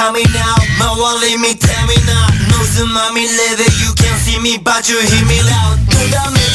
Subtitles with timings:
[0.00, 2.26] coming out My wallet me tell me now.
[2.48, 6.49] No tsunami leather You can see me but you hear me loud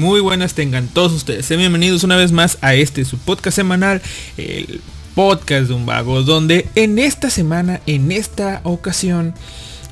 [0.00, 1.44] muy buenas tengan todos ustedes.
[1.44, 4.00] Sean bienvenidos una vez más a este su podcast semanal,
[4.38, 4.80] el
[5.14, 9.34] podcast de un vago, donde en esta semana, en esta ocasión,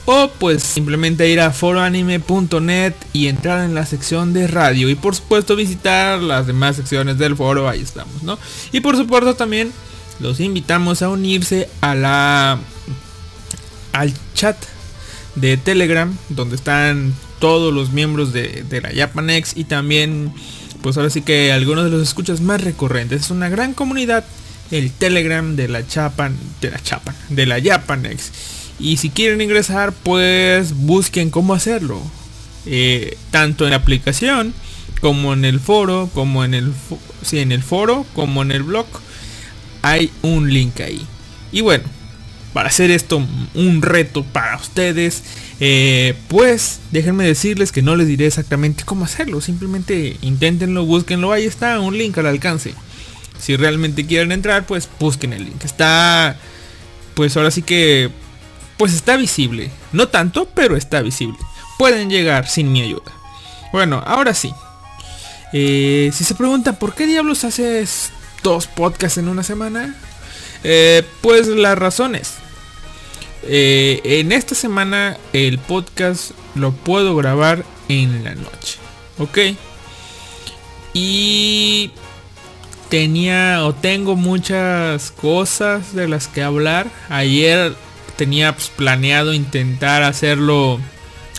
[0.07, 5.15] o pues simplemente ir a foroanime.net y entrar en la sección de radio y por
[5.15, 8.39] supuesto visitar las demás secciones del foro, ahí estamos, ¿no?
[8.73, 9.73] Y por supuesto también
[10.21, 12.59] los invitamos a unirse a la
[13.93, 14.57] al chat
[15.37, 20.33] de Telegram donde están todos los miembros de, de la Japanex y también
[20.83, 23.23] pues ahora sí que algunos de los escuchas más recurrentes.
[23.23, 24.25] Es una gran comunidad
[24.71, 28.31] el Telegram de la Japan, de la Japan, de la Japanex.
[28.85, 32.03] Y si quieren ingresar, pues busquen cómo hacerlo.
[32.67, 34.53] Eh, tanto en la aplicación,
[35.01, 36.71] como en el foro, como en el,
[37.23, 38.85] sí, en el foro, como en el blog.
[39.81, 41.07] Hay un link ahí.
[41.51, 41.85] Y bueno,
[42.53, 45.23] para hacer esto un reto para ustedes,
[45.61, 49.41] eh, pues déjenme decirles que no les diré exactamente cómo hacerlo.
[49.41, 51.33] Simplemente inténtenlo, búsquenlo.
[51.33, 52.75] Ahí está, un link al alcance.
[53.39, 55.65] Si realmente quieren entrar, pues busquen el link.
[55.65, 56.37] Está,
[57.15, 58.11] pues ahora sí que,
[58.77, 59.71] pues está visible.
[59.93, 61.39] No tanto, pero está visible.
[61.79, 63.13] Pueden llegar sin mi ayuda.
[63.73, 64.53] Bueno, ahora sí.
[65.53, 68.11] Eh, si se preguntan por qué diablos haces
[68.43, 69.95] dos podcasts en una semana,
[70.65, 72.35] eh, pues las razones.
[73.47, 78.79] Eh, en esta semana el podcast lo puedo grabar en la noche.
[79.19, 79.39] ¿Ok?
[80.93, 81.91] Y
[82.89, 86.87] tenía o tengo muchas cosas de las que hablar.
[87.09, 87.75] Ayer
[88.17, 90.81] tenía pues, planeado intentar hacerlo.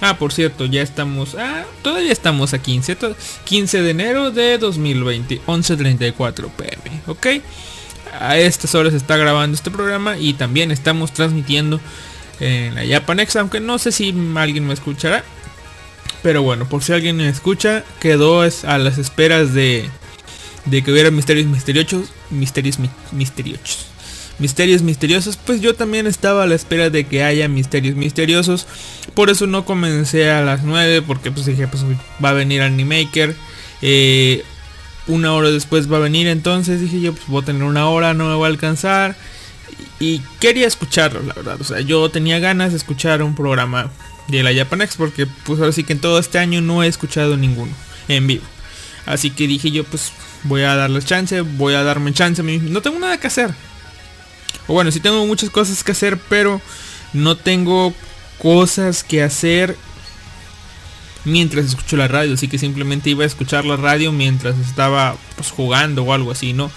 [0.01, 1.35] Ah, por cierto, ya estamos.
[1.35, 2.95] Ah, todavía estamos a 15.
[2.95, 3.15] to-
[3.45, 7.01] 15 de enero de 2020, 11.34 pm.
[7.07, 7.27] ¿Ok?
[8.19, 11.79] A estas horas está grabando este programa y también estamos transmitiendo
[12.39, 15.23] en la Japanex, aunque no sé si alguien me escuchará.
[16.23, 19.89] Pero bueno, por si alguien me escucha, quedó a las esperas de,
[20.65, 22.09] de que hubiera misterios misteriosos.
[22.29, 23.85] Misterios mi- misteriosos.
[24.39, 25.37] Misterios misteriosos.
[25.37, 28.67] Pues yo también estaba a la espera de que haya misterios misteriosos.
[29.13, 31.01] Por eso no comencé a las 9.
[31.01, 31.83] Porque pues dije, pues
[32.23, 33.35] va a venir Animaker.
[33.81, 34.43] Eh,
[35.07, 36.27] una hora después va a venir.
[36.27, 39.15] Entonces dije yo, pues voy a tener una hora, no me va a alcanzar.
[39.99, 41.61] Y quería escucharlo, la verdad.
[41.61, 43.91] O sea, yo tenía ganas de escuchar un programa
[44.27, 44.97] de la Japanex.
[44.97, 47.71] Porque pues ahora sí que en todo este año no he escuchado ninguno
[48.07, 48.43] en vivo.
[49.05, 50.11] Así que dije yo, pues
[50.43, 52.41] voy a darles chance, voy a darme chance.
[52.43, 53.53] No tengo nada que hacer.
[54.67, 56.61] O bueno, sí tengo muchas cosas que hacer, pero
[57.13, 57.93] no tengo
[58.39, 59.77] cosas que hacer
[61.23, 65.51] mientras escucho la radio, así que simplemente iba a escuchar la radio mientras estaba pues,
[65.51, 66.71] jugando o algo así, ¿no?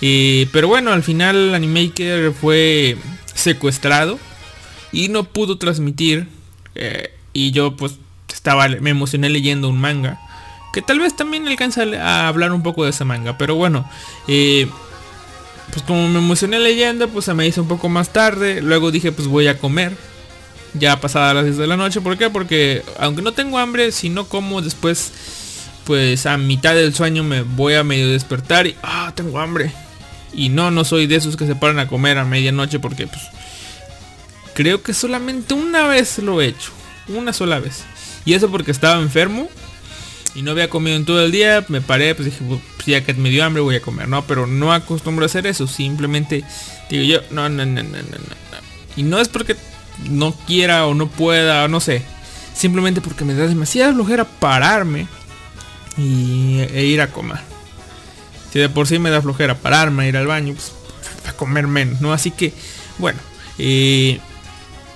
[0.00, 2.96] Eh, pero bueno, al final Animaker fue
[3.34, 4.18] secuestrado
[4.90, 6.28] y no pudo transmitir.
[6.74, 7.94] eh, y yo pues
[8.32, 10.20] estaba, me emocioné leyendo un manga.
[10.72, 13.36] Que tal vez también alcanza a hablar un poco de ese manga.
[13.38, 13.88] Pero bueno,
[14.26, 14.68] eh,
[15.72, 18.60] pues como me emocioné leyendo, pues se me hizo un poco más tarde.
[18.60, 19.96] Luego dije pues voy a comer.
[20.74, 22.00] Ya pasada las 10 de la noche.
[22.02, 22.28] ¿Por qué?
[22.28, 25.12] Porque aunque no tengo hambre, si no como después,
[25.84, 28.76] pues a mitad del sueño me voy a medio despertar y...
[28.82, 29.72] Ah, tengo hambre.
[30.34, 33.22] Y no, no soy de esos que se paran a comer a medianoche porque pues
[34.54, 36.70] creo que solamente una vez lo he hecho.
[37.08, 37.84] Una sola vez.
[38.26, 39.48] Y eso porque estaba enfermo
[40.34, 41.64] y no había comido en todo el día.
[41.68, 44.08] Me paré, pues dije, pues ya que me dio hambre voy a comer.
[44.08, 45.66] No, pero no acostumbro a hacer eso.
[45.66, 46.44] Simplemente
[46.90, 48.42] digo yo, no, no, no, no, no, no.
[48.96, 49.56] Y no es porque
[50.10, 52.02] no quiera o no pueda o no sé.
[52.54, 55.06] Simplemente porque me da demasiada flojera pararme
[55.96, 57.38] y, e ir a comer.
[58.52, 60.72] Si de por sí me da flojera pararme, ir al baño, pues
[61.26, 62.12] a comer menos, ¿no?
[62.12, 62.52] Así que,
[62.98, 63.18] bueno,
[63.58, 64.20] eh,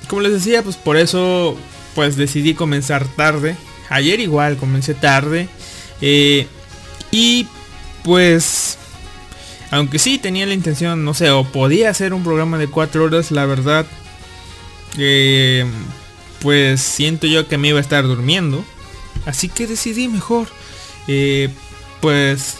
[0.08, 1.56] como les decía, pues por eso
[1.94, 3.56] pues decidí comenzar tarde.
[3.88, 5.48] Ayer igual comencé tarde.
[6.00, 6.46] eh,
[7.10, 7.46] y
[8.02, 8.78] pues,
[9.70, 13.30] aunque sí tenía la intención, no sé, o podía hacer un programa de cuatro horas,
[13.30, 13.86] la verdad,
[14.98, 15.66] eh,
[16.40, 18.64] pues siento yo que me iba a estar durmiendo.
[19.24, 20.46] Así que decidí mejor,
[21.08, 21.48] eh,
[22.00, 22.56] pues,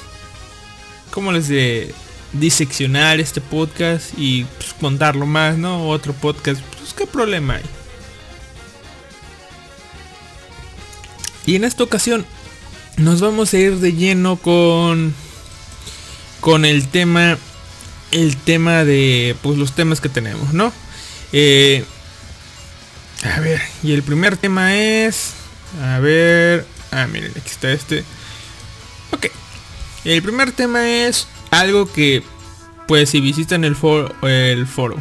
[1.10, 1.94] ¿cómo les diré?
[2.32, 5.88] Diseccionar este podcast y pues, contarlo más, ¿no?
[5.88, 7.62] Otro podcast, pues qué problema hay.
[11.46, 12.26] Y en esta ocasión
[12.96, 15.14] nos vamos a ir de lleno con
[16.40, 17.38] con el tema
[18.10, 20.72] el tema de pues los temas que tenemos, ¿no?
[21.32, 21.84] Eh,
[23.22, 25.32] a ver, y el primer tema es
[25.82, 28.04] a ver, ah, miren, aquí está este.
[29.12, 29.26] Ok.
[30.04, 32.22] El primer tema es algo que
[32.86, 34.96] pues si visitan el foro, el foro,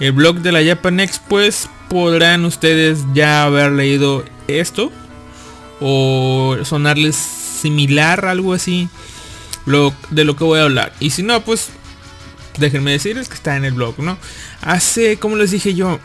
[0.00, 4.92] el blog de la Japanex, pues podrán ustedes ya haber leído esto
[5.80, 8.88] o sonarles similar, algo así,
[9.66, 10.92] lo, de lo que voy a hablar.
[11.00, 11.70] Y si no, pues
[12.58, 14.18] déjenme decirles que está en el blog, ¿no?
[14.62, 15.98] Hace, como les dije yo,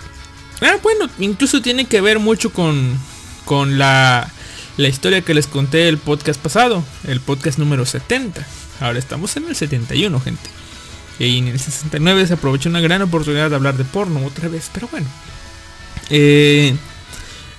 [0.61, 2.97] ah, bueno, incluso tiene que ver mucho con,
[3.45, 4.31] con la,
[4.77, 8.45] la historia que les conté el podcast pasado, el podcast número 70.
[8.79, 10.49] Ahora estamos en el 71, gente.
[11.19, 14.69] Y en el 69 se aprovechó una gran oportunidad de hablar de porno otra vez,
[14.73, 15.07] pero bueno.
[16.09, 16.75] Eh,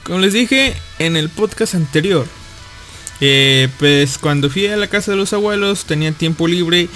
[0.05, 2.27] como les dije en el podcast anterior,
[3.21, 6.89] eh, pues cuando fui a la casa de los abuelos tenía tiempo libre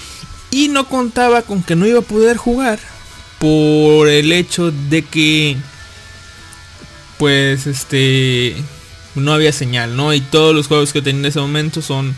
[0.50, 2.78] y no contaba con que no iba a poder jugar
[3.38, 5.56] por el hecho de que
[7.19, 8.56] pues este
[9.14, 10.14] no había señal, ¿no?
[10.14, 12.14] Y todos los juegos que tenía en ese momento son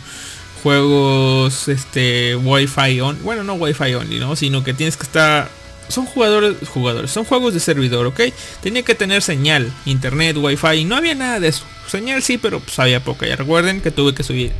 [0.61, 4.35] juegos este Wi-Fi on, bueno, no Wi-Fi only, ¿no?
[4.35, 5.49] Sino que tienes que estar
[5.91, 8.21] son jugadores, jugadores, son juegos de servidor, ¿ok?
[8.61, 11.63] Tenía que tener señal, internet, wifi, y no había nada de eso.
[11.87, 13.27] Señal sí, pero pues había poca.
[13.27, 14.51] Ya recuerden que tuve que subir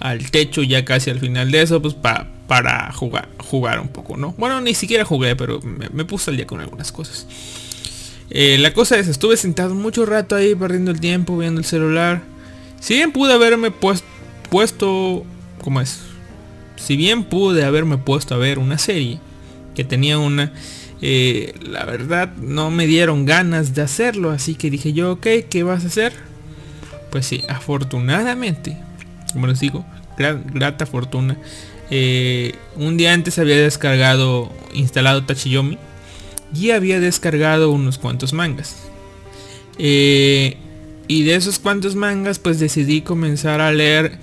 [0.00, 4.16] al techo ya casi al final de eso, pues pa- para jugar, jugar un poco,
[4.16, 4.34] ¿no?
[4.36, 7.26] Bueno, ni siquiera jugué, pero me, puse al día con algunas cosas.
[8.30, 12.22] Eh, la cosa es, estuve sentado mucho rato ahí perdiendo el tiempo, viendo el celular.
[12.80, 14.02] Si bien pude haberme pues-
[14.50, 15.24] puesto,
[15.62, 16.00] ¿cómo es?
[16.76, 19.20] Si bien pude haberme puesto a ver una serie
[19.74, 20.52] que tenía una,
[21.00, 25.62] eh, la verdad no me dieron ganas de hacerlo, así que dije yo, ok, ¿qué
[25.62, 26.12] vas a hacer?
[27.10, 28.76] Pues sí, afortunadamente,
[29.32, 29.84] como les digo,
[30.18, 31.36] gra- grata fortuna.
[31.90, 35.76] eh, un día antes había descargado, instalado Tachiyomi
[36.54, 38.76] y había descargado unos cuantos mangas.
[39.78, 40.56] Eh,
[41.08, 44.18] y de esos cuantos mangas, pues decidí comenzar a leer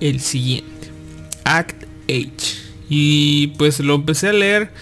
[0.00, 0.88] el siguiente,
[1.44, 2.67] Act H.
[2.88, 4.72] Y pues lo empecé a leer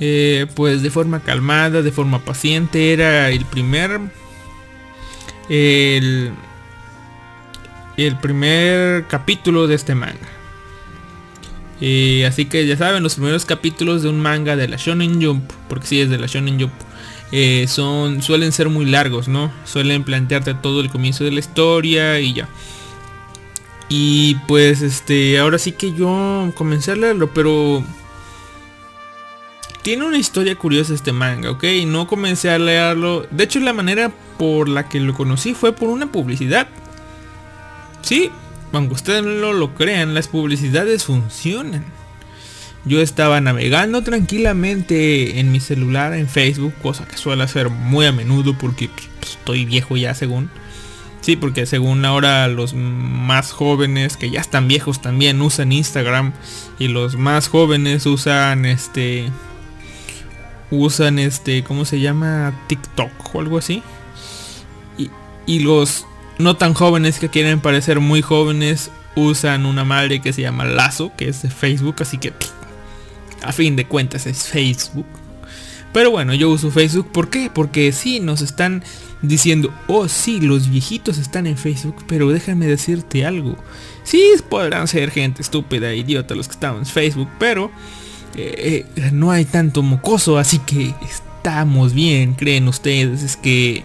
[0.00, 2.92] eh, pues de forma calmada, de forma paciente.
[2.92, 4.00] Era el primer...
[5.48, 6.30] El,
[7.96, 10.16] el primer capítulo de este manga.
[11.80, 15.50] Eh, así que ya saben, los primeros capítulos de un manga de la Shonen Jump,
[15.68, 16.72] porque si es de la Shonen Jump,
[17.32, 19.52] eh, son, suelen ser muy largos, ¿no?
[19.64, 22.48] Suelen plantearte todo el comienzo de la historia y ya.
[23.92, 27.84] Y pues este, ahora sí que yo comencé a leerlo, pero
[29.82, 31.64] tiene una historia curiosa este manga, ¿ok?
[31.86, 33.26] No comencé a leerlo.
[33.32, 36.68] De hecho, la manera por la que lo conocí fue por una publicidad.
[38.00, 38.30] Sí,
[38.72, 41.84] aunque ustedes no lo crean, las publicidades funcionan.
[42.84, 48.12] Yo estaba navegando tranquilamente en mi celular en Facebook, cosa que suelo hacer muy a
[48.12, 50.48] menudo porque pues, estoy viejo ya según.
[51.20, 56.32] Sí, porque según ahora los más jóvenes, que ya están viejos también, usan Instagram.
[56.78, 59.30] Y los más jóvenes usan este...
[60.70, 62.54] Usan este, ¿cómo se llama?
[62.68, 63.82] TikTok o algo así.
[64.96, 65.10] Y,
[65.44, 66.06] y los
[66.38, 71.12] no tan jóvenes que quieren parecer muy jóvenes usan una madre que se llama Lazo,
[71.16, 72.32] que es de Facebook, así que
[73.42, 75.06] a fin de cuentas es Facebook.
[75.92, 77.50] Pero bueno, yo uso Facebook, ¿por qué?
[77.52, 78.84] Porque sí, nos están
[79.22, 83.56] diciendo, oh sí, los viejitos están en Facebook, pero déjame decirte algo.
[84.02, 87.70] Sí, podrán ser gente estúpida, idiota los que están en Facebook, pero
[88.36, 93.84] eh, eh, no hay tanto mocoso, así que estamos bien, creen ustedes, es que,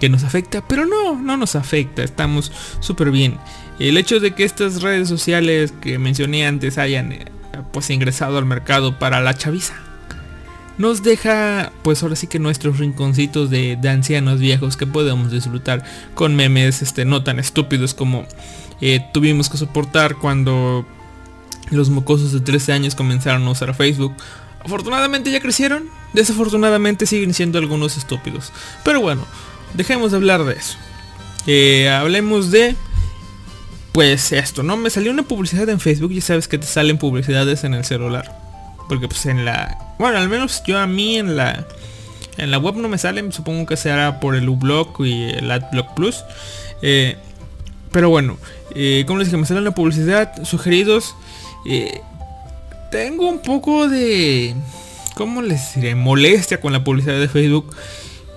[0.00, 3.38] que nos afecta, pero no, no nos afecta, estamos súper bien.
[3.78, 7.24] El hecho de que estas redes sociales que mencioné antes hayan eh,
[7.72, 9.83] pues ingresado al mercado para la chaviza
[10.78, 16.34] nos deja pues ahora sí que nuestros rinconcitos de, ancianos viejos que podemos disfrutar con
[16.34, 18.26] memes este, no tan estúpidos como
[18.80, 20.84] eh, tuvimos que soportar cuando
[21.70, 24.14] los mocosos de 13 años comenzaron a usar Facebook.
[24.64, 28.52] Afortunadamente ya crecieron, desafortunadamente siguen siendo algunos estúpidos.
[28.82, 29.26] Pero bueno,
[29.74, 30.76] dejemos de hablar de eso.
[31.46, 32.74] Eh, hablemos de
[33.92, 34.76] pues esto, ¿no?
[34.76, 38.43] Me salió una publicidad en Facebook, ya sabes que te salen publicidades en el celular.
[38.88, 39.78] Porque pues en la...
[39.98, 41.66] Bueno, al menos yo a mí en la...
[42.36, 45.94] En la web no me salen, supongo que será por el uBlock y el AdBlock
[45.94, 46.24] Plus.
[46.82, 47.16] Eh,
[47.92, 48.38] pero bueno,
[48.74, 51.14] eh, como les dije, me sale la publicidad, sugeridos.
[51.64, 52.00] Eh,
[52.90, 54.54] tengo un poco de...
[55.14, 55.94] ¿Cómo les diré?
[55.94, 57.74] Molestia con la publicidad de Facebook.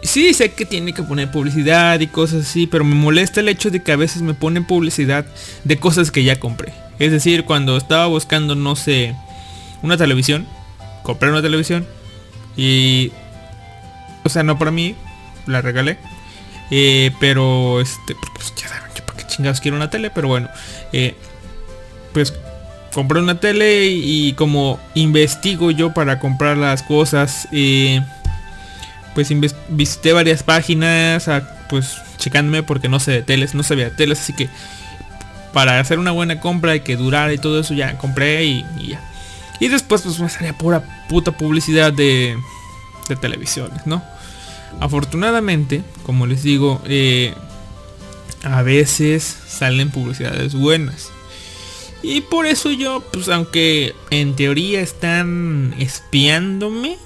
[0.04, 3.72] Sí, sé que tiene que poner publicidad y cosas así, pero me molesta el hecho
[3.72, 5.26] de que a veces me ponen publicidad
[5.64, 6.72] de cosas que ya compré.
[7.00, 9.16] Es decir, cuando estaba buscando, no sé,
[9.82, 10.48] una televisión.
[11.04, 11.86] Compré una televisión.
[12.56, 13.12] Y...
[14.24, 14.96] O sea, no para mí.
[15.46, 15.98] La regalé.
[16.72, 18.16] Eh, pero este...
[18.34, 20.10] Pues ya saben que para qué chingados quiero una tele.
[20.10, 20.50] Pero bueno.
[20.92, 21.16] Eh,
[22.14, 22.34] pues
[22.94, 27.48] compré una tele y, como investigo yo para comprar las cosas.
[27.52, 28.02] Eh,
[29.14, 29.32] pues
[29.70, 31.30] visité varias páginas.
[31.70, 33.54] pues checándome porque no sé de teles.
[33.54, 34.20] No sabía de teles.
[34.20, 34.50] Así que
[35.54, 39.00] para hacer una buena compra y que durara y todo eso ya compré y ya.
[39.60, 42.38] Y después pues me salía pura puta publicidad de,
[43.10, 44.04] de televisiones, ¿no?
[44.80, 47.34] Afortunadamente, como les digo, eh,
[48.44, 51.10] a veces salen publicidades buenas.
[52.04, 56.98] Y por eso yo, pues aunque en teoría están espiándome,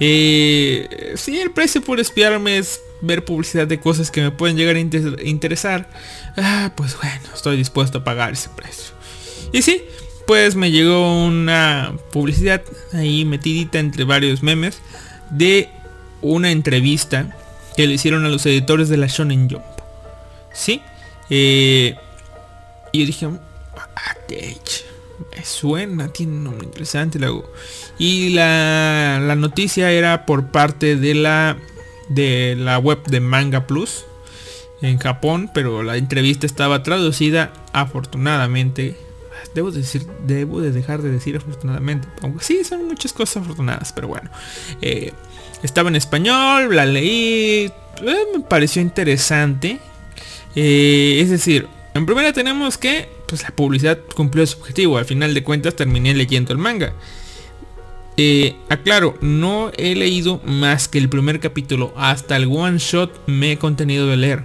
[0.00, 4.76] eh, si el precio por espiarme es ver publicidad de cosas que me pueden llegar
[4.76, 5.88] a interesar,
[6.36, 8.94] ah, pues bueno, estoy dispuesto a pagar ese precio.
[9.52, 9.82] Y sí,
[10.28, 12.60] después me llegó una publicidad
[12.92, 14.82] ahí metidita entre varios memes
[15.30, 15.70] de
[16.20, 17.34] una entrevista
[17.74, 19.64] que le hicieron a los editores de la Shonen Jump.
[20.52, 20.82] ¿Sí?
[21.30, 21.96] Eh,
[22.92, 23.38] y yo dije, me
[25.46, 27.18] suena, tiene un nombre interesante.
[27.98, 31.56] Y la, la noticia era por parte de la,
[32.10, 34.04] de la web de Manga Plus
[34.82, 39.07] en Japón, pero la entrevista estaba traducida afortunadamente
[39.54, 42.08] debo decir, debo de dejar de decir afortunadamente.
[42.22, 44.30] Aunque sí, son muchas cosas afortunadas, pero bueno.
[44.80, 45.12] Eh,
[45.62, 47.70] estaba en español, la leí,
[48.02, 49.80] eh, me pareció interesante.
[50.54, 54.98] Eh, es decir, en primera tenemos que, pues la publicidad cumplió su objetivo.
[54.98, 56.92] Al final de cuentas terminé leyendo el manga.
[58.68, 61.92] aclaro, no he leído más que el primer capítulo.
[61.96, 64.42] Hasta el one shot me he contenido de leer.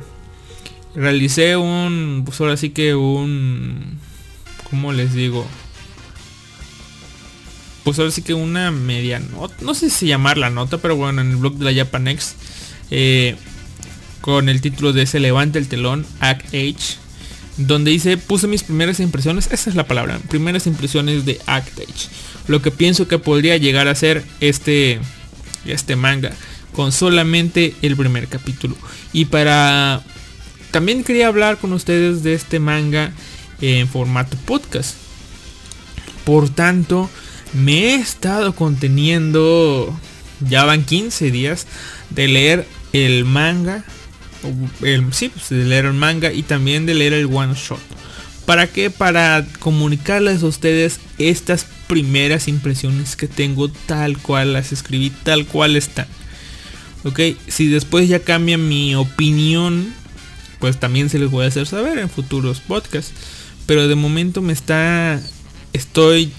[0.96, 4.00] Realicé un, pues ahora sí que un
[4.74, 5.46] ¿cómo les digo?
[7.84, 11.30] Pues ahora sí que una media nota, no sé si llamarla nota, pero bueno, en
[11.30, 12.34] el blog de la Japanex,
[12.90, 13.36] eh,
[14.22, 16.98] con el título de Se levanta el telón, Act H,
[17.58, 22.10] donde dice, puse mis primeras impresiones, esa es la palabra, primeras impresiones de Act H.
[22.48, 25.00] Lo que pienso que podría llegar a ser este,
[25.68, 26.32] este manga,
[26.72, 28.76] con solamente el primer capítulo.
[29.12, 30.02] Y para...
[30.72, 33.14] También quería hablar con ustedes de este manga
[33.64, 34.96] en formato podcast.
[36.26, 37.10] Por tanto,
[37.54, 39.98] me he estado conteniendo,
[40.42, 41.66] ya van 15 días
[42.10, 43.84] de leer el manga,
[44.82, 47.80] el, sí, pues, de leer el manga y también de leer el one shot.
[48.46, 48.90] ¿Para qué?
[48.90, 55.78] Para comunicarles a ustedes estas primeras impresiones que tengo tal cual las escribí, tal cual
[55.78, 56.08] están.
[57.06, 59.94] Ok, si después ya cambia mi opinión,
[60.60, 63.14] pues también se les voy a hacer saber en futuros podcasts.
[63.66, 65.22] Pero de momento me está...
[65.74, 66.32] Estoy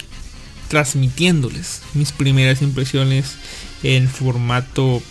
[0.69, 3.35] transmitiéndoles mis primeras impresiones
[3.83, 5.03] en formato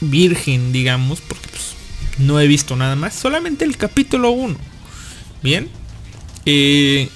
[0.00, 1.74] virgen, digamos, porque pues,
[2.18, 4.56] No he visto nada más, solamente el capítulo 1.
[5.42, 5.68] Bien.
[6.46, 7.08] Eh,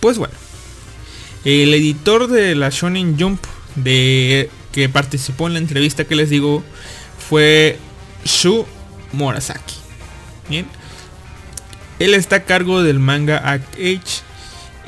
[0.00, 0.34] pues bueno.
[1.44, 3.44] El editor de la Shonen Jump
[3.76, 6.64] de que participó en la entrevista que les digo
[7.28, 7.78] fue
[8.24, 8.66] Shu
[9.12, 9.74] Murasaki.
[10.48, 10.66] Bien.
[11.98, 14.22] Él está a cargo del manga Act H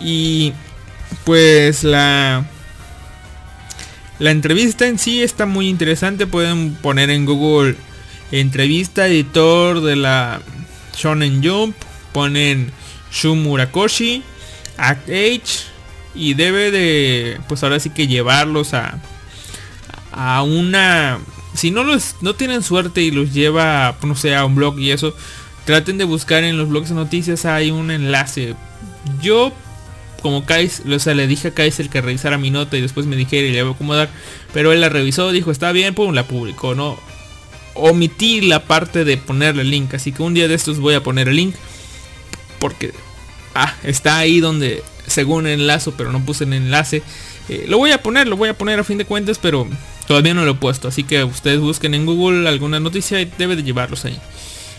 [0.00, 0.52] y
[1.25, 2.44] pues la
[4.18, 6.26] la entrevista en sí está muy interesante.
[6.26, 7.76] Pueden poner en Google
[8.32, 10.40] entrevista editor de la
[10.96, 11.76] Shonen Jump.
[12.12, 12.72] Ponen
[13.12, 14.22] Shu Murakoshi,
[14.78, 15.66] Act H
[16.14, 18.98] y debe de pues ahora sí que llevarlos a
[20.12, 21.18] a una
[21.54, 24.90] si no los no tienen suerte y los lleva no sé a un blog y
[24.92, 25.14] eso
[25.66, 28.54] traten de buscar en los blogs de noticias hay un enlace
[29.20, 29.52] yo
[30.23, 33.14] como Kais, o sea, le dije a Kaiser que revisara mi nota y después me
[33.14, 34.08] dijera y le voy a acomodar.
[34.52, 36.99] Pero él la revisó, dijo, está bien, pum, la publicó, ¿no?
[37.75, 41.02] Omití la parte de ponerle el link, así que un día de estos voy a
[41.02, 41.54] poner el link.
[42.58, 42.92] Porque,
[43.54, 47.02] ah, está ahí donde, según enlazo, pero no puse el enlace.
[47.49, 49.68] Eh, lo voy a poner, lo voy a poner a fin de cuentas, pero
[50.08, 50.88] todavía no lo he puesto.
[50.88, 54.18] Así que ustedes busquen en Google alguna noticia y debe de llevarlos ahí.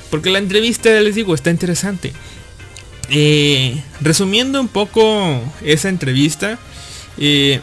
[0.10, 2.14] Porque la entrevista, les digo, está interesante.
[3.10, 6.60] Eh, resumiendo un poco esa entrevista,
[7.18, 7.62] eh,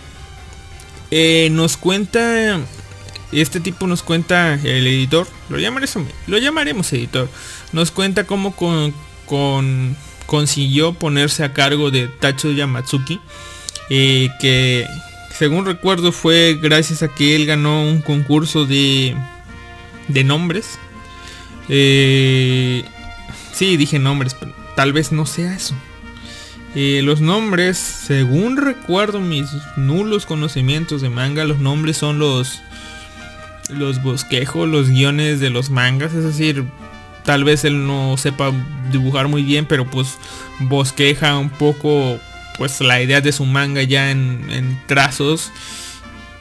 [1.11, 2.61] eh, nos cuenta,
[3.33, 7.29] este tipo nos cuenta el editor, lo llamaremos, lo llamaremos editor,
[7.73, 8.95] nos cuenta cómo con,
[9.27, 9.97] con-
[10.27, 13.21] consiguió ponerse a cargo de Tacho Yamatsuki,
[13.91, 14.87] eh, que
[15.39, 19.15] según recuerdo fue gracias a que él ganó un concurso de
[20.09, 20.79] nombres.
[21.69, 22.85] Eh,
[23.53, 25.75] sí, dije nombres, pero tal vez no sea eso.
[26.75, 32.61] Eh, los nombres, según recuerdo mis nulos conocimientos de manga, los nombres son los
[33.71, 36.65] los bosquejos, los guiones de los mangas, es decir,
[37.25, 38.53] tal vez él no sepa
[38.93, 40.19] dibujar muy bien, pero pues
[40.61, 42.19] bosqueja un poco
[42.59, 45.51] pues la idea de su manga ya en, en trazos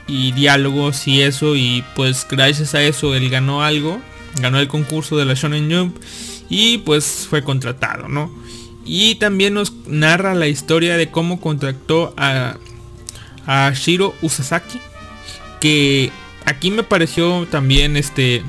[0.08, 1.56] y diálogos y eso.
[1.56, 4.02] Y pues gracias a eso él ganó algo,
[4.39, 5.98] ganó el concurso de la Shonen Jump
[6.50, 8.32] y pues fue contratado, ¿no?
[8.86, 12.58] Y también nos narra la historia de cómo contactó a,
[13.46, 14.80] a Shiro Usasaki,
[15.62, 16.12] que
[16.46, 18.43] aquí me pareció también este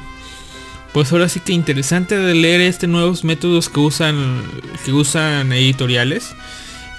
[0.92, 4.42] pues ahora sí que interesante de leer este nuevos métodos que usan
[4.84, 6.34] que usan editoriales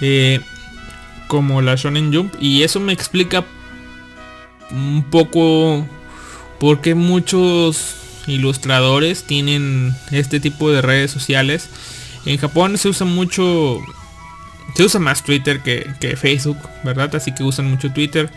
[0.01, 0.41] eh,
[1.27, 3.45] como la Shonen Jump y eso me explica
[4.71, 5.85] un poco
[6.59, 7.95] por qué muchos
[8.27, 11.69] ilustradores tienen este tipo de redes sociales.
[12.25, 13.79] En Japón se usa mucho
[14.75, 18.29] se usa más Twitter que, que Facebook verdad así que usan mucho Twitter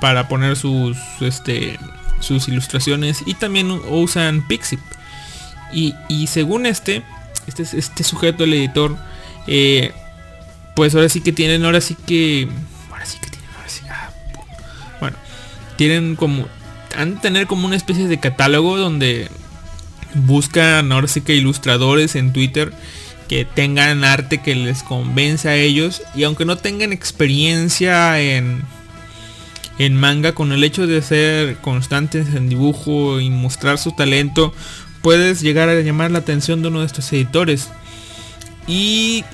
[0.00, 1.78] para poner sus este
[2.20, 4.80] sus ilustraciones y también usan Pixip
[5.72, 7.02] y, y según este
[7.46, 8.96] este este sujeto el editor
[9.46, 9.92] eh,
[10.74, 12.48] pues ahora sí que tienen ahora sí que
[12.90, 14.10] ahora sí que tienen ahora sí ah,
[15.00, 15.16] bueno
[15.76, 16.46] tienen como
[16.96, 19.28] han de tener como una especie de catálogo donde
[20.14, 22.72] buscan ahora sí que ilustradores en Twitter
[23.28, 26.02] que tengan arte que les convence a ellos.
[26.14, 28.62] Y aunque no tengan experiencia en
[29.78, 34.54] en manga con el hecho de ser constantes en dibujo y mostrar su talento
[35.02, 37.68] puedes llegar a llamar la atención de uno de estos editores.
[38.66, 39.24] Y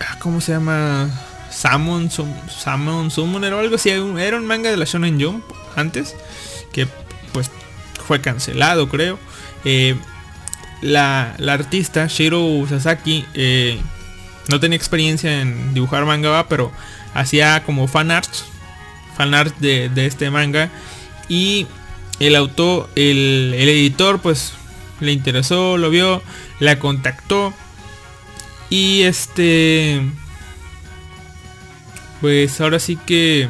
[0.00, 1.08] ah, ¿cómo se llama?
[1.50, 3.88] Salmon Summoner o algo así.
[3.90, 5.44] Era un manga de la Shonen Jump
[5.76, 6.14] antes
[6.72, 6.86] que
[7.32, 7.50] pues
[8.06, 9.18] fue cancelado creo.
[9.64, 9.96] Eh,
[10.82, 13.78] la, la artista Shiro Sasaki eh,
[14.48, 16.70] no tenía experiencia en dibujar manga va, pero
[17.14, 18.28] hacía como fan art
[19.16, 20.70] fan art de, de este manga.
[21.28, 21.66] Y
[22.20, 24.52] el autor el, el editor pues
[25.00, 26.22] le interesó lo vio
[26.60, 27.54] la contactó.
[28.68, 30.02] Y este
[32.20, 33.48] pues ahora sí que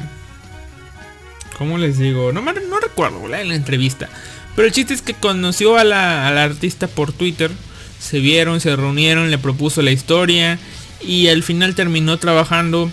[1.58, 2.32] ¿Cómo les digo?
[2.32, 4.08] No, no recuerdo en la entrevista.
[4.56, 7.50] Pero el chiste es que conoció a la, a la artista por Twitter.
[7.98, 10.58] Se vieron, se reunieron, le propuso la historia.
[11.00, 12.90] Y al final terminó trabajando.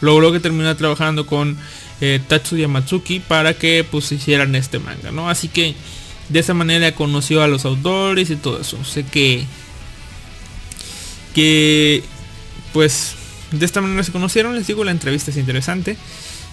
[0.00, 1.56] Logró que terminó trabajando con
[2.00, 5.30] eh, Tatsuya Matsuki para que pues hicieran este manga, ¿no?
[5.30, 5.74] Así que
[6.28, 8.84] de esa manera conoció a los autores y todo eso.
[8.84, 9.44] Sé que.
[11.34, 12.02] Que.
[12.72, 13.14] Pues.
[13.52, 14.54] De esta manera se conocieron.
[14.54, 15.96] Les digo, la entrevista es interesante.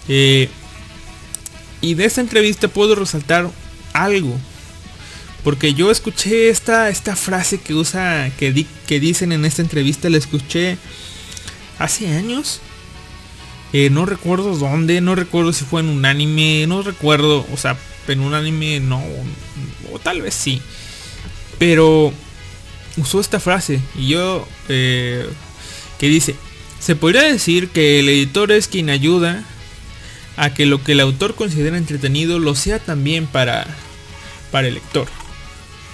[0.08, 0.48] Eh,
[1.84, 3.50] y de esta entrevista puedo resaltar
[3.92, 4.38] algo.
[5.42, 10.08] Porque yo escuché esta, esta frase que usa, que, di- que dicen en esta entrevista,
[10.08, 10.78] la escuché
[11.78, 12.60] hace años.
[13.74, 17.76] Eh, no recuerdo dónde, no recuerdo si fue en un anime, no recuerdo, o sea,
[18.08, 19.02] en un anime no,
[19.92, 20.62] o tal vez sí.
[21.58, 22.12] Pero
[22.96, 25.26] usó esta frase y yo eh,
[25.98, 26.36] que dice,
[26.80, 29.44] se podría decir que el editor es quien ayuda
[30.36, 33.66] a que lo que el autor considera entretenido lo sea también para,
[34.50, 35.06] para el lector.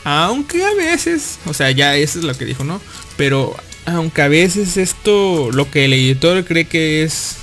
[0.05, 2.81] Aunque a veces, o sea, ya eso es lo que dijo, ¿no?
[3.17, 3.55] Pero
[3.87, 7.37] aunque a veces esto, lo que el editor cree que es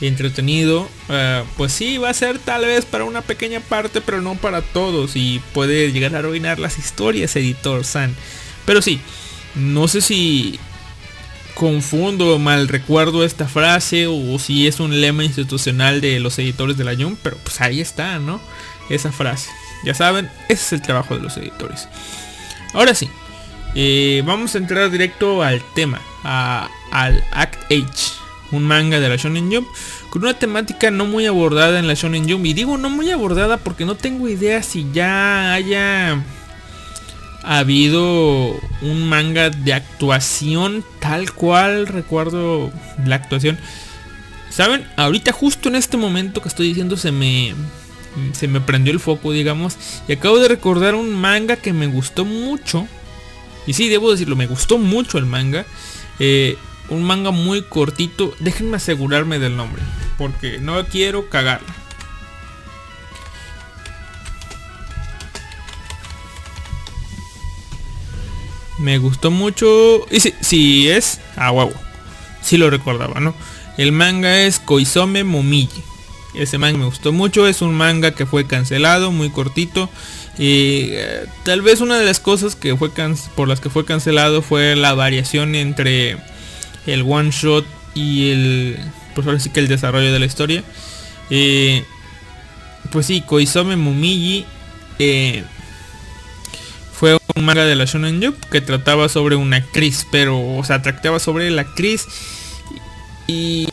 [0.00, 4.34] entretenido, eh, pues sí, va a ser tal vez para una pequeña parte, pero no
[4.34, 5.16] para todos.
[5.16, 8.14] Y puede llegar a arruinar las historias, editor San.
[8.66, 9.00] Pero sí,
[9.54, 10.58] no sé si
[11.54, 16.76] confundo o mal recuerdo esta frase o si es un lema institucional de los editores
[16.76, 18.40] de la Jump, pero pues ahí está, ¿no?
[18.90, 19.50] Esa frase.
[19.84, 21.88] Ya saben, ese es el trabajo de los editores.
[22.72, 23.08] Ahora sí,
[23.74, 28.12] eh, vamos a entrar directo al tema, al Act H,
[28.50, 29.68] un manga de la Shonen Jump
[30.14, 32.46] con una temática no muy abordada en la Shonen Jump.
[32.46, 36.22] Y digo no muy abordada porque no tengo idea si ya haya
[37.44, 42.72] habido un manga de actuación tal cual recuerdo
[43.04, 43.58] la actuación.
[44.50, 47.54] Saben, ahorita justo en este momento que estoy diciendo se me
[48.32, 49.76] se me prendió el foco, digamos,
[50.06, 52.86] y acabo de recordar un manga que me gustó mucho.
[53.66, 55.64] Y sí, debo decirlo, me gustó mucho el manga.
[56.18, 56.56] Eh,
[56.88, 58.34] un manga muy cortito.
[58.40, 59.82] Déjenme asegurarme del nombre,
[60.18, 61.74] porque no quiero cagarla.
[68.78, 70.06] Me gustó mucho.
[70.10, 71.20] Y si, si es.
[71.36, 71.72] Ah, huevo.
[72.42, 73.34] Si lo recordaba, ¿no?
[73.76, 75.82] El manga es Koizome Momiji.
[76.34, 77.46] Ese manga me gustó mucho.
[77.46, 79.88] Es un manga que fue cancelado, muy cortito.
[80.38, 82.90] Y eh, tal vez una de las cosas que fue
[83.36, 86.16] por las que fue cancelado fue la variación entre
[86.86, 88.78] el one shot y el.
[89.14, 90.64] Pues ahora sí que el desarrollo de la historia.
[91.30, 91.84] Eh,
[92.90, 94.44] pues sí, Koizome Momiji.
[94.98, 95.44] Eh,
[97.44, 101.50] manga de la Shonen Jump que trataba sobre una actriz, pero, o sea, trataba sobre
[101.50, 102.06] la actriz
[103.26, 103.68] y,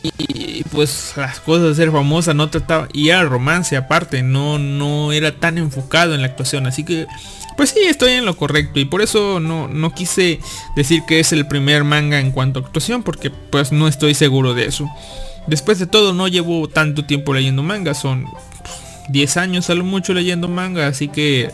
[0.70, 5.32] pues las cosas de ser famosa no trataba y era romance aparte, no no era
[5.32, 7.06] tan enfocado en la actuación, así que
[7.56, 10.40] pues sí, estoy en lo correcto y por eso no, no quise
[10.74, 14.54] decir que es el primer manga en cuanto a actuación porque pues no estoy seguro
[14.54, 14.88] de eso.
[15.46, 18.26] Después de todo no llevo tanto tiempo leyendo manga, son
[19.10, 21.50] 10 años a lo mucho leyendo manga, así que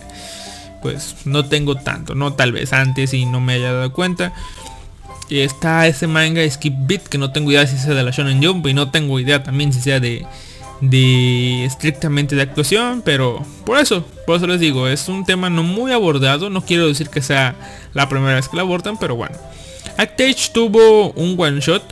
[0.83, 4.33] pues no tengo tanto, no tal vez antes y no me haya dado cuenta.
[5.29, 8.43] Y está ese manga Skip Beat que no tengo idea si sea de la Shonen
[8.43, 10.27] Jump y no tengo idea también si sea de,
[10.81, 15.63] de estrictamente de actuación, pero por eso, por eso les digo, es un tema no
[15.63, 17.57] muy abordado, no quiero decir que sea
[17.93, 19.37] la primera vez que lo abordan, pero bueno.
[19.99, 21.83] Actage tuvo un one shot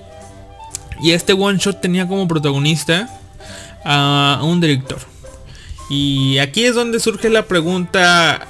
[1.03, 3.11] y este one shot tenía como protagonista
[3.85, 4.99] a un director.
[5.89, 8.47] Y aquí es donde surge la pregunta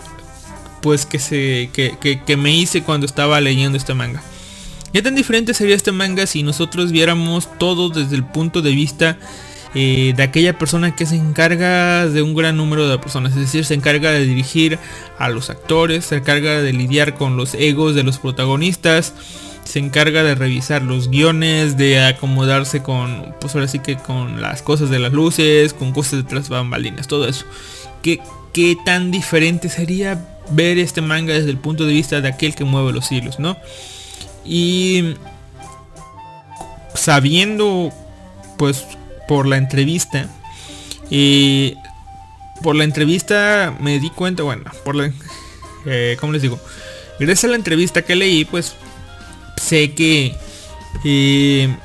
[0.82, 4.22] pues que, se, que, me hice cuando estaba leyendo este manga.
[4.92, 9.18] ¿Qué tan diferente sería este manga si nosotros viéramos todo desde el punto de vista
[9.74, 13.32] eh, de aquella persona que se encarga de un gran número de personas?
[13.32, 14.78] Es decir, se encarga de dirigir
[15.18, 19.12] a los actores, se encarga de lidiar con los egos de los protagonistas,
[19.66, 24.62] se encarga de revisar los guiones, de acomodarse con, pues ahora sí que con las
[24.62, 27.44] cosas de las luces, con cosas de tras bambalinas, todo eso.
[28.02, 28.20] ¿Qué,
[28.56, 32.64] qué tan diferente sería ver este manga desde el punto de vista de aquel que
[32.64, 33.54] mueve los hilos, ¿no?
[34.46, 35.14] Y
[36.94, 37.92] sabiendo,
[38.56, 38.86] pues,
[39.28, 40.30] por la entrevista,
[41.10, 41.74] y
[42.62, 45.12] por la entrevista me di cuenta, bueno, por la,
[45.84, 46.58] eh, ¿cómo les digo?
[47.20, 48.74] Gracias a la entrevista que leí, pues,
[49.60, 50.34] sé que
[51.04, 51.76] eh,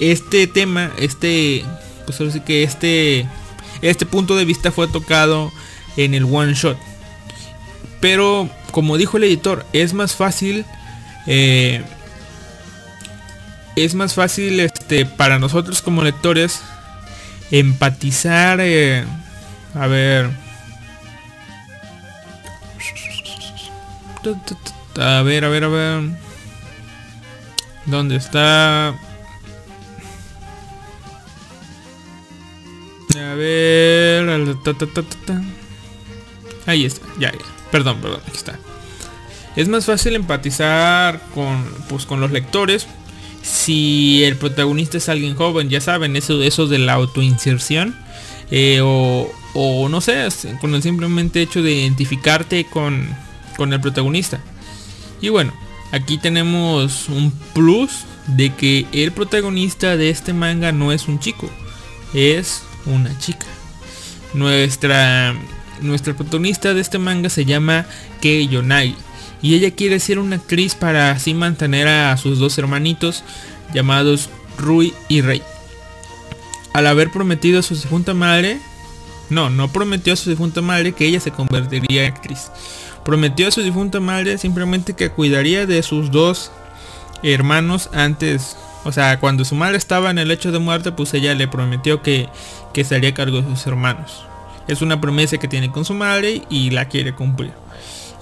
[0.00, 1.64] este tema, este,
[2.04, 3.26] pues ahora sí que este,
[3.82, 5.52] este punto de vista fue tocado
[5.96, 6.78] en el one shot.
[8.00, 10.64] Pero como dijo el editor, es más fácil.
[11.26, 11.82] Eh,
[13.74, 16.62] es más fácil este, para nosotros como lectores
[17.50, 18.58] empatizar.
[18.60, 19.04] Eh,
[19.74, 20.30] a ver.
[24.98, 26.02] A ver, a ver, a ver.
[27.86, 28.94] ¿Dónde está?
[33.36, 34.56] Ver.
[36.66, 37.38] Ahí está, ya, ya.
[37.70, 38.58] Perdón, perdón, aquí está.
[39.54, 42.86] Es más fácil empatizar con, pues, con los lectores
[43.46, 47.96] si el protagonista es alguien joven, ya saben, eso, eso de la autoinserción.
[48.50, 50.28] Eh, o, o, no sé,
[50.60, 53.08] con el simplemente hecho de identificarte con,
[53.56, 54.40] con el protagonista.
[55.20, 55.52] Y bueno,
[55.92, 61.48] aquí tenemos un plus de que el protagonista de este manga no es un chico,
[62.14, 63.46] es una chica.
[64.34, 65.34] Nuestra
[65.80, 67.86] nuestra protagonista de este manga se llama
[68.20, 68.96] Kei Yonagi.
[69.42, 73.22] Y ella quiere ser una actriz para así mantener a sus dos hermanitos
[73.74, 75.42] llamados Rui y Rei.
[76.72, 78.58] Al haber prometido a su difunta madre,
[79.28, 82.50] no, no prometió a su difunta madre que ella se convertiría en actriz.
[83.04, 86.50] Prometió a su difunta madre simplemente que cuidaría de sus dos
[87.22, 88.56] hermanos antes.
[88.86, 92.02] O sea, cuando su madre estaba en el hecho de muerte, pues ella le prometió
[92.02, 92.28] que,
[92.72, 94.24] que se haría cargo de sus hermanos.
[94.68, 97.52] Es una promesa que tiene con su madre y la quiere cumplir.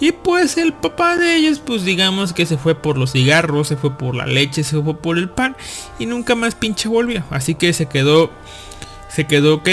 [0.01, 3.77] Y pues el papá de ellos, pues digamos que se fue por los cigarros, se
[3.77, 5.55] fue por la leche, se fue por el pan
[5.99, 7.23] y nunca más pinche volvió.
[7.31, 8.31] Así que se quedó,
[9.09, 9.69] se quedó ok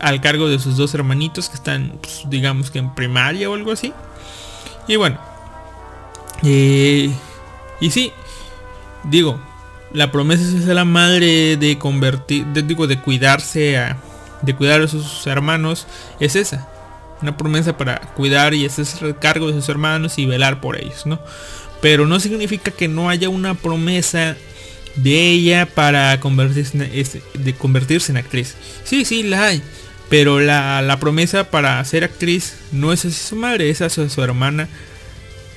[0.00, 3.72] al cargo de sus dos hermanitos que están, pues, digamos que en primaria o algo
[3.72, 3.92] así.
[4.86, 5.18] Y bueno,
[6.44, 7.10] eh,
[7.80, 8.12] y sí,
[9.04, 9.38] digo,
[9.92, 13.96] la promesa es ser la madre de convertir, digo, de cuidarse a,
[14.42, 15.86] de cuidar a sus hermanos,
[16.20, 16.68] es esa.
[17.20, 21.20] Una promesa para cuidar y hacerse cargo de sus hermanos y velar por ellos, ¿no?
[21.80, 24.36] Pero no significa que no haya una promesa
[24.96, 28.54] de ella para convertirse en, de convertirse en actriz.
[28.84, 29.62] Sí, sí, la hay.
[30.08, 34.68] Pero la, promesa para ser actriz no es hacia su madre, es hacia su hermana,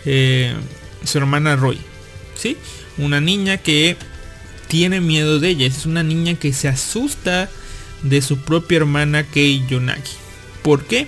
[0.05, 0.53] eh,
[1.03, 1.79] su hermana Roy.
[2.35, 2.57] ¿Sí?
[2.97, 3.95] Una niña que
[4.71, 5.67] tiene miedo de ella.
[5.67, 7.49] Es una niña que se asusta
[8.03, 10.13] de su propia hermana Kei Yonagi.
[10.61, 11.07] ¿Por qué?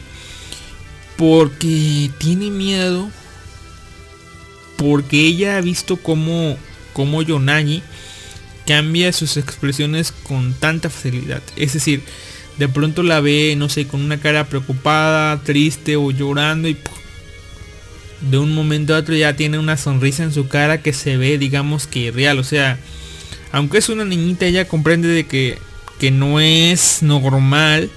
[1.15, 3.09] Porque tiene miedo.
[4.75, 6.57] Porque ella ha visto cómo,
[6.91, 7.81] cómo Yonagi
[8.67, 11.41] cambia sus expresiones con tanta facilidad.
[11.55, 12.03] Es decir,
[12.57, 16.75] de pronto la ve, no sé, con una cara preocupada, triste o llorando y
[18.29, 21.37] de un momento a otro ya tiene una sonrisa en su cara que se ve,
[21.37, 22.39] digamos que real.
[22.39, 22.77] O sea,
[23.53, 25.59] aunque es una niñita, ella comprende de que,
[25.99, 27.91] que no es normal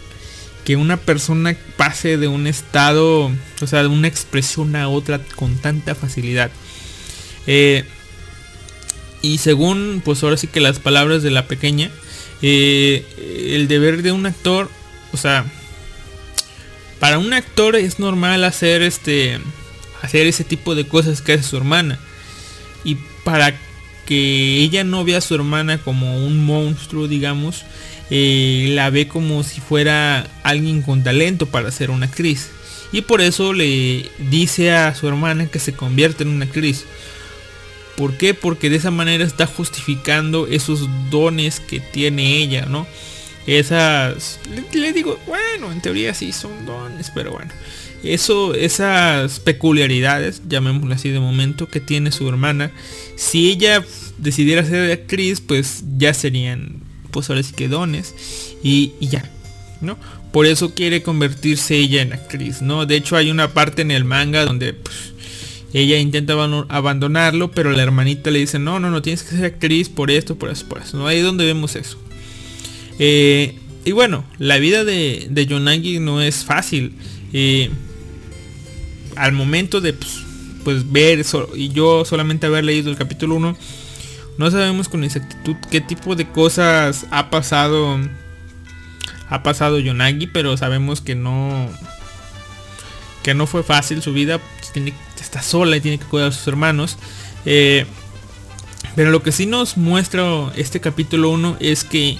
[0.66, 5.57] que una persona pase de un estado, o sea, de una expresión a otra con
[5.57, 6.51] tanta facilidad.
[7.47, 7.85] Eh,
[9.23, 11.90] y según, pues ahora sí que las palabras de la pequeña,
[12.42, 13.07] eh,
[13.55, 14.71] el deber de un actor,
[15.14, 15.47] o sea,
[17.01, 19.40] para un actor es normal hacer este,
[20.03, 21.99] hacer ese tipo de cosas que hace su hermana.
[22.85, 23.59] Y para
[24.07, 27.64] que ella no vea a su hermana como un monstruo, digamos,
[28.11, 32.51] eh, la ve como si fuera alguien con talento para ser una actriz.
[32.92, 36.85] Y por eso le dice a su hermana que se convierta en una actriz.
[37.97, 38.35] ¿Por qué?
[38.35, 42.87] Porque de esa manera está justificando esos dones que tiene ella, ¿no?
[43.47, 44.40] Esas,
[44.73, 47.53] le, digo, bueno, en teoría sí son dones, pero bueno.
[48.02, 52.70] Eso, esas peculiaridades, llamémoslo así de momento, que tiene su hermana.
[53.16, 53.85] Si ella
[54.18, 58.14] decidiera ser actriz, pues ya serían, pues ahora sí que dones.
[58.62, 59.30] Y, ya,
[59.80, 59.98] ¿no?
[60.32, 62.87] Por eso quiere convertirse ella en actriz, ¿no?
[62.87, 64.74] De hecho hay una parte en el manga donde...
[64.74, 65.12] Pues,
[65.72, 66.32] ella intenta
[66.68, 70.37] abandonarlo, pero la hermanita le dice, no, no, no, tienes que ser actriz por esto,
[70.37, 70.96] por eso, por eso.
[70.96, 71.06] ¿no?
[71.06, 71.98] Ahí es donde vemos eso.
[72.98, 76.94] Eh, y bueno, la vida de, de Yonagi no es fácil.
[77.38, 77.68] Eh,
[79.14, 80.22] al momento de pues,
[80.64, 83.55] pues ver eso, y yo solamente haber leído el capítulo 1,
[84.38, 87.99] no sabemos con exactitud qué tipo de cosas ha pasado
[89.29, 91.68] ha pasado Yonagi, pero sabemos que no
[93.22, 94.40] que no fue fácil su vida,
[95.20, 96.96] está sola y tiene que cuidar a sus hermanos.
[97.44, 97.85] Eh,
[98.94, 100.25] pero lo que sí nos muestra
[100.57, 102.16] este capítulo 1 es que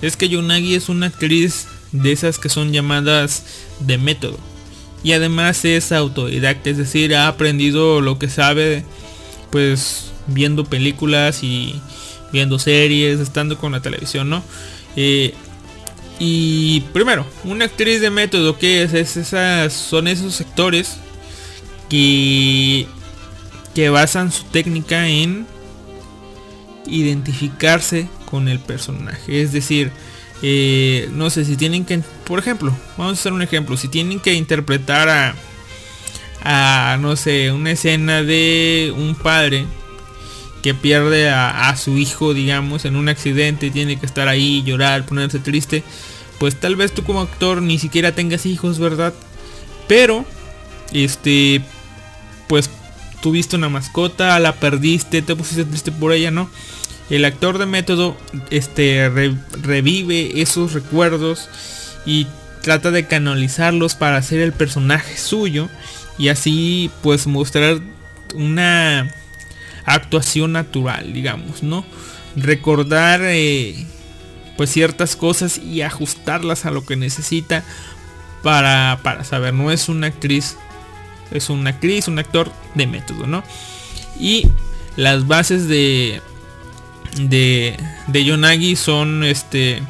[0.00, 3.42] es que Yonagi es una actriz de esas que son llamadas
[3.80, 4.38] de método.
[5.02, 8.84] Y además es autodidacta, es decir, ha aprendido lo que sabe
[9.50, 11.80] pues viendo películas y
[12.32, 14.42] viendo series, estando con la televisión, ¿no?
[14.96, 15.34] Eh,
[16.18, 18.92] y primero, una actriz de método, que es?
[18.92, 20.98] esas, son esos sectores
[21.88, 22.86] que,
[23.74, 25.46] que basan su técnica en
[26.86, 29.40] identificarse con el personaje.
[29.40, 29.90] Es decir,
[30.42, 34.20] eh, no sé si tienen que, por ejemplo, vamos a hacer un ejemplo, si tienen
[34.20, 35.34] que interpretar a,
[36.42, 39.66] a no sé, una escena de un padre
[40.62, 45.06] que pierde a, su hijo, digamos, en un accidente y tiene que estar ahí, llorar,
[45.06, 45.82] ponerse triste,
[46.38, 49.14] pues tal vez tú como actor ni siquiera tengas hijos, ¿verdad?
[49.88, 50.24] Pero,
[50.92, 51.62] este,
[52.46, 52.68] pues
[53.22, 56.50] tuviste una mascota, la perdiste, te pusiste triste por ella, ¿no?
[57.10, 58.16] El actor de método,
[58.50, 59.08] este,
[59.62, 61.48] revive esos recuerdos
[62.06, 62.28] y
[62.62, 65.68] trata de canalizarlos para hacer el personaje suyo
[66.18, 67.80] y así pues mostrar
[68.34, 69.12] una
[69.84, 71.84] actuación natural, digamos, ¿no?
[72.36, 73.86] Recordar eh,
[74.56, 77.64] pues ciertas cosas y ajustarlas a lo que necesita
[78.42, 79.52] para, para saber.
[79.54, 80.56] No es una actriz,
[81.32, 83.42] es una actriz, un actor de método, ¿no?
[84.18, 84.46] Y
[84.96, 86.20] las bases de
[87.16, 89.82] de, de Yonagi son este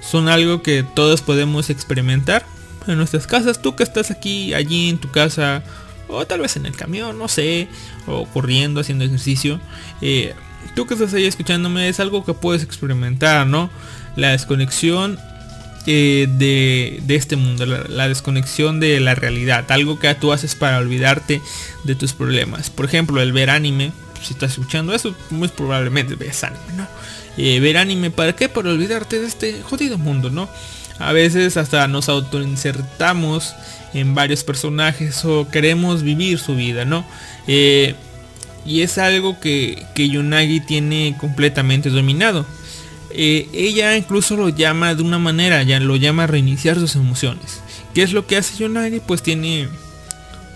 [0.00, 2.46] son algo que todos podemos experimentar
[2.86, 3.60] en nuestras casas.
[3.60, 5.62] Tú que estás aquí, allí en tu casa,
[6.08, 7.68] o tal vez en el camión, no sé,
[8.06, 9.60] o corriendo, haciendo ejercicio.
[10.00, 10.34] Eh,
[10.74, 13.70] tú que estás ahí escuchándome, es algo que puedes experimentar, ¿no?
[14.16, 15.18] La desconexión
[15.86, 20.54] eh, de, de, este mundo, la, la, desconexión de la realidad, algo que tú haces
[20.54, 21.42] para olvidarte
[21.84, 22.70] de tus problemas.
[22.70, 23.92] Por ejemplo, el ver anime,
[24.22, 26.86] si estás escuchando eso, muy probablemente ves anime, ¿no?
[27.36, 28.48] Eh, ver anime, ¿para qué?
[28.48, 30.48] Para olvidarte de este jodido mundo, ¿no?
[30.98, 33.54] A veces hasta nos autoinsertamos
[33.94, 37.04] en varios personajes o queremos vivir su vida, ¿no?
[37.46, 37.94] Eh,
[38.66, 42.44] y es algo que, que Yunagi tiene completamente dominado.
[43.10, 47.60] Eh, ella incluso lo llama de una manera, ya lo llama reiniciar sus emociones.
[47.94, 49.00] ¿Qué es lo que hace Yunagi?
[49.00, 49.68] Pues tiene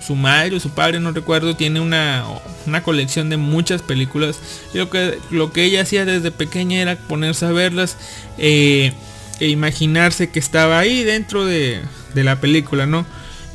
[0.05, 2.25] su madre o su padre, no recuerdo, tiene una,
[2.67, 4.39] una colección de muchas películas.
[4.75, 7.97] Lo que, lo que ella hacía desde pequeña era ponerse a verlas
[8.39, 8.93] eh,
[9.41, 11.81] e imaginarse que estaba ahí dentro de,
[12.15, 13.07] de la película, ¿no?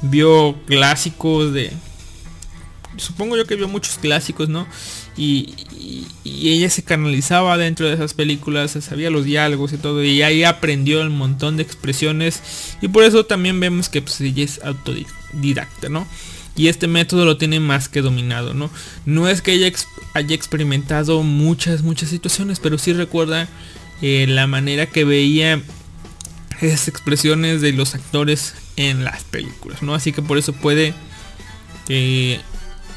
[0.01, 1.71] Vio clásicos de...
[2.97, 4.67] Supongo yo que vio muchos clásicos, ¿no?
[5.17, 5.55] Y,
[6.23, 11.01] ella se canalizaba dentro de esas películas, sabía los diálogos y todo, y ahí aprendió
[11.01, 12.41] un montón de expresiones,
[12.81, 16.07] y por eso también vemos que pues, ella es autodidacta, ¿no?
[16.57, 18.69] Y este método lo tiene más que dominado, ¿no?
[19.05, 23.47] No es que ex haya experimentado muchas, muchas situaciones, pero sí recuerda
[24.01, 25.61] eh, la manera que veía
[26.59, 29.93] esas expresiones de los actores en las películas, ¿no?
[29.93, 30.93] Así que por eso puede...
[31.89, 32.41] Eh,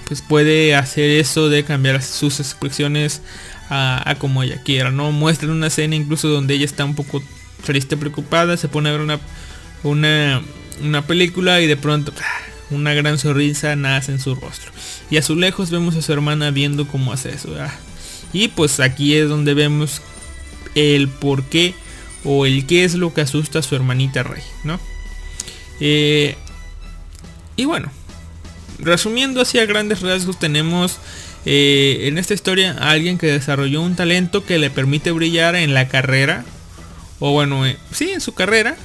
[0.09, 3.23] pues puede hacer eso de cambiar sus expresiones
[3.69, 5.13] a, a, como ella quiera, ¿no?
[5.13, 7.23] Muestra una escena incluso donde ella está un poco
[7.65, 9.21] triste, preocupada, se pone a ver una,
[9.85, 10.43] una,
[10.83, 12.13] una película y de pronto
[12.71, 14.73] una gran sonrisa nace en su rostro.
[15.11, 17.49] Y a su lejos vemos a su hermana viendo cómo hace eso.
[18.33, 20.03] Y pues aquí es donde vemos
[20.75, 21.75] el por qué
[22.25, 24.79] o el qué es lo que asusta a su hermanita Rey, ¿no?
[25.81, 26.37] Eh,
[27.57, 27.91] y bueno,
[28.79, 30.99] resumiendo así a grandes rasgos tenemos
[31.47, 35.75] eh, en esta historia a alguien que desarrolló un talento que le permite brillar en
[35.75, 36.45] la carrera.
[37.19, 38.77] O bueno, eh, sí, en su carrera.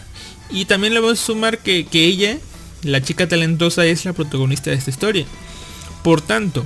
[0.50, 2.38] Y también le vamos a sumar que, que ella
[2.84, 5.26] la chica talentosa es la protagonista de esta historia.
[6.04, 6.66] Por tanto,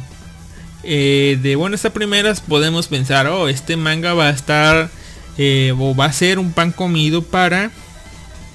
[0.84, 4.89] eh, de buenas a primeras podemos pensar, oh, este manga va a estar
[5.38, 7.72] eh, o va a ser un pan comido para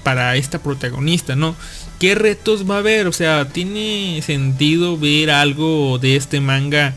[0.03, 1.55] para esta protagonista, ¿no?
[1.99, 3.07] ¿Qué retos va a haber?
[3.07, 6.93] O sea, ¿tiene sentido ver algo de este manga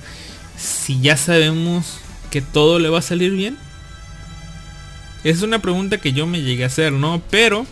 [0.58, 3.56] si ya sabemos que todo le va a salir bien?
[5.24, 7.22] Es una pregunta que yo me llegué a hacer, ¿no?
[7.30, 7.66] Pero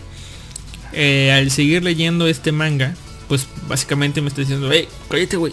[0.92, 2.94] eh, al seguir leyendo este manga,
[3.28, 5.52] pues básicamente me está diciendo, hey, cállate, güey.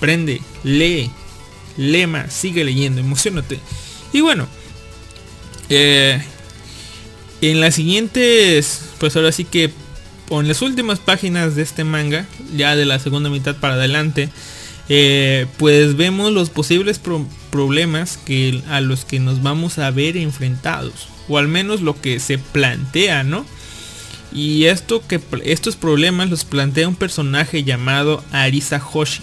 [0.00, 1.10] Prende, lee,
[2.06, 3.58] más, sigue leyendo, emocionate.
[4.12, 4.46] Y bueno,
[5.68, 6.22] eh,
[7.40, 9.70] en las siguientes, pues ahora sí que,
[10.30, 14.28] en las últimas páginas de este manga, ya de la segunda mitad para adelante,
[14.88, 20.16] eh, pues vemos los posibles pro problemas que, a los que nos vamos a ver
[20.16, 21.08] enfrentados.
[21.28, 23.44] O al menos lo que se plantea, ¿no?
[24.32, 29.22] Y esto que estos problemas los plantea un personaje llamado Arisa Hoshi,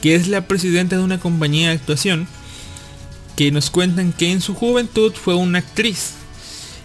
[0.00, 2.28] que es la presidenta de una compañía de actuación,
[3.36, 6.12] que nos cuentan que en su juventud fue una actriz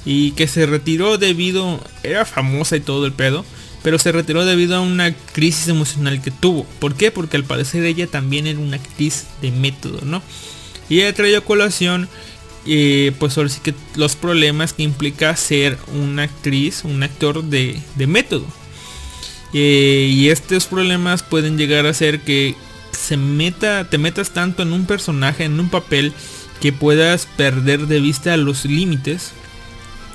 [0.05, 3.45] y que se retiró debido, era famosa y todo el pedo,
[3.83, 6.65] pero se retiró debido a una crisis emocional que tuvo.
[6.79, 7.11] ¿Por qué?
[7.11, 10.23] Porque al parecer ella también era una actriz de método, ¿no?
[10.89, 12.09] Y ella trajo a colación
[12.65, 17.79] eh, pues ahora sí que los problemas que implica ser una actriz, un actor de,
[17.95, 18.45] de método.
[19.53, 22.55] Eh, y estos problemas pueden llegar a ser que
[22.91, 26.13] se meta, te metas tanto en un personaje, en un papel,
[26.59, 29.31] que puedas perder de vista los límites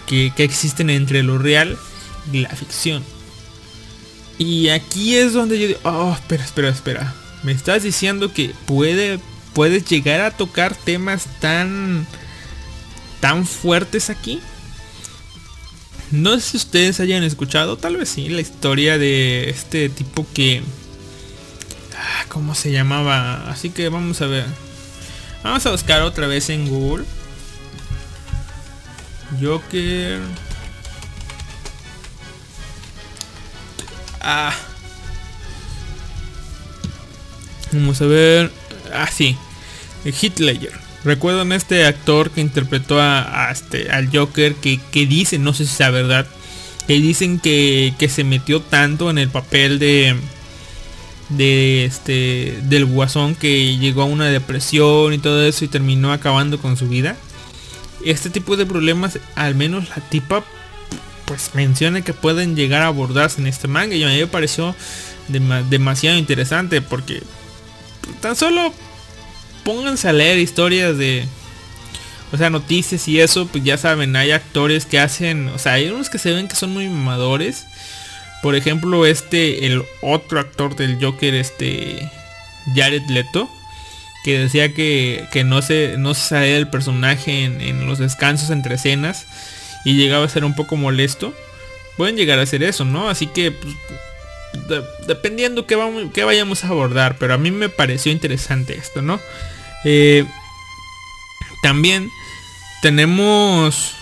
[0.06, 1.78] que, que existen entre lo real
[2.32, 3.04] y la ficción.
[4.38, 7.14] Y aquí es donde yo digo, oh, espera, espera, espera.
[7.42, 9.20] Me estás diciendo que puede,
[9.52, 12.06] puedes llegar a tocar temas tan
[13.20, 14.40] tan fuertes aquí.
[16.10, 20.62] No sé si ustedes hayan escuchado, tal vez sí, la historia de este tipo que...
[21.96, 23.48] Ah, ¿Cómo se llamaba?
[23.48, 24.46] Así que vamos a ver.
[25.44, 27.04] Vamos a buscar otra vez en Google.
[29.40, 30.20] Joker.
[34.20, 34.52] Ah.
[37.72, 38.50] Vamos a ver.
[38.92, 39.36] Ah, sí.
[40.04, 40.89] Hitler.
[41.04, 45.82] ¿Recuerdan este actor que interpretó a, este, al Joker que, que, dice, no sé si
[45.82, 46.26] es verdad,
[46.86, 50.16] que dicen que, que se metió tanto en el papel de
[51.30, 56.60] de este del guasón que llegó a una depresión y todo eso y terminó acabando
[56.60, 57.16] con su vida.
[58.04, 60.44] Este tipo de problemas, al menos la tipa
[61.24, 64.74] pues menciona que pueden llegar a abordarse en este manga y a mí me pareció
[65.28, 67.22] demasiado interesante porque
[68.20, 68.74] tan solo
[69.72, 71.24] pónganse a leer historias de
[72.32, 75.88] o sea, noticias y eso, pues ya saben, hay actores que hacen, o sea, hay
[75.88, 77.66] unos que se ven que son muy mamadores
[78.42, 82.10] por ejemplo, este, el otro actor del Joker, este,
[82.74, 83.50] Jared Leto,
[84.24, 89.26] que decía que, no se, no se del personaje en, los descansos entre escenas
[89.84, 91.34] y llegaba a ser un poco molesto.
[91.96, 93.10] Pueden llegar a hacer eso, ¿no?
[93.10, 93.74] Así que, pues,
[95.06, 99.20] dependiendo que, vamos, que vayamos a abordar, pero a mí me pareció interesante esto, ¿no?
[99.84, 100.24] Eh,
[101.62, 102.10] también
[102.82, 103.94] tenemos,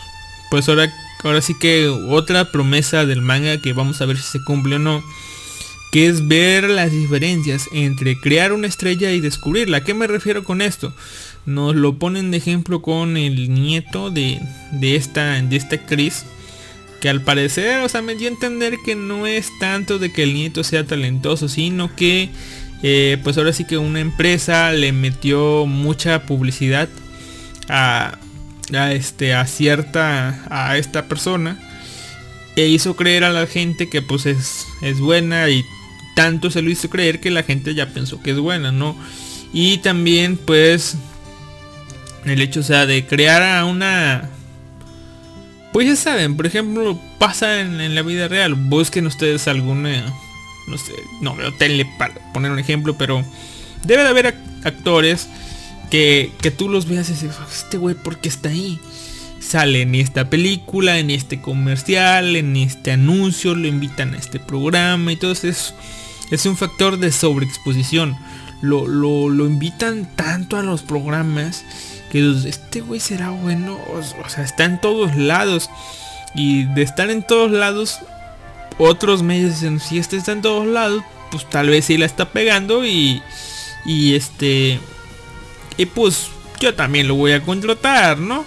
[0.51, 0.93] pues ahora
[1.25, 4.79] ahora sí que otra promesa del manga que vamos a ver si se cumple o
[4.79, 5.03] no.
[5.91, 9.79] Que es ver las diferencias entre crear una estrella y descubrirla.
[9.79, 10.93] ¿A qué me refiero con esto?
[11.47, 14.39] Nos lo ponen de ejemplo con el nieto de,
[14.83, 16.25] esta, de esta actriz.
[17.01, 20.25] Que al parecer, o sea, me dio a entender que no es tanto de que
[20.25, 22.29] el nieto sea talentoso, sino que
[22.83, 26.89] eh, pues ahora sí que una empresa le metió mucha publicidad
[27.69, 28.19] a,
[28.93, 31.59] este, a cierta, a esta persona
[32.57, 35.65] e hizo creer a la gente que pues es, es buena y
[36.15, 38.97] tanto se lo hizo creer que la gente ya pensó que es buena, ¿no?
[39.53, 40.97] Y también pues
[42.25, 44.31] el hecho, o sea, de crear a una...
[45.73, 48.55] Pues ya saben, por ejemplo, pasa en la vida real.
[48.55, 50.13] Busquen ustedes alguna...
[50.69, 53.25] No sé, no veo tele para poner un ejemplo, pero
[53.85, 54.27] debe de haber
[54.65, 55.29] actores
[55.91, 58.79] que, tú los veas y dices, este güey, ¿por qué está ahí?
[59.41, 65.13] Sale en esta película, en este comercial, en este anuncio, lo invitan a este programa
[65.13, 65.75] y todo eso.
[66.31, 68.17] Es, un factor de sobreexposición.
[68.61, 71.65] Lo, lo, invitan tanto a los programas
[72.11, 73.79] que este güey será bueno.
[73.95, 75.71] O, sea, está en todos lados.
[76.35, 78.01] Y de estar en todos lados,
[78.79, 82.31] otros medios dicen, si este está en todos lados, pues tal vez sí la está
[82.31, 83.23] pegando y,
[83.85, 84.81] y este
[85.79, 88.45] y pues yo también lo voy a contratar, ¿no?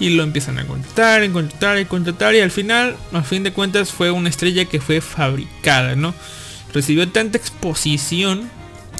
[0.00, 2.34] Y lo empiezan a contratar, a contratar, y contratar.
[2.34, 6.14] Y al final, a fin de cuentas, fue una estrella que fue fabricada, ¿no?
[6.72, 8.50] Recibió tanta exposición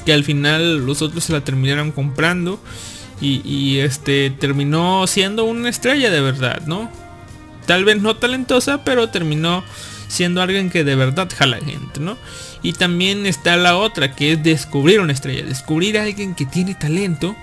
[0.05, 2.59] que al final los otros se la terminaron comprando.
[3.21, 6.91] Y, este terminó siendo una estrella de verdad, ¿no?
[7.65, 9.63] Tal vez no talentosa, pero terminó
[10.15, 12.17] siendo alguien que de verdad jala gente, ¿no?
[12.63, 16.73] Y también está la otra, que es descubrir una estrella, descubrir a alguien que tiene
[16.73, 17.35] talento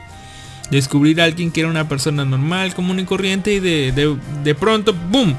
[0.73, 4.95] descubrir a alguien que era una persona normal, común y corriente y de, de, pronto,
[5.11, 5.37] ¡boom!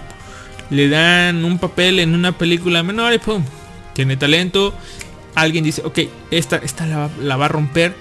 [0.69, 3.43] Le dan un papel en una película menor y ¡pum!
[3.93, 4.73] Tiene talento.
[5.35, 7.95] Alguien dice, ok, esta, esta la, va a romper.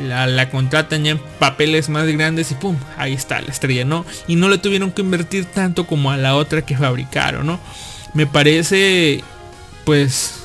[0.00, 2.76] La, la, contratan ya en papeles más grandes y ¡pum!
[2.96, 4.04] Ahí está la estrella, ¿no?
[4.26, 7.60] Y no le tuvieron que invertir tanto como a la otra que fabricaron, ¿no?
[8.14, 9.24] Me parece,
[9.84, 10.42] pues,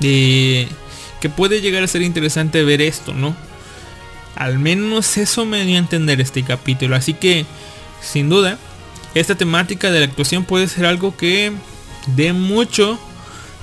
[0.00, 3.36] que puede llegar a ser interesante ver esto, ¿no?
[4.34, 6.94] Al menos eso me dio a entender este capítulo.
[6.94, 7.44] Así que,
[8.00, 8.58] sin duda,
[9.14, 11.52] esta temática de la actuación puede ser algo que
[12.14, 12.98] dé mucho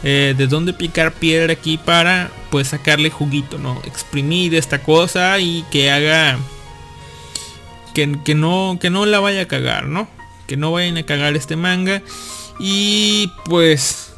[0.04, 3.82] eh, de dónde picar piedra aquí para pues sacarle juguito, ¿no?
[3.86, 6.38] Exprimir esta cosa y que haga
[7.94, 10.08] que, que, no, que no la vaya a cagar, ¿no?
[10.48, 12.02] Que no vayan a cagar este manga.
[12.60, 14.14] Y pues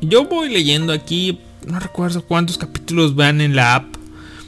[0.00, 3.94] yo voy leyendo aquí, no recuerdo cuántos capítulos van en la app.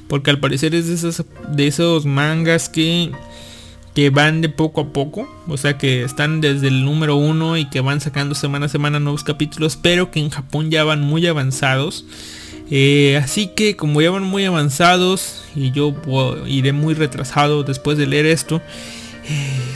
[0.09, 3.11] Porque al parecer es de esos, de esos mangas que,
[3.95, 5.29] que van de poco a poco.
[5.49, 9.01] O sea que están desde el número uno y que van sacando semana a semana
[9.01, 9.77] nuevos capítulos.
[9.77, 12.05] Pero que en Japón ya van muy avanzados.
[12.71, 15.95] Eh, así que como ya van muy avanzados y yo
[16.47, 18.61] iré muy retrasado después de leer esto.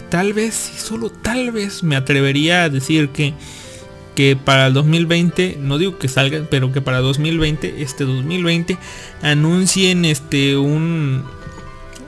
[0.08, 3.34] Tal vez, y solo tal vez me atrevería a decir que
[4.14, 8.76] que para el 2020, no digo que salga, pero que para 2020, este 2020,
[9.22, 11.24] anuncien este un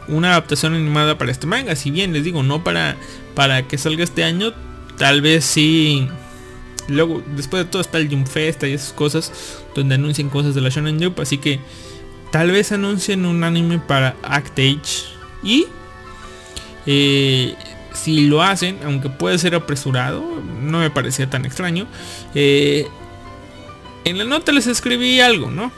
[0.09, 1.77] una adaptación animada para este manga.
[1.77, 2.97] Si bien les digo, no para,
[3.35, 4.53] para que salga este año,
[4.99, 6.09] tal vez sí.
[6.89, 9.33] Luego, después de todo está el Jump Fest y esas cosas,
[9.75, 11.21] donde anuncien cosas de la Shonen Jump.
[11.21, 11.61] Así que
[12.31, 15.07] tal vez anuncien un anime para Act Age.
[15.43, 15.67] Y
[16.87, 17.55] eh,
[17.93, 20.25] si lo hacen, aunque puede ser apresurado,
[20.63, 21.87] no me parecía tan extraño.
[22.35, 22.87] Eh,
[24.05, 25.73] en la nota les escribí algo, ¿no?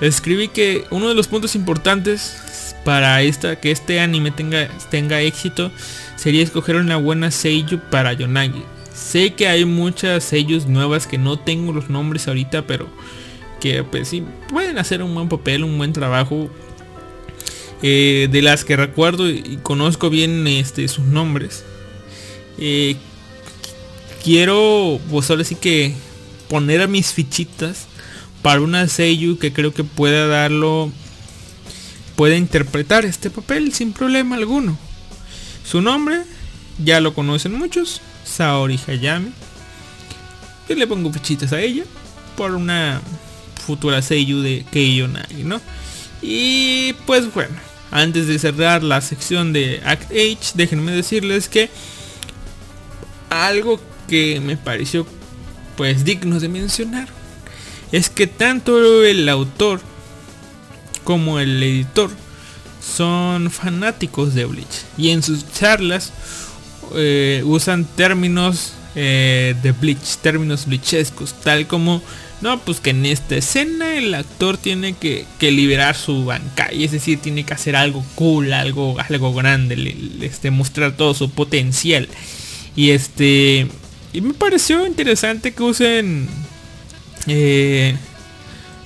[0.00, 5.20] Les escribí que uno de los puntos importantes para esta, que este anime tenga, tenga
[5.20, 5.70] éxito
[6.16, 8.64] sería escoger una buena seiyuu para Yonagi.
[8.92, 12.88] Sé que hay muchas sellos nuevas que no tengo los nombres ahorita, pero
[13.60, 16.50] que pues sí pueden hacer un buen papel, un buen trabajo.
[17.82, 21.64] Eh, de las que recuerdo y conozco bien este, sus nombres.
[22.58, 22.96] Eh,
[24.22, 25.94] quiero, pues ahora sí que
[26.48, 27.86] poner a mis fichitas
[28.42, 30.92] para una Seiyu que creo que pueda darlo,
[32.16, 34.78] puede interpretar este papel sin problema alguno.
[35.64, 36.22] Su nombre
[36.84, 39.32] ya lo conocen muchos, Saori Hayami.
[40.68, 41.84] Yo le pongo fichitas a ella
[42.36, 43.00] por una
[43.66, 45.60] futura Seiyu de Keiyo Nagi, ¿no?
[46.22, 47.54] Y pues bueno,
[47.90, 51.70] antes de cerrar la sección de Act H, déjenme decirles que
[53.30, 55.06] algo que me pareció
[55.76, 57.08] pues digno de mencionar
[57.92, 59.80] es que tanto el autor
[61.04, 62.10] como el editor
[62.80, 64.84] son fanáticos de Bleach.
[64.96, 66.12] Y en sus charlas
[66.94, 72.02] eh, usan términos eh, de Bleach, términos bleachescos, tal como
[72.40, 76.72] no, pues que en esta escena el actor tiene que, liberar su banca.
[76.72, 81.30] Y es decir, tiene que hacer algo cool, algo, algo grande, este, mostrar todo su
[81.30, 82.08] potencial.
[82.74, 83.66] Y este.
[84.12, 86.28] Y me pareció interesante que usen.
[87.26, 87.96] Eh,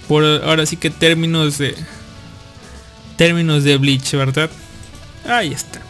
[0.09, 1.75] por ahora sí que términos de.
[3.17, 4.51] Términos de Bleach, ¿verdad?
[5.29, 5.81] Ahí está.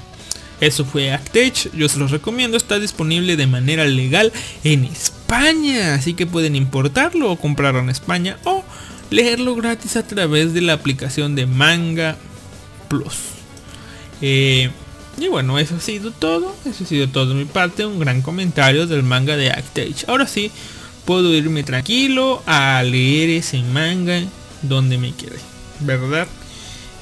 [0.61, 5.14] Eso fue Actech, yo se los recomiendo, está disponible de manera legal en España,
[5.93, 8.65] así que pueden importarlo o comprarlo en España o
[9.11, 12.17] leerlo gratis a través de la aplicación de Manga
[12.89, 13.17] Plus.
[14.21, 14.71] Eh,
[15.19, 18.23] y bueno, eso ha sido todo, eso ha sido todo de mi parte, un gran
[18.23, 20.05] comentario del manga de Actage.
[20.09, 20.51] Ahora sí,
[21.05, 24.23] puedo irme tranquilo a leer ese manga
[24.63, 25.39] donde me quede,
[25.81, 26.27] ¿verdad?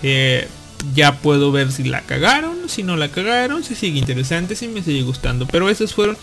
[0.02, 0.48] Eh,
[0.94, 4.82] ya puedo ver si la cagaron, si no la cagaron, si sigue interesante, si me
[4.82, 5.46] sigue gustando.
[5.46, 6.16] Pero esas fueron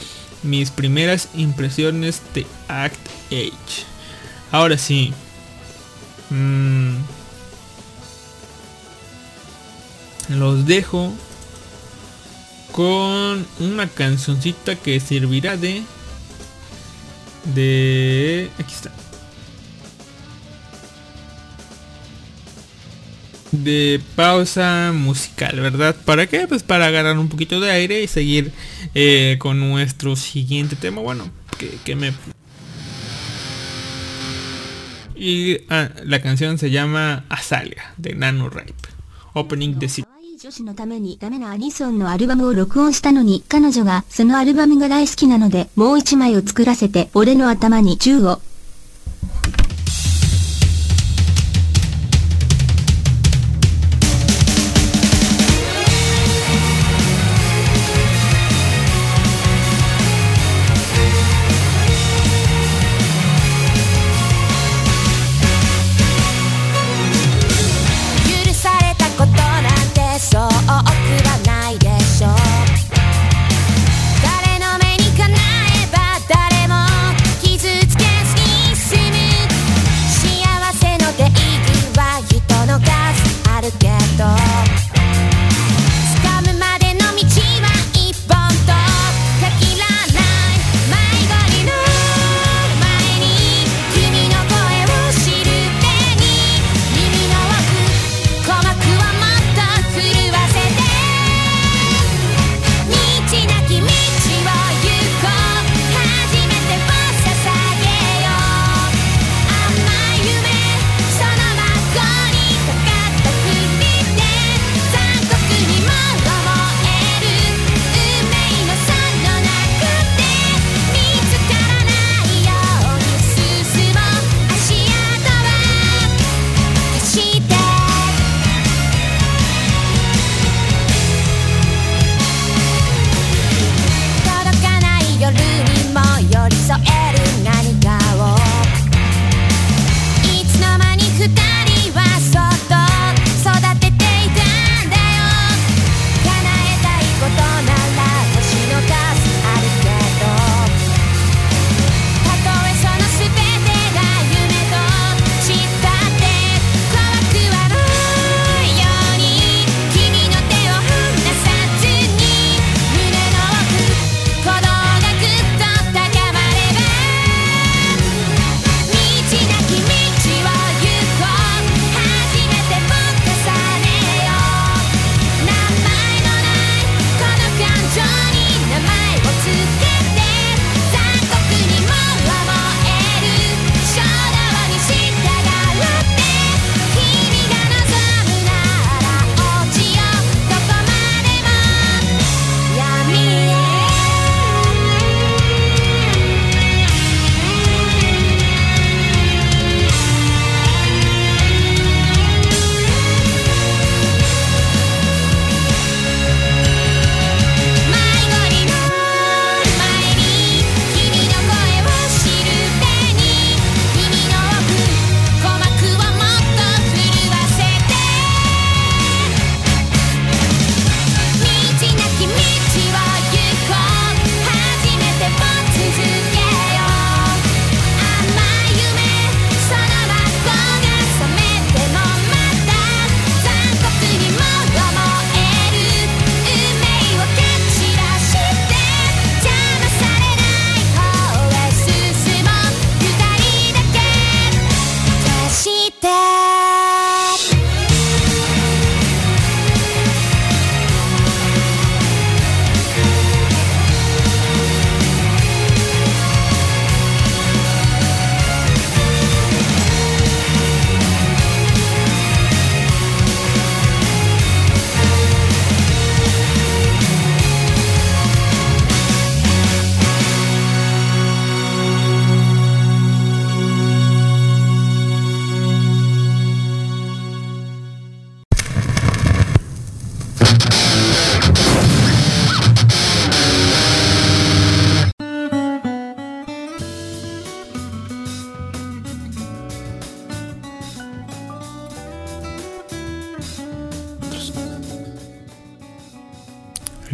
[0.43, 2.99] mis primeras impresiones de Act
[3.31, 3.85] Age.
[4.51, 5.13] Ahora sí.
[6.29, 6.95] Mm,
[10.29, 11.11] los dejo
[12.71, 15.83] con una cancioncita que servirá de...
[17.55, 18.49] De...
[18.59, 18.91] Aquí está.
[23.52, 25.94] de pausa musical, ¿verdad?
[26.04, 26.46] ¿Para qué?
[26.48, 28.52] Pues para agarrar un poquito de aire y seguir
[28.94, 31.00] eh, con nuestro siguiente tema.
[31.00, 31.30] Bueno,
[31.84, 32.12] que, me...
[35.14, 38.88] Y ah, la canción se llama Azalia de Nano Ripe.
[39.34, 40.04] Opening de
[40.44, 48.42] 女子のためにダメなアニソンのアルバムを録音したのに、彼女がそのアルバムが大好きなので、もう一枚を作らせて、俺の頭に銃を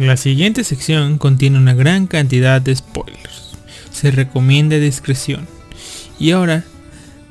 [0.06, 3.56] La siguiente sección contiene una gran cantidad de spoilers.
[3.90, 5.48] Se recomienda discreción.
[6.20, 6.64] Y ahora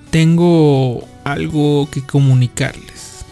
[0.09, 3.23] tengo algo que comunicarles.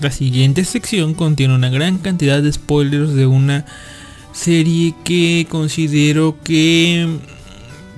[0.00, 3.66] La siguiente sección contiene una gran cantidad de spoilers de una
[4.32, 7.18] serie que considero que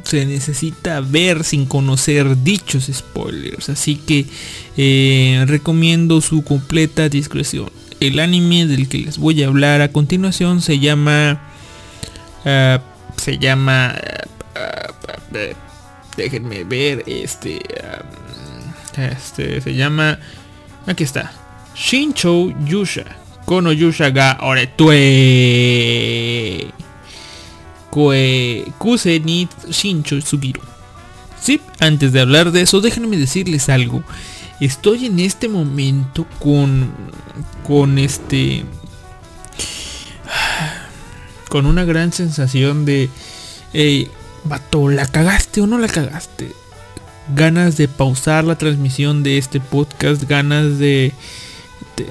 [0.03, 3.68] se necesita ver sin conocer dichos spoilers.
[3.68, 4.26] Así que
[4.76, 7.70] eh, recomiendo su completa discreción.
[8.03, 11.40] El anime del que les voy a hablar a continuación se llama...
[12.44, 12.80] ah,
[13.16, 13.94] se llama...
[14.57, 15.18] ah, ah,
[16.16, 17.05] déjenme ver.
[17.07, 17.61] Este...
[18.96, 20.18] este se llama...
[20.88, 21.30] Aquí está.
[21.76, 23.05] Shincho Yusha.
[23.44, 24.96] Kono Yusha ga Oretue.
[27.88, 30.61] Kue Kuse ni Shincho Subiru.
[31.40, 34.03] Sí, antes de hablar de eso, déjenme decirles algo.
[34.62, 36.92] Estoy en este momento con.
[37.66, 38.64] con este.
[41.48, 43.10] con una gran sensación de.
[43.72, 44.08] Ey,
[44.44, 46.52] vato, ¿la cagaste o no la cagaste?
[47.34, 51.12] Ganas de pausar la transmisión de este podcast, ganas de.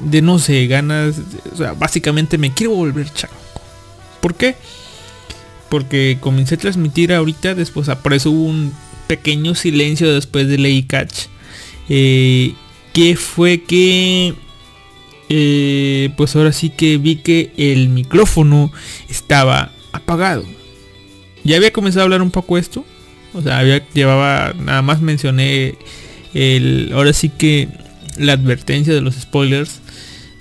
[0.04, 1.22] de, no sé, ganas.
[1.54, 3.34] o sea, básicamente me quiero volver chaco.
[4.20, 4.58] ¿Por qué?
[5.70, 8.74] Porque comencé a transmitir ahorita, después por eso un
[9.08, 11.31] pequeño silencio después de Lady Catch.
[11.94, 12.54] Eh,
[12.94, 14.34] que fue que
[15.28, 18.72] eh, pues ahora sí que vi que el micrófono
[19.10, 20.46] estaba apagado.
[21.44, 22.86] Ya había comenzado a hablar un poco esto.
[23.34, 25.76] O sea, había llevaba nada más mencioné
[26.34, 27.68] el ahora sí que
[28.18, 29.82] la advertencia de los spoilers.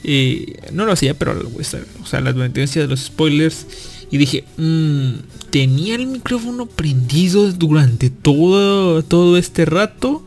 [0.05, 3.67] Eh, no lo hacía, pero o sea, la advertencia de los spoilers
[4.09, 5.15] y dije, "Mm,
[5.51, 10.23] tenía el micrófono prendido durante todo todo este rato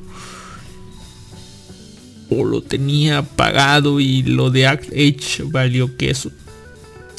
[2.43, 6.31] lo tenía apagado y lo de Act H valió queso.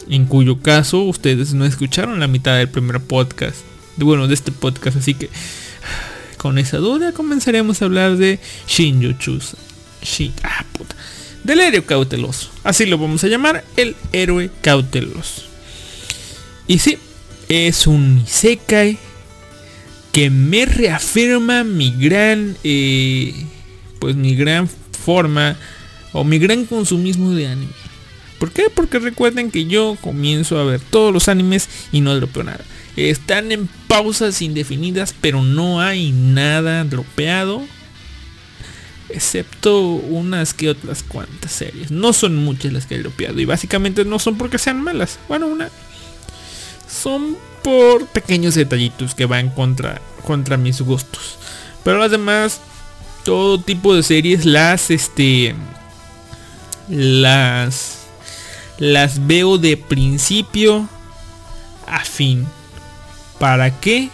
[0.08, 3.56] En cuyo caso ustedes no escucharon la mitad del primer podcast.
[3.96, 4.96] De, bueno, de este podcast.
[4.96, 5.30] Así que
[6.36, 9.56] con esa duda comenzaremos a hablar de Shinjo Chusa.
[10.02, 10.94] Shin, ah, puta.
[11.44, 12.50] Del héroe cauteloso.
[12.62, 13.64] Así lo vamos a llamar.
[13.76, 15.42] El héroe cauteloso.
[16.66, 16.98] Y sí,
[17.48, 18.98] es un Isekai
[20.12, 23.34] que me reafirma mi gran, eh,
[23.98, 24.68] pues mi gran
[25.04, 25.56] forma
[26.12, 27.72] o mi gran consumismo de anime.
[28.38, 28.70] ¿Por qué?
[28.74, 32.64] Porque recuerden que yo comienzo a ver todos los animes y no dropeo nada.
[32.96, 37.62] Están en pausas indefinidas, pero no hay nada dropeado.
[39.08, 41.90] Excepto unas que otras cuantas series.
[41.90, 43.40] No son muchas las que he dropeado.
[43.40, 45.18] Y básicamente no son porque sean malas.
[45.28, 45.70] Bueno, una.
[46.88, 51.38] Son por pequeños detallitos que van contra, contra mis gustos.
[51.82, 52.60] Pero las demás,
[53.24, 55.54] todo tipo de series las este.
[56.88, 57.98] Las.
[58.78, 60.88] Las veo de principio
[61.86, 62.46] a fin.
[63.38, 64.10] ¿Para qué?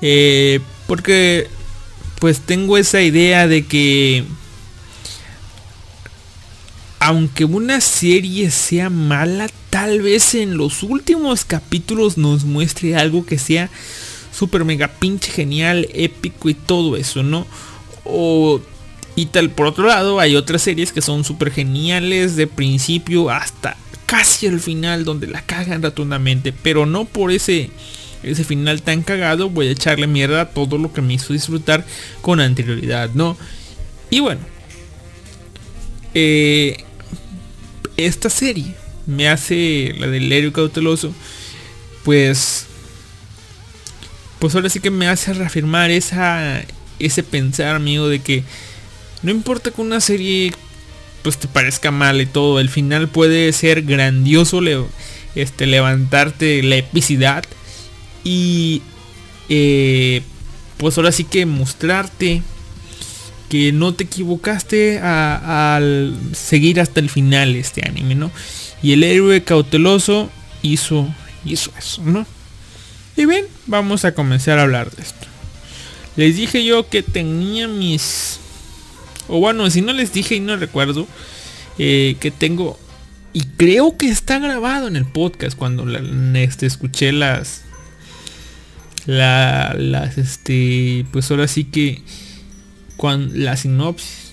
[0.00, 1.48] Eh, porque
[2.18, 4.24] pues tengo esa idea de que
[6.98, 13.38] aunque una serie sea mala, tal vez en los últimos capítulos nos muestre algo que
[13.38, 13.70] sea
[14.32, 17.46] super mega pinche genial, épico y todo eso, ¿no?
[18.04, 18.60] O
[19.14, 23.76] y tal por otro lado hay otras series que son super geniales de principio hasta
[24.06, 27.70] casi el final donde la cagan rotundamente, pero no por ese
[28.22, 31.84] ese final tan cagado voy a echarle mierda a todo lo que me hizo disfrutar
[32.20, 33.36] con anterioridad, ¿no?
[34.10, 34.40] Y bueno,
[36.14, 36.84] eh,
[37.96, 38.74] esta serie
[39.06, 41.12] me hace la del héroe cauteloso,
[42.04, 42.66] pues,
[44.38, 46.62] pues ahora sí que me hace reafirmar esa,
[47.06, 48.44] ese pensar mío de que
[49.22, 50.52] no importa que una serie
[51.22, 54.84] pues te parezca mal y todo, el final puede ser grandioso, le-
[55.34, 57.44] este, levantarte la epicidad
[58.24, 58.82] y
[59.48, 60.22] eh,
[60.78, 62.42] pues ahora sí que mostrarte
[63.48, 68.30] que no te equivocaste al seguir hasta el final este anime, ¿no?
[68.82, 70.30] Y el héroe cauteloso
[70.62, 71.06] hizo,
[71.44, 72.26] hizo eso, ¿no?
[73.16, 75.26] Y bien, vamos a comenzar a hablar de esto.
[76.16, 78.38] Les dije yo que tenía mis...
[79.28, 81.06] O bueno, si no les dije y no recuerdo,
[81.78, 82.78] eh, que tengo...
[83.32, 86.00] Y creo que está grabado en el podcast cuando la,
[86.40, 87.62] este, escuché las...
[89.06, 92.02] La, las, este, pues ahora sí que...
[93.32, 94.32] La sinopsis.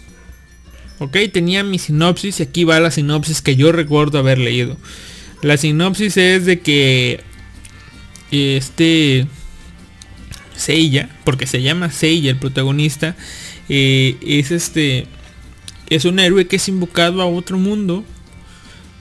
[1.00, 4.78] Ok, tenía mi sinopsis y aquí va la sinopsis que yo recuerdo haber leído.
[5.42, 7.22] La sinopsis es de que
[8.32, 9.26] este
[10.60, 13.16] Seiya, porque se llama Seiya el protagonista,
[13.70, 15.08] eh, es este
[15.90, 18.04] es un héroe que es invocado a otro mundo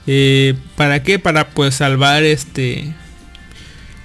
[0.07, 1.19] Eh, ¿Para qué?
[1.19, 2.95] Para pues salvar este...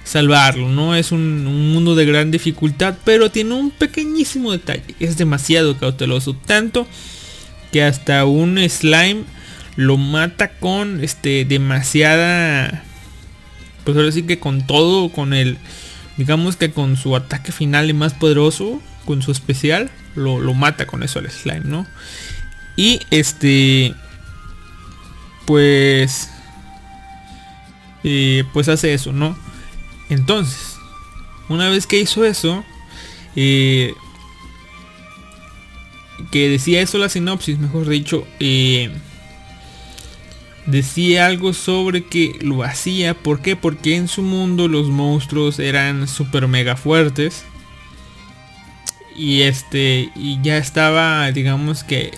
[0.03, 0.93] Salvarlo, ¿no?
[0.95, 4.83] Es un, un mundo de gran dificultad, pero tiene un pequeñísimo detalle.
[4.99, 6.35] Es demasiado cauteloso.
[6.45, 6.85] Tanto
[7.71, 9.23] que hasta un slime
[9.75, 12.83] lo mata con este demasiada
[13.83, 15.57] pues ahora sí que con todo con el
[16.17, 20.87] digamos que con su ataque final y más poderoso con su especial lo, lo mata
[20.87, 21.85] con eso al slime no
[22.75, 23.93] y este
[25.45, 26.29] pues
[28.03, 29.37] eh, pues hace eso no
[30.09, 30.75] entonces
[31.49, 32.63] una vez que hizo eso
[33.35, 33.93] eh,
[36.31, 38.91] que decía eso la sinopsis mejor dicho eh,
[40.65, 43.13] decía algo sobre que lo hacía.
[43.13, 43.55] ¿Por qué?
[43.55, 47.45] Porque en su mundo los monstruos eran super mega fuertes.
[49.15, 52.11] Y este, y ya estaba, digamos que,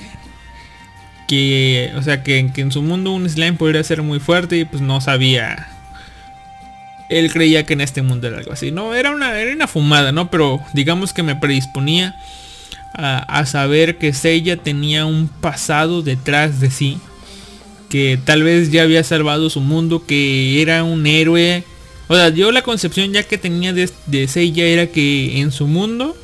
[1.27, 4.65] que, o sea, que, que en su mundo un slime podría ser muy fuerte y
[4.65, 5.67] pues no sabía.
[7.09, 8.71] Él creía que en este mundo era algo así.
[8.71, 10.31] No, era una, era una fumada, ¿no?
[10.31, 12.15] Pero digamos que me predisponía
[12.93, 16.97] a, a saber que Seiya tenía un pasado detrás de sí
[17.89, 21.63] que tal vez ya había salvado su mundo, que era un héroe.
[22.07, 25.67] O sea, yo la concepción ya que tenía de, de Seiya era que en su
[25.67, 26.15] mundo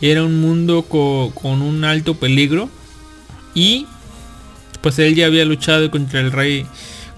[0.00, 2.68] era un mundo con un alto peligro
[3.54, 3.86] y
[4.82, 6.66] pues él ya había luchado contra el rey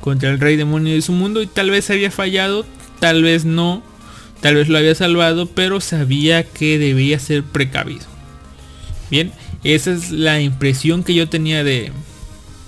[0.00, 2.64] contra el rey demonio de su mundo y tal vez había fallado,
[3.00, 3.82] tal vez no,
[4.40, 8.04] tal vez lo había salvado, pero sabía que debía ser precavido.
[9.10, 9.32] Bien,
[9.64, 11.90] esa es la impresión que yo tenía de,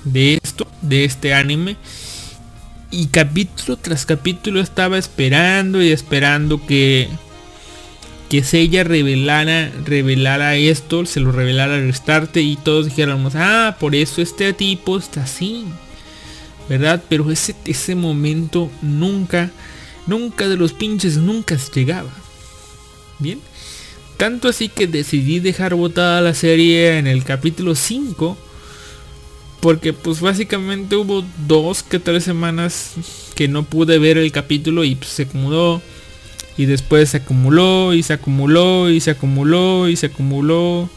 [0.03, 0.41] de
[0.89, 1.77] de este anime.
[2.91, 7.09] Y capítulo tras capítulo estaba esperando y esperando que
[8.29, 13.95] que ella revelara, revelara esto, se lo revelara al restarte y todos dijéramos, ah, por
[13.95, 15.65] eso este tipo está así.
[16.69, 17.03] ¿Verdad?
[17.09, 19.51] Pero ese, ese momento nunca,
[20.07, 22.11] nunca de los pinches nunca llegaba.
[23.19, 23.41] Bien.
[24.19, 28.37] Tanto así que decidí dejar botada la serie en el capítulo 5
[29.61, 32.95] porque pues básicamente hubo dos que tres semanas
[33.35, 35.83] que no pude ver el capítulo y pues, se acumuló.
[36.57, 40.91] Y después se acumuló y se acumuló y se acumuló y se acumuló.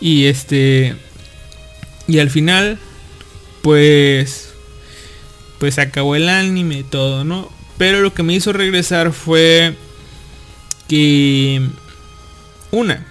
[0.00, 0.96] Y este...
[2.08, 2.78] Y al final
[3.62, 4.52] pues...
[5.58, 7.48] Pues acabó el anime y todo, ¿no?
[7.78, 9.76] Pero lo que me hizo regresar fue
[10.88, 11.62] que...
[12.72, 13.06] Una.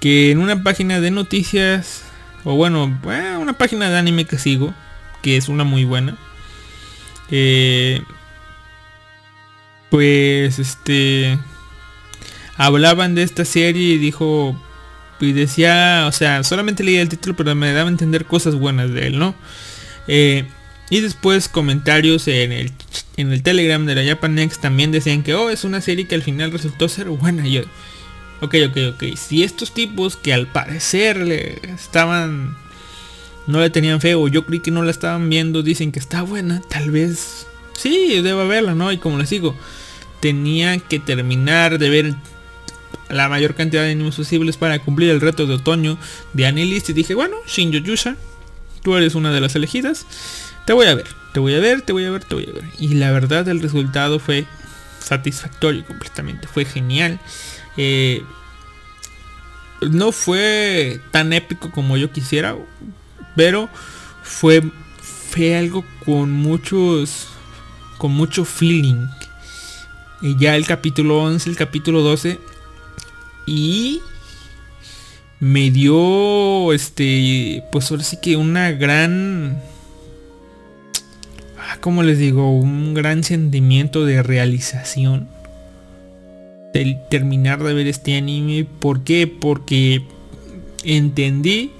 [0.00, 2.02] Que en una página de noticias
[2.44, 4.74] o bueno, eh, una página de anime que sigo,
[5.22, 6.16] que es una muy buena.
[7.30, 8.02] Eh,
[9.90, 11.38] pues este
[12.56, 14.56] hablaban de esta serie y dijo
[15.20, 18.90] y decía, o sea, solamente leía el título, pero me daba a entender cosas buenas
[18.90, 19.34] de él, ¿no?
[20.08, 20.44] Eh,
[20.90, 22.72] y después comentarios en el,
[23.16, 26.16] en el Telegram de la Japan Next también decían que, oh, es una serie que
[26.16, 27.46] al final resultó ser buena.
[27.46, 27.64] Y
[28.42, 29.16] Ok, ok, ok.
[29.16, 32.56] Si estos tipos que al parecer le estaban...
[33.46, 36.22] No le tenían fe o yo creí que no la estaban viendo, dicen que está
[36.22, 37.46] buena, tal vez...
[37.76, 38.92] Sí, debo verla, ¿no?
[38.92, 39.56] Y como les digo,
[40.20, 42.14] tenía que terminar de ver
[43.08, 45.98] la mayor cantidad de animes posibles para cumplir el reto de otoño
[46.32, 48.16] de Anilist y dije, bueno, Shinjo Yusha,
[48.82, 50.06] tú eres una de las elegidas,
[50.66, 52.52] te voy a ver, te voy a ver, te voy a ver, te voy a
[52.52, 52.64] ver.
[52.78, 54.46] Y la verdad el resultado fue
[55.00, 57.18] satisfactorio completamente, fue genial.
[57.76, 58.22] Eh,
[59.90, 62.56] no fue tan épico como yo quisiera,
[63.34, 63.68] pero
[64.22, 64.62] fue,
[65.56, 67.28] algo con muchos,
[67.98, 69.06] con mucho feeling.
[70.20, 72.38] Y ya el capítulo 11, el capítulo 12
[73.46, 74.00] y
[75.40, 79.60] me dio este pues ahora sí que una gran
[81.58, 85.28] ah, como les digo un gran sentimiento de realización
[87.10, 88.64] terminar de ver este anime.
[88.64, 89.26] ¿Por qué?
[89.26, 90.02] Porque
[90.84, 91.70] entendí.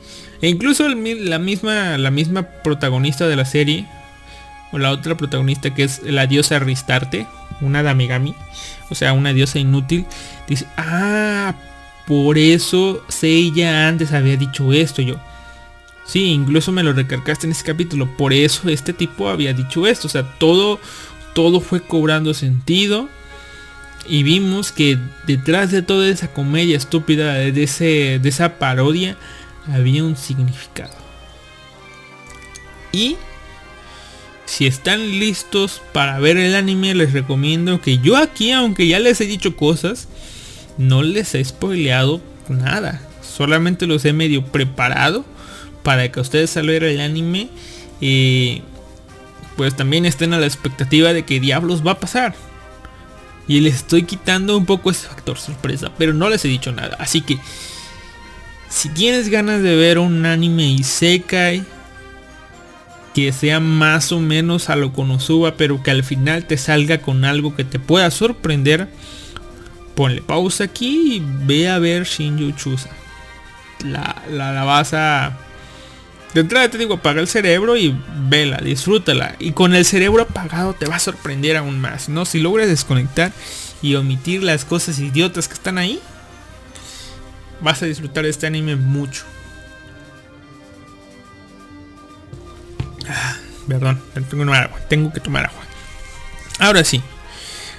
[0.40, 3.86] E incluso la misma, la misma protagonista de la serie.
[4.72, 7.26] O la otra protagonista que es la diosa Ristarte.
[7.60, 8.34] Una Damigami.
[8.90, 10.04] O sea, una diosa inútil.
[10.48, 11.54] Dice, ah,
[12.06, 15.02] por eso Seiya antes había dicho esto.
[15.02, 15.16] Yo,
[16.06, 18.16] sí, incluso me lo recargaste en ese capítulo.
[18.16, 20.08] Por eso este tipo había dicho esto.
[20.08, 20.80] O sea, todo,
[21.34, 23.08] todo fue cobrando sentido
[24.06, 29.16] y vimos que detrás de toda esa comedia estúpida, de, ese, de esa parodia,
[29.66, 30.94] había un significado.
[32.92, 33.16] Y
[34.44, 39.20] si están listos para ver el anime, les recomiendo que yo aquí, aunque ya les
[39.20, 40.08] he dicho cosas,
[40.78, 43.00] no les he spoileado nada.
[43.22, 45.24] Solamente los he medio preparado
[45.82, 47.48] para que ustedes al ver el anime
[48.00, 48.62] eh,
[49.56, 52.34] pues también estén a la expectativa de qué diablos va a pasar.
[53.48, 56.96] Y les estoy quitando un poco ese factor sorpresa, pero no les he dicho nada.
[56.98, 57.38] Así que,
[58.68, 61.64] si tienes ganas de ver un anime Isekai
[63.14, 67.24] que sea más o menos a lo Konosuba, pero que al final te salga con
[67.24, 68.88] algo que te pueda sorprender,
[69.94, 72.90] ponle pausa aquí y ve a ver Shinju Chusa.
[73.84, 75.38] La, la, la.
[76.34, 77.94] De entrada te digo, apaga el cerebro y
[78.28, 79.36] vela, disfrútala.
[79.38, 82.24] Y con el cerebro apagado te va a sorprender aún más, ¿no?
[82.24, 83.32] Si logras desconectar
[83.82, 86.00] y omitir las cosas idiotas que están ahí,
[87.60, 89.24] vas a disfrutar este anime mucho.
[93.08, 93.36] Ah,
[93.68, 94.78] perdón, tengo que tomar agua.
[94.88, 95.62] Tengo que tomar agua.
[96.58, 97.02] Ahora sí.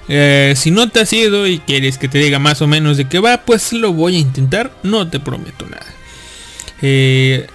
[0.10, 3.08] Eh, si no te has ido y quieres que te diga más o menos de
[3.08, 4.72] qué va, pues lo voy a intentar.
[4.84, 5.86] No te prometo nada.
[6.82, 7.48] Eh,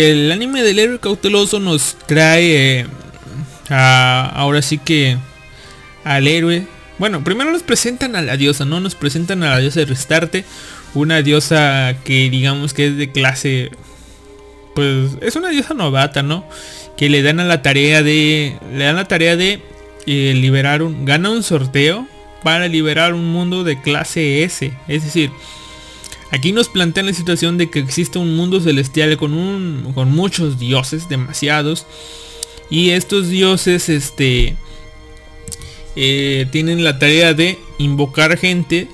[0.00, 2.86] el anime del héroe cauteloso nos trae eh,
[3.68, 5.16] a, ahora sí que
[6.04, 6.66] al héroe.
[6.98, 8.80] Bueno, primero nos presentan a la diosa, ¿no?
[8.80, 10.44] Nos presentan a la diosa de Restarte.
[10.94, 13.70] Una diosa que digamos que es de clase...
[14.74, 16.44] Pues es una diosa novata, ¿no?
[16.98, 19.62] que le dan a la tarea de le dan la tarea de
[20.06, 22.06] eh, liberar un gana un sorteo
[22.42, 25.30] para liberar un mundo de clase S es decir
[26.30, 30.58] aquí nos plantean la situación de que existe un mundo celestial con un con muchos
[30.58, 31.86] dioses demasiados
[32.70, 34.56] y estos dioses este
[35.96, 38.88] eh, tienen la tarea de invocar gente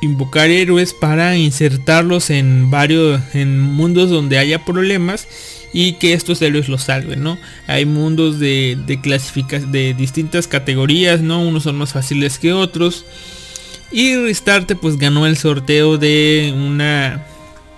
[0.00, 5.26] invocar héroes para insertarlos en varios en mundos donde haya problemas
[5.74, 7.36] y que estos héroes los salven, ¿no?
[7.66, 11.42] Hay mundos de, de de distintas categorías, ¿no?
[11.42, 13.04] Unos son más fáciles que otros.
[13.94, 17.24] Y Restarte pues ganó el sorteo de una...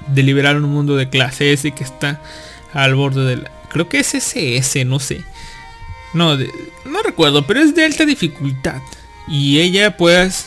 [0.06, 2.22] de liberar un mundo de clase S que está
[2.72, 3.48] al borde del...
[3.68, 5.22] Creo que es SS, no sé.
[6.14, 8.80] No, no recuerdo, pero es de alta dificultad.
[9.28, 10.46] Y ella pues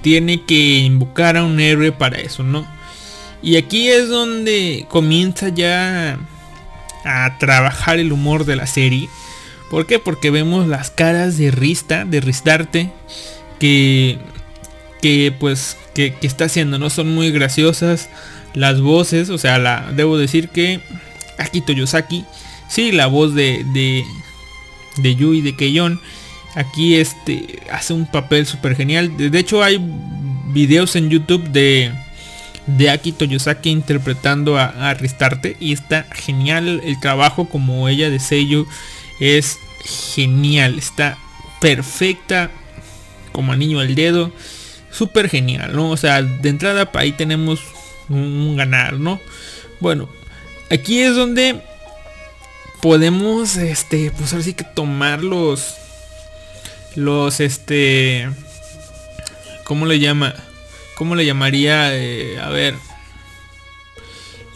[0.00, 2.64] tiene que invocar a un héroe para eso, ¿no?
[3.42, 6.20] Y aquí es donde comienza ya
[7.04, 9.08] a trabajar el humor de la serie.
[9.70, 9.98] ¿Por qué?
[9.98, 12.92] Porque vemos las caras de Rista, de Ristarte,
[13.58, 14.20] que,
[15.02, 16.88] que pues, que, está haciendo, ¿no?
[16.88, 18.08] Son muy graciosas.
[18.54, 20.80] Las voces, o sea, la, debo decir que
[21.38, 22.24] Akito Yosaki,
[22.68, 24.04] sí, la voz de, de,
[24.98, 26.00] de Yui, de Keion,
[26.54, 29.16] aquí este, hace un papel súper genial.
[29.16, 29.80] De hecho, hay
[30.52, 31.92] videos en YouTube de
[32.66, 38.20] de Aki Toyosaki interpretando a, a, Ristarte y está genial el trabajo como ella de
[38.20, 38.66] sello
[39.18, 39.58] es
[40.14, 41.18] genial está
[41.60, 42.50] perfecta
[43.32, 44.32] como niño al dedo
[44.92, 47.60] súper genial no o sea de entrada ahí tenemos
[48.08, 49.20] un, ganar no
[49.80, 50.08] bueno
[50.70, 51.60] aquí es donde
[52.80, 55.76] podemos este pues ahora sí que tomar los
[56.94, 58.28] los este
[59.64, 60.34] cómo le llama
[61.02, 61.96] ¿Cómo le llamaría?
[61.96, 62.76] Eh, a ver.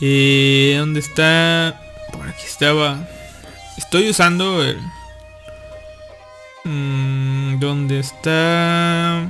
[0.01, 1.81] Eh, ¿Dónde está?
[2.13, 3.09] Por aquí estaba.
[3.77, 4.79] Estoy usando el...
[6.65, 9.29] Mm, ¿Dónde está?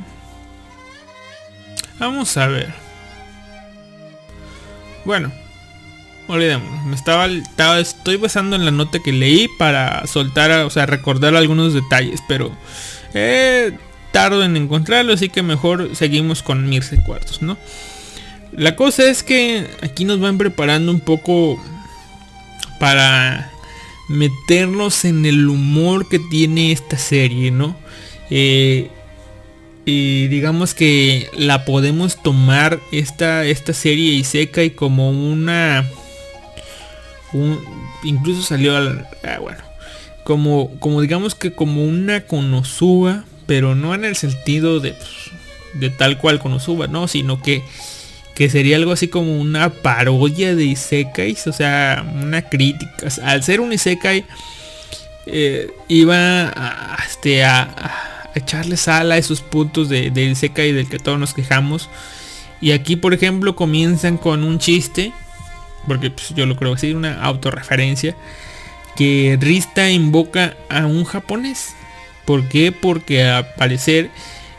[1.98, 2.72] Vamos a ver.
[5.04, 5.32] Bueno.
[6.28, 6.84] Olvidemos.
[6.84, 11.34] Me estaba, estaba, Estoy basando en la nota que leí para soltar, o sea, recordar
[11.34, 12.20] algunos detalles.
[12.28, 12.50] Pero...
[13.14, 13.78] Eh,
[14.16, 17.58] tardo en encontrarlo, así que mejor seguimos con Mirce Cuartos, ¿no?
[18.52, 21.62] La cosa es que aquí nos van preparando un poco
[22.80, 23.50] para
[24.08, 27.76] meternos en el humor que tiene esta serie, ¿no?
[28.30, 28.90] Eh,
[29.86, 35.88] y digamos que la podemos tomar esta, esta serie y seca y como una...
[38.02, 39.08] incluso salió al...
[39.22, 39.60] Ah, bueno.
[40.24, 44.94] Como, como digamos que como una Konosuba pero no en el sentido de,
[45.74, 47.08] de tal cual Konosuba, ¿no?
[47.08, 47.62] Sino que,
[48.34, 53.08] que sería algo así como una parodia de Isekais, o sea, una crítica.
[53.22, 54.24] Al ser un Isekai,
[55.26, 60.98] eh, iba a, este, a, echarle sal a esos puntos de, de Isekai del que
[60.98, 61.88] todos nos quejamos.
[62.60, 65.12] Y aquí, por ejemplo, comienzan con un chiste,
[65.86, 68.16] porque pues, yo lo creo así, una autorreferencia,
[68.96, 71.74] que Rista invoca a un japonés.
[72.24, 72.72] ¿Por qué?
[72.72, 74.10] Porque al parecer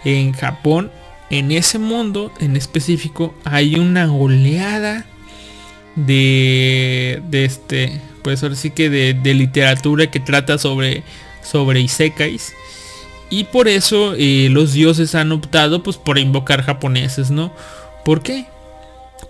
[0.05, 0.91] en Japón,
[1.30, 5.05] en ese mundo en específico, hay una oleada
[5.95, 11.03] de, de este, pues ahora sí que de, literatura que trata sobre,
[11.41, 12.53] sobre isekais.
[13.30, 17.53] Y por eso eh, los dioses han optado pues por invocar japoneses, ¿no?
[18.05, 18.45] ¿Por qué?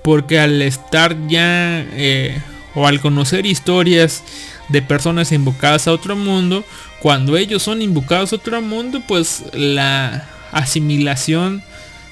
[0.03, 2.39] Porque al estar ya, eh,
[2.75, 4.23] o al conocer historias
[4.69, 6.63] de personas invocadas a otro mundo,
[7.01, 11.63] cuando ellos son invocados a otro mundo, pues la asimilación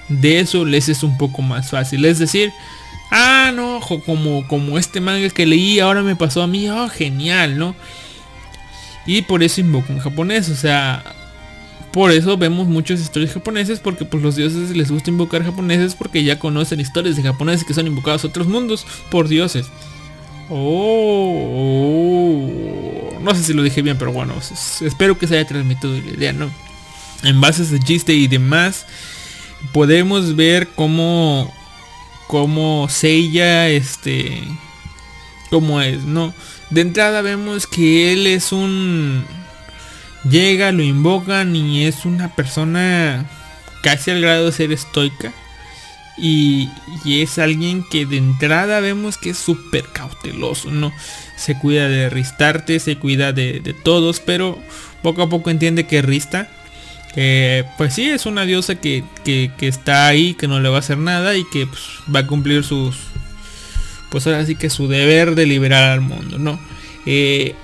[0.10, 2.06] de eso les es un poco más fácil.
[2.06, 2.52] Es decir,
[3.12, 7.58] ah, no, como, como este manga que leí ahora me pasó a mí, oh, genial,
[7.58, 7.76] ¿no?
[9.06, 11.04] Y por eso invoco en japonés, o sea,
[11.96, 16.26] por eso vemos muchas historias japoneses, porque pues los dioses les gusta invocar japoneses porque
[16.26, 19.68] ya conocen historias de japoneses que son invocados a otros mundos por dioses.
[20.50, 22.50] Oh,
[23.22, 24.34] no sé si lo dije bien, pero bueno,
[24.82, 26.52] espero que se haya transmitido la idea, ¿no?
[27.24, 28.86] En bases de chiste y demás,
[29.72, 31.50] podemos ver cómo,
[32.28, 34.44] cómo Seiya, este,
[35.50, 36.34] cómo es, ¿no?
[36.72, 39.45] De entrada vemos que él es un...
[40.30, 43.26] Llega, lo invocan y es una persona
[43.82, 45.32] casi al grado de ser estoica.
[46.18, 46.70] Y,
[47.06, 50.92] es alguien que de entrada vemos que es súper cauteloso, ¿no?
[51.36, 54.58] Se cuida de Ristarte, se cuida de, todos, pero
[55.04, 56.50] poco a poco entiende que Rista,
[57.78, 59.04] pues sí, es una diosa que,
[59.60, 61.82] está ahí, que no le va a hacer nada y que pues,
[62.14, 62.96] va a cumplir sus,
[64.10, 66.60] pues ahora sí que su deber de liberar al mundo, ¿no?
[67.06, 67.56] Eh,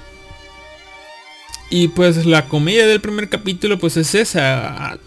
[1.71, 4.99] y pues la comedia del primer capítulo pues es esa,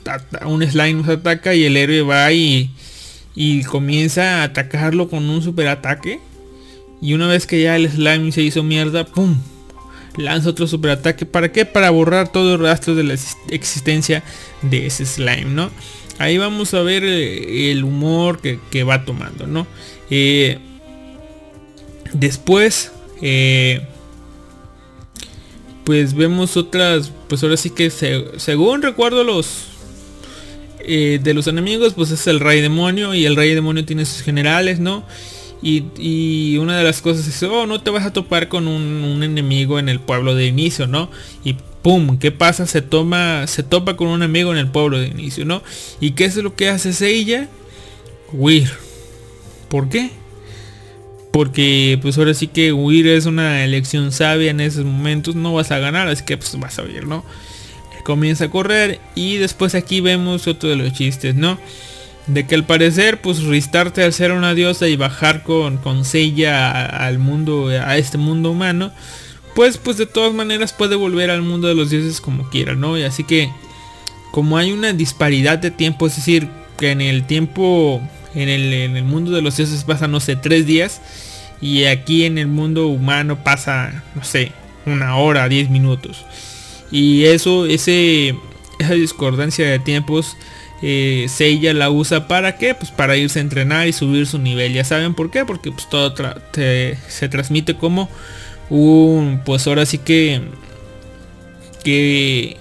[0.47, 2.71] un slime nos ataca y el héroe va y
[3.35, 6.21] y comienza a atacarlo con un super ataque.
[7.01, 9.37] Y una vez que ya el slime se hizo mierda, ¡pum!
[10.17, 11.27] Lanza otro super ataque.
[11.27, 11.65] ¿Para qué?
[11.65, 13.15] Para borrar todo el rastro de la
[13.51, 14.23] existencia
[14.63, 15.71] de ese slime, ¿no?
[16.19, 19.67] Ahí vamos a ver eh, el humor que, va tomando, ¿no?
[20.11, 20.59] Eh,
[22.13, 23.85] después, eh,
[25.85, 29.67] pues vemos otras, pues ahora sí que según recuerdo los,
[30.81, 34.23] eh, de los enemigos pues es el rey demonio y el rey demonio tiene sus
[34.23, 35.05] generales, ¿no?
[35.63, 39.79] Y, una de las cosas es, oh, no te vas a topar con un, enemigo
[39.79, 41.09] en el pueblo de inicio, ¿no?
[41.43, 42.67] Y pum, ¿qué pasa?
[42.67, 45.63] Se toma, se topa con un enemigo en el pueblo de inicio, ¿no?
[46.01, 47.49] ¿Y qué es lo que hace ella?
[48.31, 48.71] Huir.
[49.71, 50.11] ¿Por qué?
[51.35, 55.71] Porque pues ahora sí que huir es una elección sabia en esos momentos, no vas
[55.71, 57.25] a ganar, así que pues vas a huir, ¿no?
[58.05, 61.59] comienza a correr y después aquí vemos otro de los chistes, ¿no?
[62.29, 66.87] De que al parecer pues ristarte al ser una diosa y bajar con, con Seiya
[66.87, 68.93] al mundo, a este mundo humano,
[69.57, 72.97] pues pues de todas maneras puede volver al mundo de los dioses como quiera, ¿no?
[72.97, 73.51] Y así que
[74.31, 78.01] como hay una disparidad de tiempo, es decir, que en el tiempo,
[78.35, 81.01] en el, en el mundo de los dioses pasa, no sé, tres días,
[81.61, 84.53] y aquí en el mundo humano pasa, no sé,
[84.87, 86.25] una hora, diez minutos.
[86.91, 88.37] Y eso, ese,
[88.79, 90.37] esa discordancia de tiempos,
[90.83, 92.75] eh, Seiya la usa para qué?
[92.75, 94.75] Pues para irse a entrenar y subir su nivel.
[94.75, 96.15] Ya saben por qué, porque pues todo
[96.53, 98.09] se transmite como
[98.71, 100.43] un, pues ahora sí que,
[101.83, 102.59] que,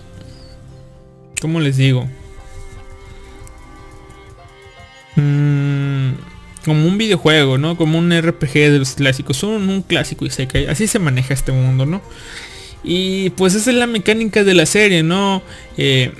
[1.41, 2.07] ¿cómo les digo?
[5.15, 6.13] Mm,
[6.65, 7.77] como un videojuego, ¿no?
[7.77, 9.37] Como un RPG de los clásicos.
[9.37, 10.69] Son un clásico y se cae.
[10.69, 12.01] Así se maneja este mundo, ¿no?
[12.83, 15.41] Y pues esa es la mecánica de la serie, ¿no?
[15.77, 16.11] Eh,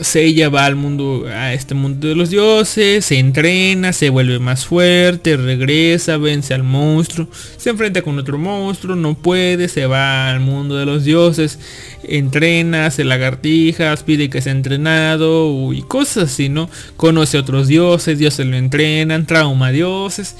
[0.00, 4.66] Seiya va al mundo, a este mundo de los dioses, se entrena, se vuelve más
[4.66, 10.40] fuerte, regresa, vence al monstruo, se enfrenta con otro monstruo, no puede, se va al
[10.40, 11.58] mundo de los dioses,
[12.02, 16.68] entrena, hace lagartijas, pide que sea entrenado y cosas así, ¿no?
[16.96, 20.36] Conoce a otros dioses, dioses lo entrenan, trauma dioses.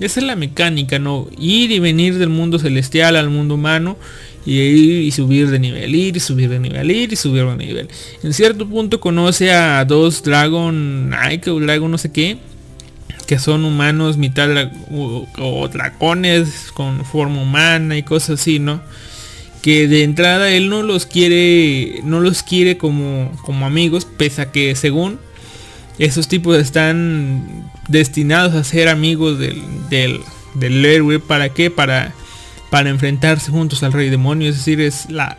[0.00, 1.28] Esa es la mecánica, ¿no?
[1.38, 3.96] Ir y venir del mundo celestial al mundo humano
[4.44, 7.56] y ir y subir de nivel, ir y subir de nivel, ir y subir de
[7.56, 7.88] nivel.
[8.22, 12.38] En cierto punto conoce a dos Dragon Nike o Dragon no sé qué,
[13.26, 14.48] que son humanos mitad
[14.90, 18.80] o, dragones con forma humana y cosas así, ¿no?
[19.62, 24.50] Que de entrada él no los quiere, no los quiere como, como amigos, pese a
[24.50, 25.20] que según
[25.98, 30.20] esos tipos están destinados a ser amigos del, del,
[30.54, 31.20] del héroe.
[31.20, 31.70] ¿Para qué?
[31.70, 32.12] Para
[32.72, 35.36] para enfrentarse juntos al rey demonio, es decir, es la,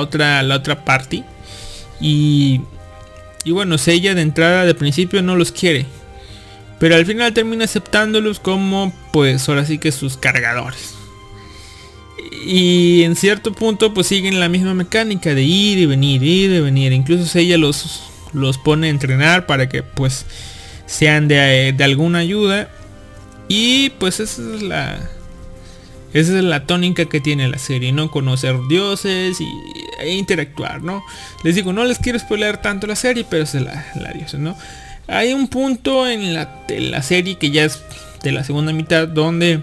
[0.00, 1.22] otra la otra party.
[2.00, 2.60] Y,
[3.44, 5.86] y bueno, ella de entrada de principio no los quiere.
[6.80, 10.94] Pero al final termina aceptándolos como pues ahora sí que sus cargadores.
[12.44, 16.58] Y en cierto punto pues siguen la misma mecánica de ir y venir, ir y
[16.58, 16.92] venir.
[16.92, 18.02] Incluso ella los,
[18.32, 20.26] los pone a entrenar para que pues
[20.86, 22.70] sean de, de alguna ayuda.
[23.46, 24.98] Y pues esa es la,
[26.12, 28.10] esa es la tónica que tiene la serie, ¿no?
[28.10, 29.48] Conocer dioses y,
[30.00, 31.02] e interactuar, ¿no?
[31.44, 34.56] Les digo, no les quiero spoiler tanto la serie, pero es la, la diosa, ¿no?
[35.08, 37.80] Hay un punto en la, la, serie que ya es
[38.22, 39.60] de la segunda mitad donde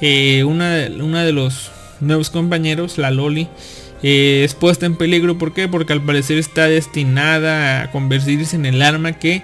[0.00, 1.70] eh, una, una de los
[2.00, 3.48] nuevos compañeros, la Loli,
[4.02, 5.38] eh, es puesta en peligro.
[5.38, 5.68] ¿Por qué?
[5.68, 9.42] Porque al parecer está destinada a convertirse en el arma que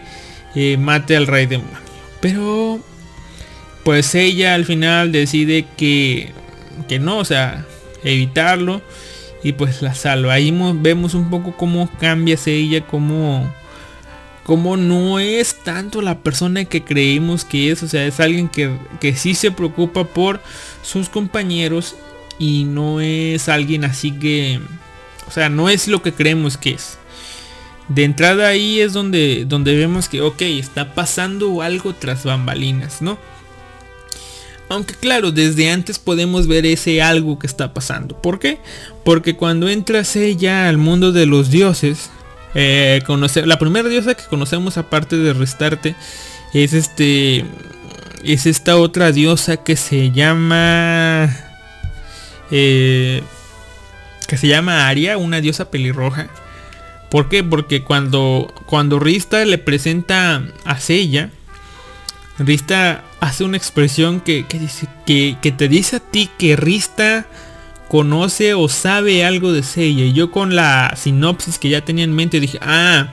[0.54, 1.78] eh, mate al rey demonio.
[2.20, 2.80] Pero
[3.88, 6.34] pues ella al final decide que,
[6.88, 7.64] que no, o sea,
[8.04, 8.82] evitarlo
[9.42, 10.34] y pues la salva.
[10.34, 13.50] Ahí vemos un poco cómo cambia ella, cómo,
[14.44, 18.76] cómo no es tanto la persona que creímos que es, o sea, es alguien que,
[19.00, 20.42] que sí se preocupa por
[20.82, 21.96] sus compañeros
[22.38, 24.60] y no es alguien así que,
[25.26, 26.98] o sea, no es lo que creemos que es.
[27.88, 33.16] De entrada ahí es donde, donde vemos que, ok, está pasando algo tras bambalinas, ¿no?
[34.68, 38.20] Aunque claro, desde antes podemos ver ese algo que está pasando.
[38.20, 38.58] ¿Por qué?
[39.04, 42.10] Porque cuando entras ella al mundo de los dioses,
[42.54, 43.02] eh,
[43.44, 45.94] la primera diosa que conocemos aparte de Restarte
[46.52, 47.44] es este
[48.24, 51.34] es esta otra diosa que se llama
[52.50, 53.22] eh,
[54.26, 56.28] que se llama Aria, una diosa pelirroja.
[57.10, 57.42] ¿Por qué?
[57.42, 61.30] Porque cuando cuando Rista le presenta a Seiya,
[62.38, 67.26] Rista hace una expresión que, que, te dice a ti que Rista
[67.88, 70.04] conoce o sabe algo de Seiya.
[70.04, 73.08] Y yo con la sinopsis que ya tenía en mente dije, ah,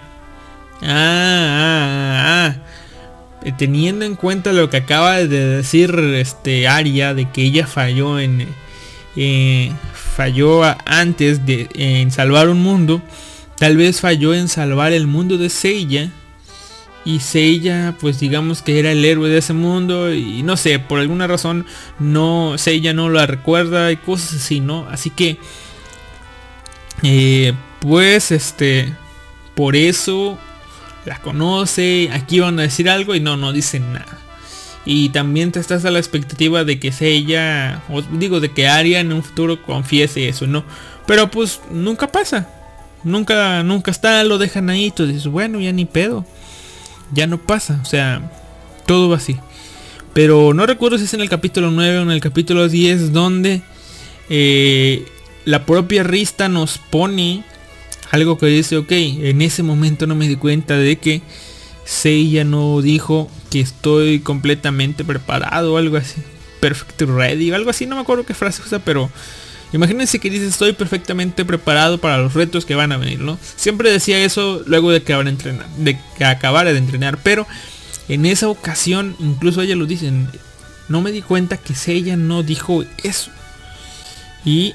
[0.81, 2.55] ah, ah, ah.
[3.43, 8.19] Eh, teniendo en cuenta lo que acaba de decir este Aria de que ella falló
[8.19, 8.47] en
[9.15, 13.03] eh, falló antes de en salvar un mundo,
[13.57, 16.09] tal vez falló en salvar el mundo de Seiya
[17.05, 20.99] y Seiya pues digamos que era el héroe de ese mundo y no sé, por
[20.99, 21.65] alguna razón
[21.99, 24.87] no Seiya no la recuerda y cosas así, ¿no?
[24.89, 25.37] Así que
[27.03, 28.91] eh, pues este
[29.53, 30.39] por eso
[31.05, 34.17] la conoce, aquí van a decir algo y no, no dicen nada.
[34.87, 38.99] Y también te estás a la expectativa de que Seiya, o digo, de que Arya
[38.99, 40.63] en un futuro confiese eso, ¿no?
[41.05, 42.49] Pero pues nunca pasa.
[43.03, 46.25] Nunca, nunca está, lo dejan ahí, tú dices, bueno, ya ni pedo
[47.15, 47.79] ya no pasa.
[47.81, 48.29] O sea,
[48.85, 49.37] todo va así.
[50.13, 53.61] Pero no recuerdo si es en el capítulo 9 o en el capítulo 10 donde
[54.29, 55.05] eh,
[55.45, 57.43] la propia Rista nos pone
[58.11, 61.21] algo que dice, ok, en ese momento no me di cuenta de que
[61.83, 66.21] Seiya no dijo que estoy completamente preparado o algo así.
[66.61, 69.09] Perfect ready, o algo así, no me acuerdo qué frase usa, pero
[69.73, 73.37] Imagínense que dice estoy perfectamente preparado para los retos que van a venir, ¿no?
[73.55, 77.47] Siempre decía eso luego de que, entrenar, de que acabara de entrenar, pero
[78.07, 80.11] en esa ocasión incluso ella lo dice,
[80.87, 83.31] no me di cuenta que ella no dijo eso.
[84.45, 84.73] Y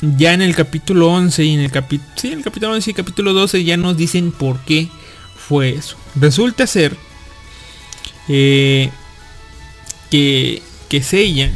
[0.00, 2.94] ya en el capítulo 11 y en el capítulo sí, en el capítulo 11 y
[2.94, 4.88] capítulo 12 ya nos dicen por qué
[5.36, 5.96] fue eso.
[6.16, 6.96] Resulta ser
[8.28, 8.90] eh,
[10.10, 11.50] que que Seiya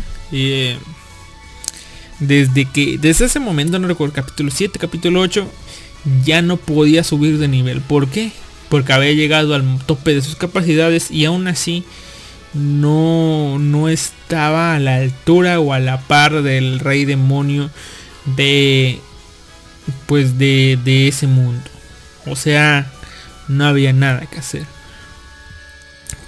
[2.20, 5.46] desde que desde ese momento no recuerdo capítulo 7 capítulo 8
[6.24, 7.80] ya no podía subir de nivel.
[7.80, 8.32] ¿por qué?
[8.68, 11.84] porque había llegado al tope de sus capacidades y aún así
[12.54, 17.70] no no estaba a la altura o a la par del rey demonio
[18.24, 19.00] de
[20.06, 21.64] pues de, de ese mundo.
[22.26, 22.90] O sea
[23.48, 24.64] no había nada que hacer.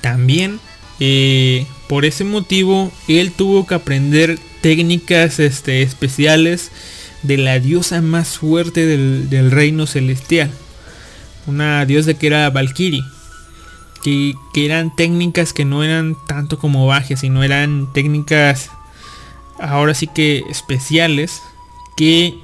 [0.00, 0.60] También
[1.00, 6.70] eh, por ese motivo él tuvo que aprender técnicas este, especiales
[7.22, 10.50] de la diosa más fuerte del, reino celestial.
[11.46, 13.04] Una diosa que era Valkyrie.
[14.02, 18.70] Que, que, eran técnicas que no eran tanto como bajes, sino eran técnicas
[19.58, 21.42] ahora sí que especiales
[21.96, 22.38] que,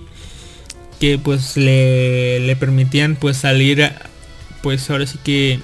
[0.99, 3.89] que pues le, le permitían pues salir
[4.65, 5.61] pues ahora sí que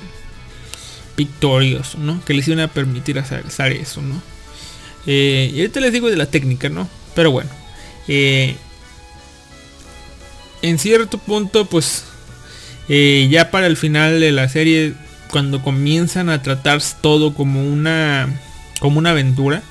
[1.16, 2.24] victorioso, ¿no?
[2.24, 4.29] Que les iban a permitir hacer eso, ¿no?
[5.06, 6.88] Eh, y ahorita les digo de la técnica, ¿no?
[7.14, 7.50] Pero bueno.
[8.08, 8.56] Eh,
[10.62, 12.04] en cierto punto, pues
[12.88, 14.94] eh, ya para el final de la serie,
[15.30, 18.28] cuando comienzan a tratarse todo como una,
[18.80, 19.62] como una aventura,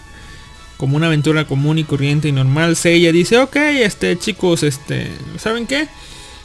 [0.77, 5.07] como una aventura común y corriente y normal, ella dice, ok, este chicos, este,
[5.37, 5.87] ¿saben qué?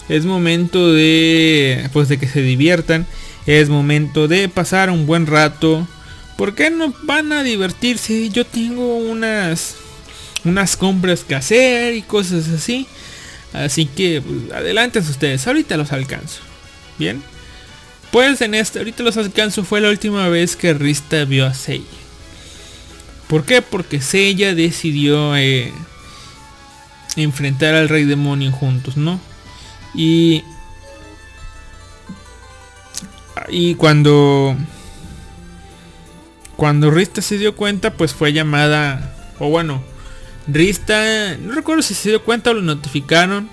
[0.08, 3.06] Es momento de, pues de que se diviertan,
[3.46, 5.86] es momento de pasar un buen rato,
[6.36, 8.28] ¿Por qué no van a divertirse?
[8.30, 9.76] Yo tengo unas
[10.44, 12.86] unas compras que hacer y cosas así.
[13.52, 16.40] Así que pues, adelante ustedes, ahorita los alcanzo.
[16.98, 17.22] Bien.
[18.10, 21.84] Pues en este, ahorita los alcanzo fue la última vez que Rista vio a Seiya.
[23.28, 23.62] ¿Por qué?
[23.62, 25.72] Porque Seiya decidió eh,
[27.16, 29.20] enfrentar al rey demonio juntos, ¿no?
[29.94, 30.44] Y
[33.48, 34.56] y cuando
[36.56, 39.82] cuando Rista se dio cuenta, pues fue llamada o bueno,
[40.46, 43.48] Rista, no recuerdo si se dio cuenta o lo notificaron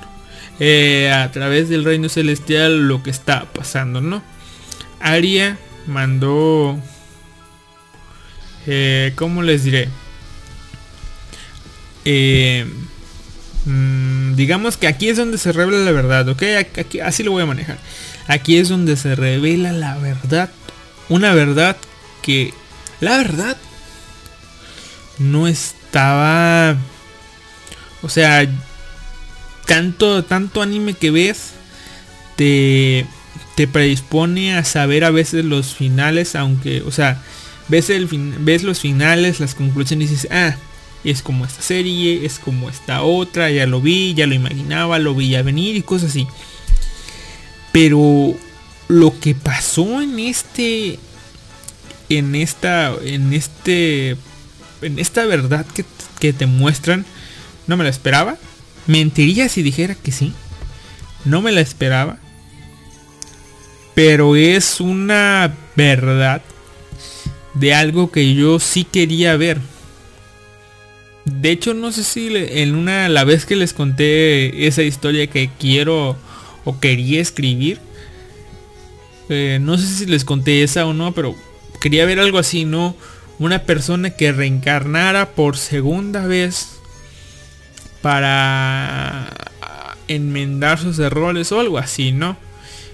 [0.60, 4.22] eh, a través del reino celestial lo que está pasando, ¿no?
[5.00, 5.58] Aria
[5.88, 6.80] mandó,
[8.68, 9.90] eh, ¿cómo les diré?
[12.06, 12.66] Eh,
[13.66, 16.44] mm, digamos que aquí es donde se revela la verdad, ¿ok?
[16.78, 17.80] Aquí, así lo voy a manejar.
[18.28, 20.52] Aquí es donde se revela la verdad.
[21.10, 21.78] Una verdad
[22.22, 22.54] que,
[23.02, 23.58] la verdad,
[25.20, 26.78] no estaba...
[28.04, 28.48] O sea,
[29.66, 31.52] tanto, tanto anime que ves,
[32.36, 33.06] te,
[33.56, 37.22] te predispone a saber a veces los finales, aunque, o sea,
[37.68, 40.56] ves, el ves los finales, las conclusiones y dices, ah,
[41.04, 45.16] es como esta serie, es como esta otra, ya lo vi, ya lo imaginaba, lo
[45.16, 46.28] vi a venir y cosas así.
[47.72, 48.36] Pero
[48.88, 51.00] lo que pasó en este
[52.18, 54.18] en esta en este
[54.82, 55.86] en esta verdad que,
[56.20, 57.06] que te muestran
[57.68, 58.38] no me la esperaba.
[58.88, 60.34] Mentiría si dijera que sí.
[61.24, 62.18] No me la esperaba.
[63.94, 66.42] Pero es una verdad
[67.54, 69.60] de algo que yo sí quería ver
[71.26, 75.50] de hecho, no sé si en una la vez que les conté esa historia que
[75.60, 76.18] quiero
[76.66, 77.80] o quería escribir.
[79.30, 81.36] Eh, no sé si les conté esa o no, pero
[81.82, 82.96] quería ver algo así, ¿no?
[83.40, 86.80] Una persona que reencarnara por segunda vez
[88.02, 89.28] para
[90.08, 92.38] enmendar sus errores o algo así, ¿no?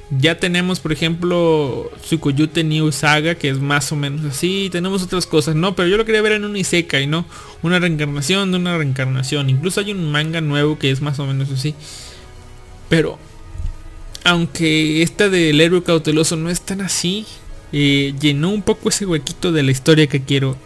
[0.09, 4.69] Ya tenemos, por ejemplo, Tsukuyote New Saga, que es más o menos así.
[4.71, 5.75] Tenemos otras cosas, ¿no?
[5.75, 7.25] Pero yo lo quería ver en un Isekai, ¿no?
[7.61, 9.49] Una reencarnación de una reencarnación.
[9.49, 11.75] Incluso hay un manga nuevo que es más o menos así.
[12.87, 13.19] Pero,
[14.23, 17.25] aunque esta del héroe cauteloso no es tan así,
[17.71, 20.57] llenó un poco ese huequito de la historia que quiero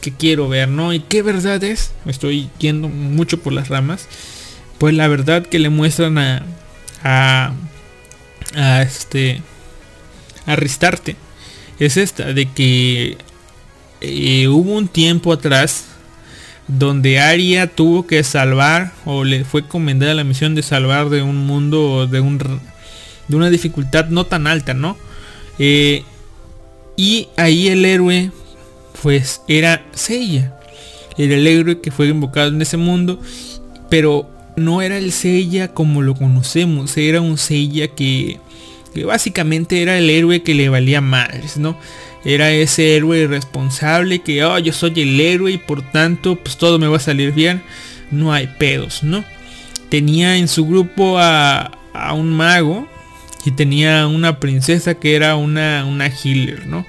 [0.00, 0.92] que quiero ver, ¿no?
[0.92, 4.06] Y qué verdad es, estoy yendo mucho por las ramas,
[4.78, 6.42] pues la verdad que le muestran a,
[8.54, 9.42] a este
[10.46, 11.16] a Ristarte
[11.78, 13.18] es esta de que
[14.00, 15.84] eh, hubo un tiempo atrás
[16.66, 21.46] donde Aria tuvo que salvar o le fue comendada la misión de salvar de un
[21.46, 24.96] mundo de un de una dificultad no tan alta, ¿no?
[25.58, 26.04] Eh,
[26.98, 28.32] y ahí el héroe
[29.02, 30.58] pues era Seiya.
[31.16, 33.20] Era el héroe que fue invocado en ese mundo,
[33.88, 38.40] pero no era el Seiya como lo conocemos, era un Seiya que,
[39.06, 41.78] básicamente era el héroe que le valía madres, ¿no?
[42.24, 46.80] Era ese héroe responsable que, oh, yo soy el héroe y por tanto, pues todo
[46.80, 47.62] me va a salir bien,
[48.10, 49.24] no hay pedos, ¿no?
[49.88, 52.88] Tenía en su grupo a, a un mago
[53.44, 56.84] y tenía una princesa que era una, una healer, ¿no?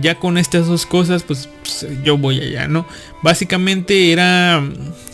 [0.00, 2.86] ya con estas dos cosas, pues, pues, yo voy allá, ¿no?
[3.22, 4.62] Básicamente era,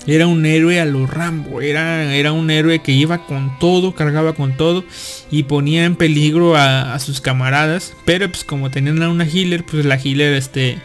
[0.06, 4.34] era un héroe a lo Rambo, era, era un héroe que iba con todo, cargaba
[4.34, 4.84] con todo
[5.30, 7.92] y ponía en peligro a, sus camaradas.
[8.04, 10.78] Pero pues como tenían a una healer, pues la healer, este,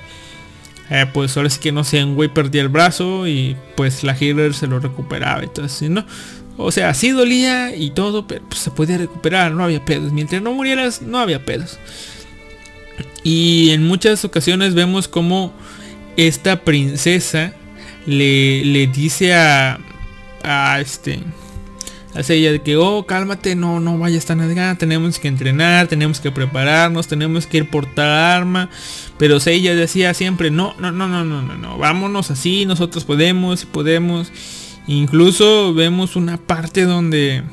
[0.89, 4.15] eh, pues ahora sí que no sé, un güey perdía el brazo y pues la
[4.19, 5.43] healer se lo recuperaba.
[5.43, 6.05] Entonces, ¿no?
[6.57, 10.11] O sea, sí dolía y todo, pero pues, se podía recuperar, no había pedos.
[10.11, 11.79] Mientras no murieras, no había pedos.
[13.23, 15.53] Y en muchas ocasiones vemos como
[16.17, 17.53] esta princesa
[18.05, 19.79] le, le dice a,
[20.43, 21.19] a este
[22.15, 26.19] a ella de que oh cálmate no no vayas tan allá tenemos que entrenar tenemos
[26.19, 28.69] que prepararnos tenemos que ir portar arma
[29.17, 33.63] pero ella decía siempre no no no no no no no vámonos así nosotros podemos
[33.63, 34.31] y podemos
[34.87, 37.43] incluso vemos una parte donde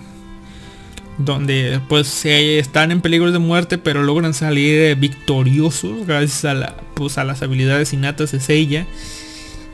[1.19, 7.16] donde pues están en peligro de muerte pero logran salir victoriosos gracias a, la, pues,
[7.16, 8.86] las habilidades innatas de Seiya.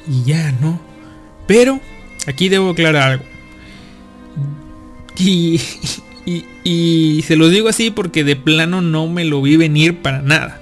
[0.09, 0.81] Y ya no
[1.47, 1.81] pero
[2.27, 3.25] aquí debo aclarar algo.
[6.65, 10.61] Y se los digo así porque de plano no me lo vi venir para nada.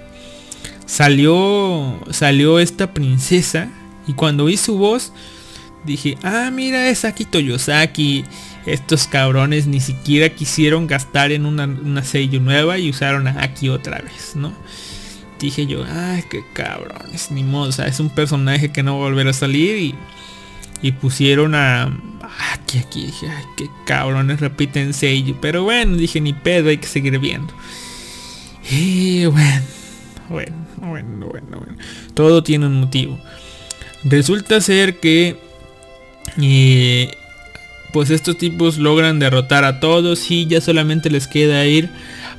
[0.84, 3.70] Salió salió esta princesa
[4.06, 5.14] y cuando vi su voz
[5.84, 8.24] dije ah mira es Aki Toyosaki
[8.66, 13.68] estos cabrones ni siquiera quisieron gastar en una, una sello nueva y usaron a Aki
[13.68, 14.52] otra vez, ¿no?
[15.38, 19.08] Dije yo, ay, qué cabrones, ni modo, o sea, es un personaje que no va
[19.08, 19.94] a a salir y,
[20.80, 21.84] y pusieron a
[22.54, 26.86] Aki aquí, dije, ay, qué cabrones repiten sello, pero bueno, dije, ni pedo, hay que
[26.86, 27.52] seguir viendo.
[28.70, 29.62] Y bueno,
[30.30, 31.76] bueno, bueno, bueno, bueno,
[32.14, 33.18] todo tiene un motivo.
[34.04, 35.43] Resulta ser que
[36.40, 37.10] eh,
[37.92, 41.90] pues estos tipos logran derrotar a todos y ya solamente les queda ir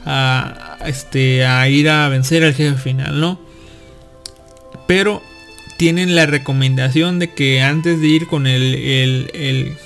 [0.05, 3.39] a este a ir a vencer al jefe final, ¿no?
[4.87, 5.21] Pero
[5.77, 9.77] tienen la recomendación de que antes de ir con el, el, el,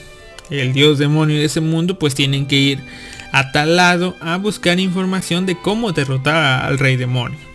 [0.50, 2.80] el dios demonio de ese mundo, pues tienen que ir
[3.32, 7.49] a tal lado a buscar información de cómo derrotar al rey demonio.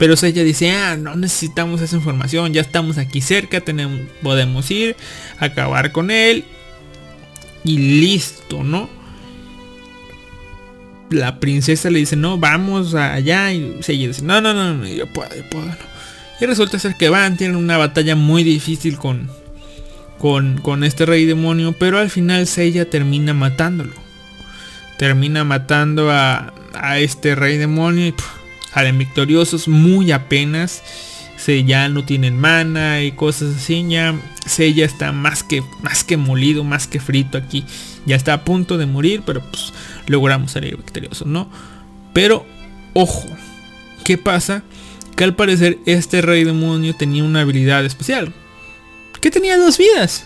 [0.00, 4.96] Pero ella dice, ah, no necesitamos esa información, ya estamos aquí cerca, tenemos, podemos ir,
[5.38, 6.46] acabar con él
[7.64, 8.88] y listo, ¿no?
[11.10, 15.06] La princesa le dice, no, vamos allá y ella dice, no, no, no, no yo
[15.06, 15.76] puedo, yo puedo, no.
[16.40, 19.28] Y resulta ser que van, tienen una batalla muy difícil con,
[20.18, 23.92] con, con este rey demonio, pero al final Seiya termina matándolo.
[24.96, 28.14] Termina matando a, a este rey demonio y
[28.72, 30.82] salen victoriosos muy apenas.
[31.36, 33.86] Seiya no tienen mana y cosas así.
[33.88, 34.14] Ya
[34.46, 37.64] Seiya está más que, más que molido, más que frito aquí.
[38.06, 39.72] Ya está a punto de morir, pero pues
[40.06, 41.48] logramos salir victoriosos, ¿no?
[42.12, 42.46] Pero,
[42.92, 43.26] ojo,
[44.04, 44.62] ¿qué pasa?
[45.16, 48.32] Que al parecer este rey demonio tenía una habilidad especial.
[49.20, 50.24] Que tenía dos vidas.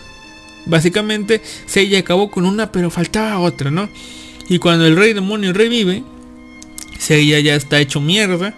[0.65, 3.89] Básicamente, Seiya acabó con una, pero faltaba otra, ¿no?
[4.49, 6.03] Y cuando el rey demonio revive,
[6.97, 8.53] Seiya ya está hecho mierda.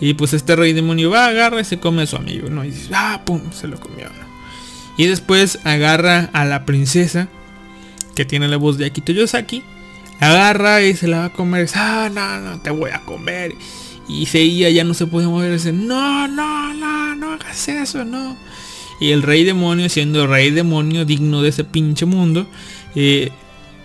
[0.00, 2.64] Y pues este rey demonio va, agarra y se come a su amigo, ¿no?
[2.64, 4.08] Y dice, ah, pum, se lo comió.
[4.96, 7.28] Y después agarra a la princesa,
[8.14, 9.62] que tiene la voz de Akito Yosaki.
[10.20, 11.68] Agarra y se la va a comer.
[11.74, 13.54] Ah, no, no, te voy a comer.
[14.08, 15.52] Y Seiya ya no se puede mover.
[15.52, 18.36] Dice, no, no, no, no hagas eso, no.
[19.00, 22.46] Y el rey demonio, siendo rey demonio digno de ese pinche mundo,
[22.94, 23.30] eh,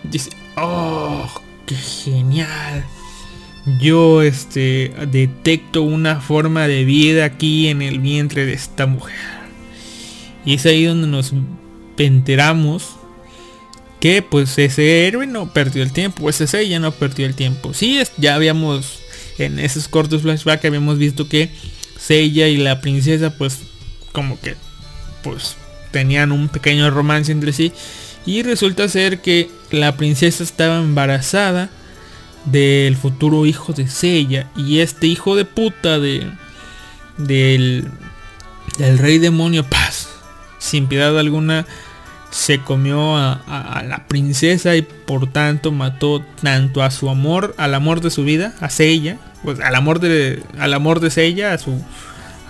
[0.03, 1.27] dice, oh,
[1.65, 2.85] qué genial.
[3.79, 9.15] Yo este detecto una forma de vida aquí en el vientre de esta mujer.
[10.45, 11.33] Y es ahí donde nos
[11.97, 12.95] enteramos
[13.99, 17.73] que pues ese héroe no perdió el tiempo, pues ese ya no perdió el tiempo.
[17.73, 18.99] Sí, es, ya habíamos
[19.37, 21.49] en esos cortos flashbacks habíamos visto que
[21.99, 23.59] Seiya y la princesa pues
[24.11, 24.55] como que
[25.23, 25.55] pues
[25.91, 27.71] tenían un pequeño romance entre sí
[28.25, 31.69] y resulta ser que la princesa estaba embarazada
[32.51, 36.29] del futuro hijo de Seiya y este hijo de puta de
[37.17, 37.89] del
[38.77, 40.09] del rey demonio paz
[40.57, 41.65] sin piedad alguna
[42.29, 47.73] se comió a, a, la princesa y por tanto mató tanto a su amor al
[47.73, 51.57] amor de su vida a Seiya pues al amor de al amor de Seiya a
[51.57, 51.81] su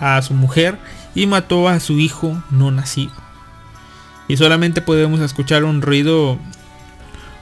[0.00, 0.78] a su mujer
[1.14, 3.12] y mató a su hijo no nacido.
[4.28, 6.38] Y solamente podemos escuchar un ruido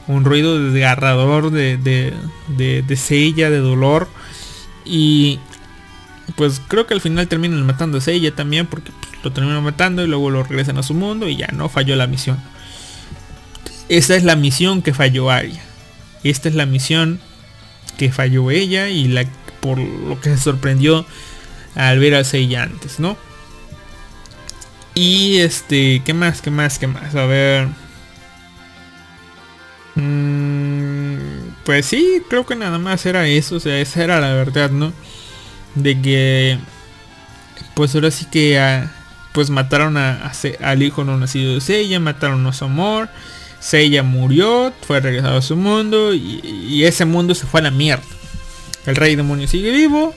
[0.07, 2.15] un ruido desgarrador de, de,
[2.49, 4.09] de, de Seiya, de dolor.
[4.85, 5.41] Y
[6.37, 10.05] pues creo que al final terminan matando a Seiya también porque pues, lo terminan matando
[10.05, 12.39] y luego lo regresan a su mundo y ya no falló la misión.
[13.89, 15.63] Esta es la misión que falló Arya.
[16.25, 17.21] Esta es la misión
[17.97, 19.25] que falló ella y la
[19.61, 21.07] por lo que se sorprendió
[21.75, 23.17] al ver a Seiya antes, ¿no?
[24.95, 26.41] Y este, ¿qué más?
[26.41, 26.79] ¿Qué más?
[26.79, 27.15] ¿Qué más?
[27.15, 27.69] A ver.
[29.97, 31.17] Mm,
[31.65, 34.93] pues sí, creo que nada más era eso, o sea, esa era la verdad, ¿no?
[35.75, 36.59] De que,
[37.75, 38.93] pues ahora sí que, a,
[39.33, 40.33] pues mataron a,
[40.63, 43.09] al hijo no nacido de Seiya, mataron a su amor,
[43.59, 47.71] Seiya murió, fue regresado a su mundo y, y, ese mundo se fue a la
[47.71, 48.05] mierda.
[48.85, 50.15] El rey demonio sigue vivo,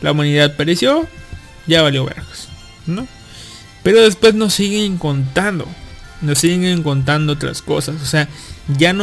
[0.00, 1.06] la humanidad pereció,
[1.66, 2.48] ya valió vergas,
[2.86, 3.06] ¿no?
[3.82, 5.66] Pero después nos siguen contando,
[6.22, 8.28] nos siguen contando otras cosas, o sea,
[8.68, 8.94] ya,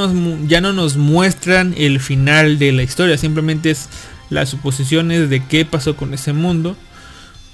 [0.48, 3.90] ya no nos muestran el final de la historia, simplemente es
[4.30, 6.76] las suposiciones de qué pasó con ese mundo.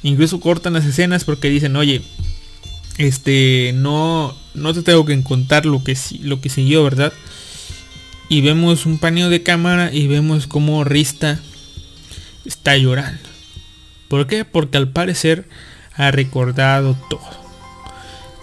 [0.01, 2.01] Incluso cortan las escenas porque dicen, oye,
[2.97, 7.13] este, no, no te tengo que contar lo que, lo que siguió, ¿verdad?
[8.29, 11.39] Y vemos un paneo de cámara y vemos como Rista
[12.45, 13.27] está llorando.
[14.07, 14.45] ¿Por qué?
[14.45, 15.47] Porque al parecer
[15.95, 17.21] ha recordado todo.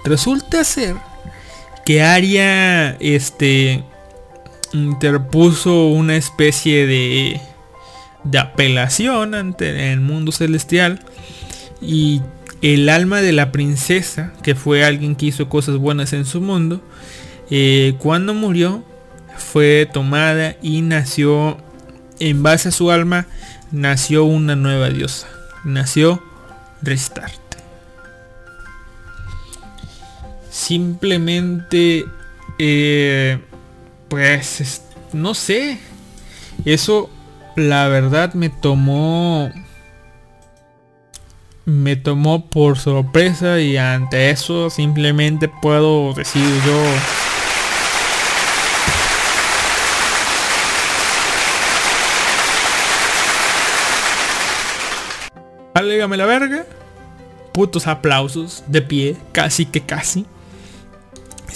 [0.04, 0.96] Resulta ser
[1.86, 3.82] que Aria este
[4.72, 7.40] interpuso una especie de
[8.24, 10.98] de apelación ante el mundo celestial
[11.80, 12.22] y
[12.60, 16.80] el alma de la princesa que fue alguien que hizo cosas buenas en su mundo
[17.50, 18.82] eh, cuando murió
[19.36, 21.58] fue tomada y nació
[22.18, 23.26] en base a su alma
[23.70, 25.28] nació una nueva diosa
[25.64, 26.20] nació
[26.82, 27.45] Restart
[30.56, 32.06] Simplemente,
[32.58, 33.38] eh,
[34.08, 35.78] pues, no sé.
[36.64, 37.10] Eso,
[37.56, 39.52] la verdad, me tomó...
[41.66, 46.82] Me tomó por sorpresa y ante eso simplemente puedo decir yo...
[55.74, 56.64] Válgame la verga.
[57.52, 60.26] putos aplausos de pie, casi que casi.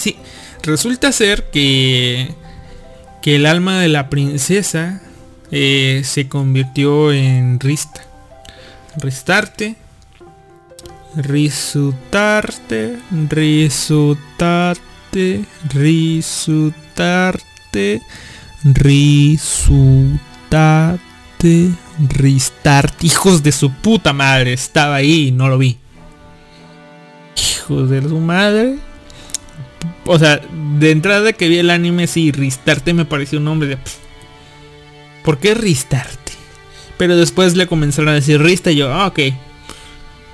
[0.01, 0.16] Sí,
[0.62, 2.35] resulta ser que
[3.22, 5.01] que el alma de la princesa
[5.51, 8.02] eh, se convirtió en Rista.
[8.97, 9.77] Ristarte.
[11.16, 12.98] Risutarte.
[13.28, 14.81] Risutarte.
[15.68, 17.44] Risutarte.
[18.64, 20.31] Risutarte.
[22.09, 23.06] Ristarte.
[23.06, 24.55] Hijos de su puta madre.
[24.55, 25.78] Estaba ahí y no lo vi.
[27.36, 28.78] Hijos de su madre.
[30.05, 30.40] O sea,
[30.78, 33.78] de entrada que vi el anime, sí, Ristarte me pareció un nombre de...
[35.24, 36.32] ¿Por qué Ristarte?
[36.97, 39.20] Pero después le comenzaron a decir Rista y yo, ah, ok.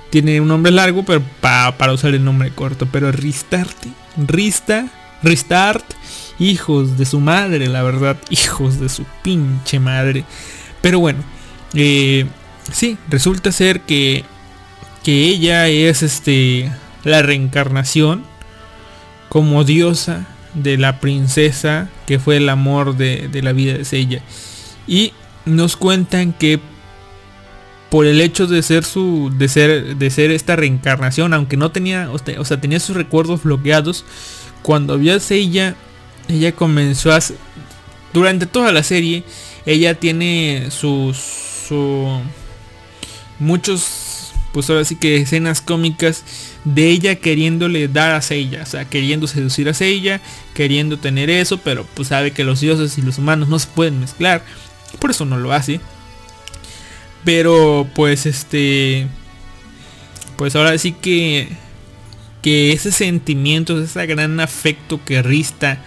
[0.09, 2.87] Tiene un nombre largo, pero para usar el nombre corto.
[2.91, 4.87] Pero Ristarte, Rista,
[5.23, 5.85] Restart,
[6.39, 10.23] hijos de su madre, la verdad, hijos de su pinche madre.
[10.81, 11.19] Pero bueno,
[11.73, 12.25] eh,
[12.71, 14.23] sí, resulta ser que,
[15.03, 16.71] que ella es este
[17.03, 18.25] la reencarnación
[19.29, 24.21] como diosa de la princesa que fue el amor de, la vida de ella.
[24.87, 25.13] Y
[25.45, 26.59] nos cuentan que
[27.89, 32.11] por el hecho de ser su de ser de ser esta reencarnación aunque no tenía
[32.11, 34.03] o sea tenía sus recuerdos bloqueados
[34.61, 35.73] cuando vio a ella
[36.27, 37.19] ella comenzó a
[38.11, 39.23] durante toda la serie
[39.65, 41.15] ella tiene sus
[41.67, 42.21] su,
[43.39, 46.23] muchos pues ahora sí que escenas cómicas
[46.73, 50.19] de ella queriéndole dar a Seiya, o sea, queriendo seducir a Seiya,
[50.53, 53.99] queriendo tener eso, pero pues sabe que los dioses y los humanos no se pueden
[54.01, 54.43] mezclar,
[54.99, 55.79] por eso no lo hace.
[57.23, 59.07] Pero pues este
[60.35, 61.49] pues ahora sí que
[62.41, 65.79] que ese sentimiento, ese gran afecto que Rista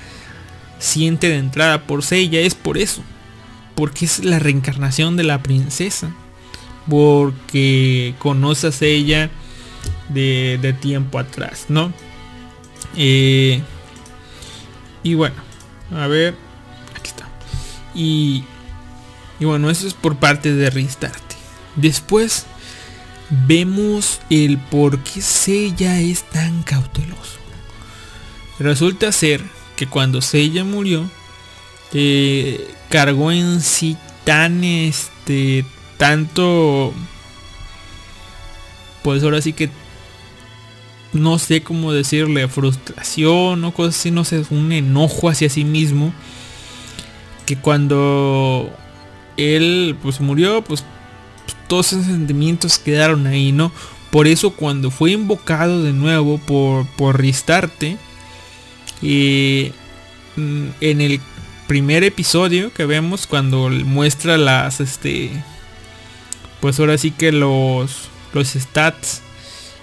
[0.79, 3.03] siente de entrada por Seiya es por eso,
[3.75, 6.11] porque es la reencarnación de la princesa,
[6.89, 9.31] porque conoce a Seiya
[10.09, 11.93] de, tiempo atrás, ¿no?
[12.97, 13.63] Eh,
[15.03, 15.37] y bueno,
[15.93, 16.35] a ver,
[16.97, 17.29] aquí está.
[17.95, 18.45] Y,
[19.39, 21.37] y bueno, eso es por parte de Restarte.
[21.77, 22.47] Después
[23.31, 27.39] vemos el por qué Seiya es tan cauteloso.
[28.59, 29.43] Resulta ser
[29.77, 31.09] que cuando Seiya murió,
[31.93, 35.65] eh, cargó en sí tan este
[35.97, 36.93] tanto
[39.03, 39.71] pues ahora sí que
[41.13, 46.13] no sé cómo decirle, frustración o cosas así, no sé, un enojo hacia sí mismo.
[47.47, 48.71] Que cuando
[49.37, 50.85] él pues murió, pues
[51.67, 53.73] todos esos sentimientos quedaron ahí, ¿no?
[54.11, 57.97] Por eso cuando fue invocado de nuevo por, por Ristarte,
[59.03, 59.73] y
[60.37, 61.21] mm, en el
[61.67, 65.31] primer episodio que vemos cuando muestra las, este,
[66.61, 69.23] pues ahora sí que los, los stats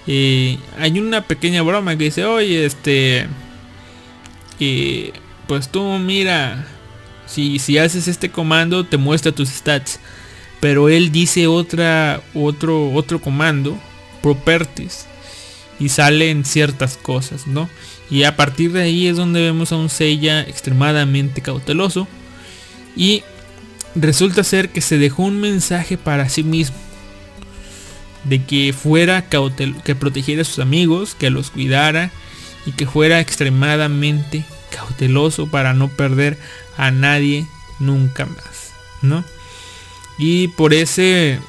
[0.07, 3.28] hay una pequeña broma que dice, oye, este...
[4.60, 5.11] Y
[5.48, 6.65] pues tú mira,
[7.28, 9.99] si, si haces este comando te muestra tus stats.
[10.60, 13.78] Pero él dice otra, otro, otro comando,
[14.24, 15.06] properties.
[15.80, 17.69] Y salen ciertas cosas, ¿no?
[18.10, 22.07] Y a partir de ahí es donde vemos a un Seiya extremadamente cauteloso.
[22.95, 23.22] Y
[23.94, 26.87] resulta ser que se dejó un mensaje para sí mismo
[28.23, 32.11] de que fuera cautel que protegiera a sus amigos, que los cuidara
[32.65, 36.38] y que fuera extremadamente cauteloso para no perder
[36.77, 37.48] a nadie
[37.80, 38.72] nunca más,
[39.02, 39.23] ¿no?
[40.18, 41.39] Y por ese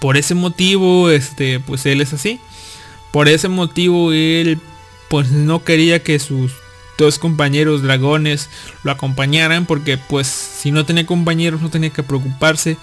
[0.00, 2.40] por ese motivo este pues él es así.
[3.12, 4.58] Por ese motivo él
[5.08, 6.52] pues no quería que sus
[6.98, 8.48] dos compañeros dragones
[8.84, 12.76] lo acompañaran porque pues si no tenía compañeros no tenía que preocuparse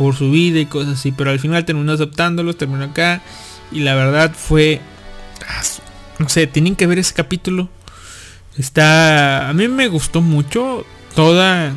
[0.00, 1.12] por su vida y cosas así.
[1.12, 3.20] Pero al final terminó aceptándolos, terminó acá.
[3.70, 4.80] Y la verdad fue...
[5.46, 5.62] Ah,
[6.18, 7.68] no sé, tienen que ver ese capítulo.
[8.56, 9.50] Está...
[9.50, 11.74] A mí me gustó mucho toda...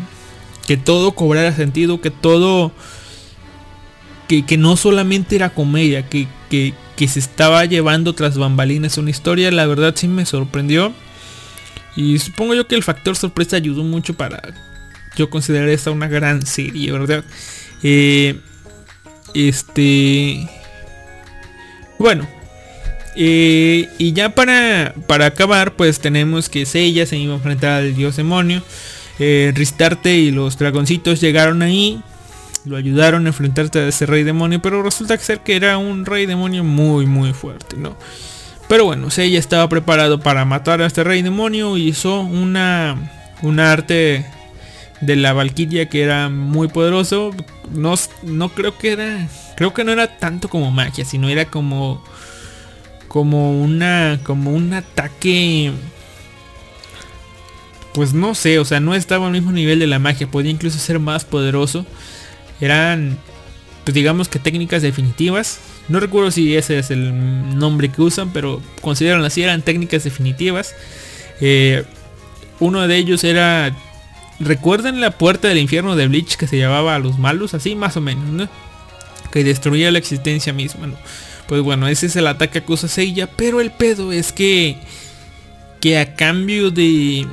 [0.66, 2.72] Que todo cobrara sentido, que todo...
[4.30, 9.10] Que, que no solamente era comedia, que, que, que se estaba llevando tras bambalinas una
[9.10, 9.52] historia.
[9.52, 10.94] La verdad sí me sorprendió.
[11.98, 14.42] Y supongo yo que el factor sorpresa ayudó mucho para
[15.18, 17.26] yo considerar esta una gran serie, ¿verdad?
[19.34, 20.50] Este.
[22.00, 22.28] Bueno.
[23.16, 28.16] Y ya para, para acabar, pues tenemos que Seiya se iba a enfrentar al dios
[28.16, 28.64] demonio.
[29.20, 32.02] Eh, Ristarte y los dragoncitos llegaron ahí.
[32.66, 34.62] Lo ayudaron a enfrentarse a ese rey demonio.
[34.62, 37.96] Pero resulta ser que era un rey demonio muy muy fuerte, ¿no?
[38.68, 41.78] Pero bueno, Seiya estaba preparado para matar a este rey demonio.
[41.78, 42.96] Y hizo una,
[43.42, 44.26] una arte
[45.06, 47.32] de la Valkyria que era muy poderoso.
[47.72, 49.28] No, no creo que era.
[49.56, 52.04] Creo que no era tanto como magia, sino era como.
[53.08, 55.72] como una como un ataque
[57.94, 60.80] pues no sé, o sea, no estaba al mismo nivel de la magia, podía incluso
[60.80, 61.86] ser más poderoso.
[62.60, 63.20] Eran
[63.84, 65.60] pues digamos que técnicas definitivas.
[65.90, 70.74] No recuerdo si ese es el nombre que usan, pero consideran así, eran técnicas definitivas.
[71.42, 71.84] Eh,
[72.60, 73.76] uno de ellos era
[74.40, 77.54] ¿Recuerdan la puerta del infierno de Bleach que se llamaba a los malos?
[77.54, 78.50] Así más o menos, ¿no?
[79.32, 80.98] Que destruía la existencia misma, ¿no?
[81.48, 84.78] Pues bueno, ese es el ataque que usa Seiya, pero el pedo es que
[85.82, 87.28] que a cambio de,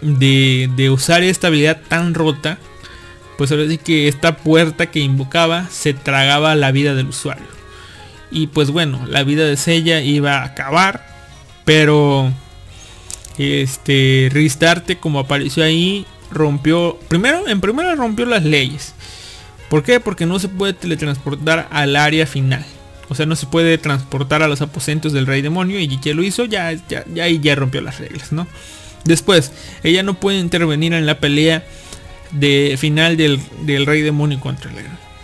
[0.00, 2.58] de de usar esta habilidad tan rota,
[3.36, 7.46] pues ahora sí que esta puerta que invocaba se tragaba la vida del usuario.
[8.30, 11.06] Y pues bueno, la vida de Seiya iba a acabar,
[11.64, 12.32] pero
[13.38, 18.94] este Ristarte como apareció ahí rompió, primero, en primera rompió las leyes.
[19.68, 20.00] ¿Por qué?
[20.00, 22.64] Porque no se puede teletransportar al área final.
[23.08, 26.22] O sea, no se puede transportar a los aposentos del rey demonio y que lo
[26.22, 28.46] hizo, ya, ya, ya, ya rompió las reglas, ¿no?
[29.04, 29.52] Después,
[29.82, 31.64] ella no puede intervenir en la pelea
[32.30, 33.38] de final del,
[33.86, 34.78] rey demonio contra el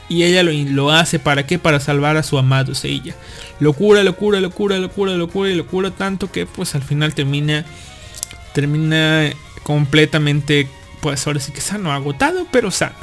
[0.09, 1.59] Y ella lo, lo, hace para qué?
[1.59, 3.15] Para salvar a su amado Seiya.
[3.59, 7.65] Locura, locura, locura, locura, locura y locura tanto que pues al final termina
[8.53, 9.31] termina
[9.63, 10.69] completamente
[11.01, 12.95] pues ahora sí que sano, agotado, pero sano.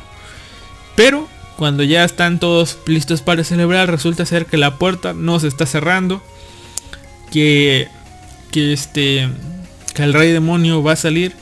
[0.95, 5.47] Pero cuando ya están todos listos para celebrar, resulta ser que la puerta no se
[5.47, 6.23] está cerrando.
[7.31, 7.87] Que,
[8.51, 9.27] que este,
[9.93, 11.33] que el rey demonio va a salir.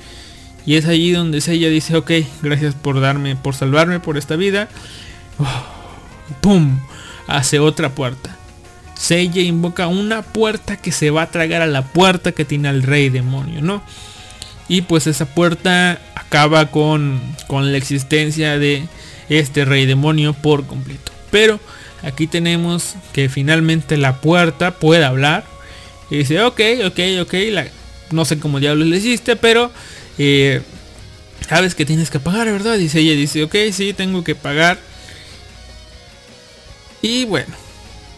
[0.66, 2.12] Y es allí donde ella dice, ok,
[2.42, 4.68] gracias por darme, por salvarme por esta vida.
[6.42, 6.80] ¡Pum!
[7.28, 8.36] Hace otra puerta.
[8.96, 12.82] Seiya invoca una puerta que se va a tragar a la puerta que tiene el
[12.82, 13.84] rey demonio, ¿no?
[14.68, 18.88] Y pues esa puerta acaba con, con la existencia de
[19.30, 21.12] este rey demonio por completo.
[21.32, 21.60] Pero
[22.02, 25.44] aquí tenemos que finalmente la puerta puede hablar.
[26.10, 27.34] Y dice, ok, ok, ok,
[28.12, 29.72] no sé cómo diablos le hiciste, pero
[30.18, 30.62] eh,
[31.48, 32.78] sabes que tienes que pagar, ¿verdad?
[32.78, 34.80] Dice ella, dice, ok, sí, tengo que pagar.
[37.02, 37.54] Y bueno,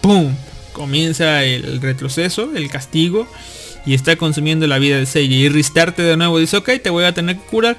[0.01, 0.35] ¡pum!
[0.73, 3.27] Comienza el retroceso, el castigo
[3.87, 5.37] y está consumiendo la vida de Seiya.
[5.37, 7.77] Y Ristarte de nuevo dice, ok, te voy a tener que curar.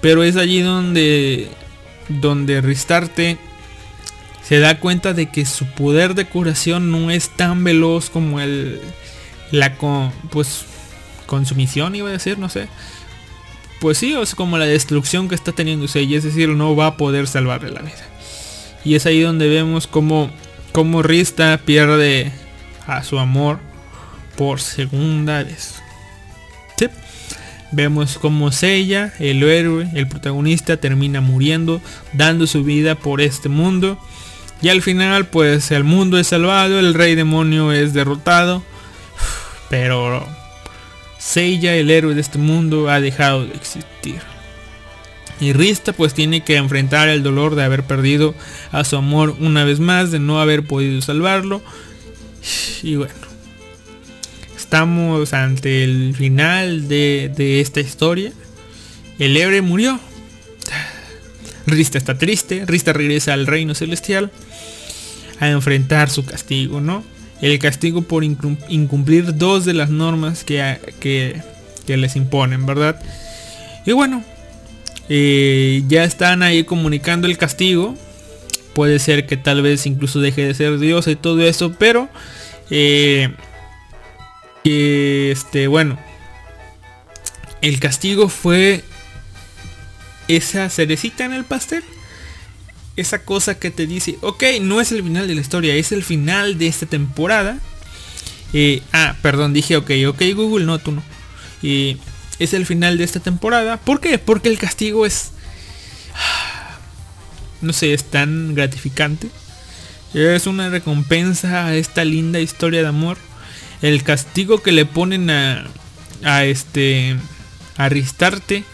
[0.00, 1.50] Pero es allí donde,
[2.08, 3.36] donde Ristarte
[4.42, 8.80] se da cuenta de que su poder de curación no es tan veloz como el
[9.52, 10.64] la con, pues
[11.26, 12.68] consumición iba a decir, no sé.
[13.80, 16.96] Pues sí, es como la destrucción que está teniendo Seiya, es decir, no va a
[16.96, 18.08] poder salvarle la vida.
[18.86, 20.30] Y es ahí donde vemos como,
[20.72, 22.32] como Rista pierde
[22.86, 23.58] a su amor
[24.36, 25.82] por segunda vez.
[27.72, 31.80] Vemos como Seiya, el héroe, el protagonista, termina muriendo,
[32.12, 33.98] dando su vida por este mundo.
[34.62, 38.62] Y al final, pues el mundo es salvado, el rey demonio es derrotado.
[39.68, 40.26] Pero
[41.18, 44.20] Seiya, el héroe de este mundo, ha dejado de existir.
[45.38, 48.34] Y Rista pues tiene que enfrentar el dolor de haber perdido
[48.72, 51.60] a su amor una vez más, de no haber podido salvarlo.
[52.82, 53.25] Y bueno,
[54.66, 58.32] estamos ante el final de, esta historia.
[59.20, 60.00] El héroe murió.
[61.68, 62.64] Rista está triste.
[62.66, 64.32] Rista regresa al reino celestial
[65.38, 67.04] a enfrentar su castigo, ¿no?
[67.40, 73.00] El castigo por incumplir dos de las normas que, que, les imponen, ¿verdad?
[73.84, 74.24] Y bueno,
[75.08, 77.94] eh, ya están ahí comunicando el castigo.
[78.74, 82.08] Puede ser que tal vez incluso deje de ser Dios y todo eso, pero
[82.68, 83.30] eh,
[84.66, 85.96] que este, bueno,
[87.62, 88.82] el castigo fue
[90.26, 91.84] esa cerecita en el pastel.
[92.96, 96.02] Esa cosa que te dice, ok, no es el final de la historia, es el
[96.02, 97.60] final de esta temporada.
[98.52, 101.02] Eh, ah, perdón, dije ok, ok Google, no, tú no.
[101.62, 101.98] Y
[102.40, 103.76] es el final de esta temporada.
[103.76, 104.18] ¿Por qué?
[104.18, 105.30] Porque el castigo es...
[107.62, 109.28] No sé, es tan gratificante.
[110.12, 113.16] Es una recompensa a esta linda historia de amor
[113.82, 115.66] el castigo que le ponen a,
[116.24, 117.16] a este
[117.76, 118.64] a Ristarte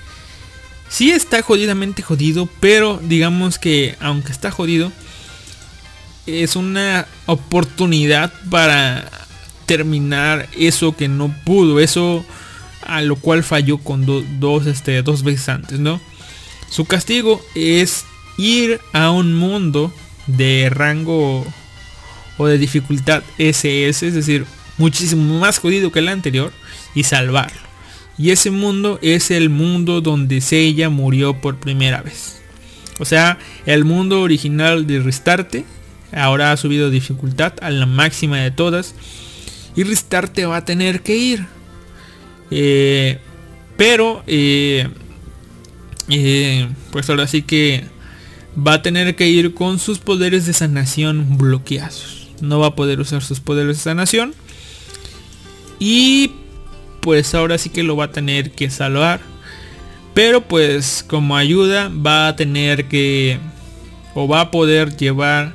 [0.89, 4.93] sí está jodidamente jodido, pero digamos que aunque está jodido
[6.27, 9.11] es una oportunidad para
[9.66, 12.24] terminar eso que no pudo, eso
[12.87, 14.07] a lo cual falló con
[14.39, 16.01] dos, este, dos veces antes, ¿no?
[16.70, 18.05] Su castigo es
[18.39, 19.93] ir a un mundo
[20.27, 21.47] de rango
[22.39, 24.47] o de dificultad SS, es decir,
[24.83, 26.53] muchísimo más jodido que el anterior
[26.93, 27.61] y salvarlo.
[28.19, 32.43] Y ese mundo es el mundo donde Seiya murió por primera vez.
[32.99, 35.65] O sea, el mundo original de Restarte
[36.13, 38.95] ahora ha subido dificultad a la máxima de todas.
[39.77, 41.47] Y Restarte va a tener que ir.
[42.51, 43.19] Eh,
[43.77, 44.89] pero, eh,
[46.09, 47.85] eh, pues ahora sí que
[48.55, 52.29] va a tener que ir con sus poderes de sanación bloqueados.
[52.41, 54.35] No va a poder usar sus poderes de sanación.
[55.85, 56.31] Y
[57.01, 59.21] pues ahora sí que lo va a tener que salvar.
[60.15, 63.41] Pero pues como ayuda va a tener que...
[64.15, 65.55] O va a poder llevar...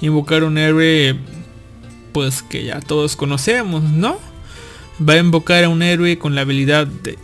[0.00, 1.18] Invocar un héroe...
[2.12, 4.20] Pues que ya todos conocemos, ¿no?
[5.00, 7.18] Va a invocar a un héroe con la habilidad de,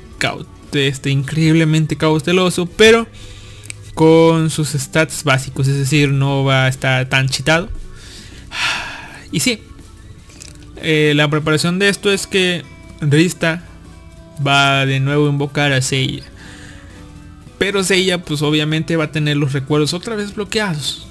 [0.72, 2.66] de este increíblemente cauteloso.
[2.66, 3.06] Pero
[3.94, 5.68] con sus stats básicos.
[5.68, 7.68] Es decir, no va a estar tan chitado.
[9.32, 9.62] Y sí.
[10.82, 12.64] Eh, la preparación de esto es que
[13.00, 13.62] Rista
[14.46, 16.24] va de nuevo a invocar a Seiya.
[17.58, 21.06] Pero Seiya pues obviamente va a tener los recuerdos otra vez bloqueados.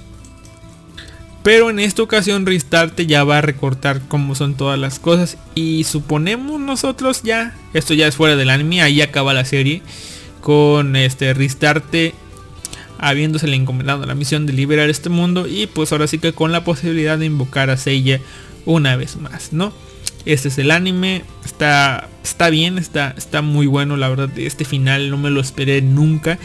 [1.42, 5.38] Pero en esta ocasión Restarte ya va a recortar cómo son todas las cosas.
[5.54, 9.82] Y suponemos nosotros ya, esto ya es fuera del anime, ahí acaba la serie.
[10.42, 12.14] Con este Restarte
[12.98, 15.46] habiéndosele encomendado la misión de liberar este mundo.
[15.46, 18.20] Y pues ahora sí que con la posibilidad de invocar a Seiya
[18.66, 19.72] una vez más, ¿no?
[20.24, 21.24] Este es el anime.
[21.44, 23.96] Está, está bien, está, está muy bueno.
[23.96, 26.38] La verdad, este final no me lo esperé nunca.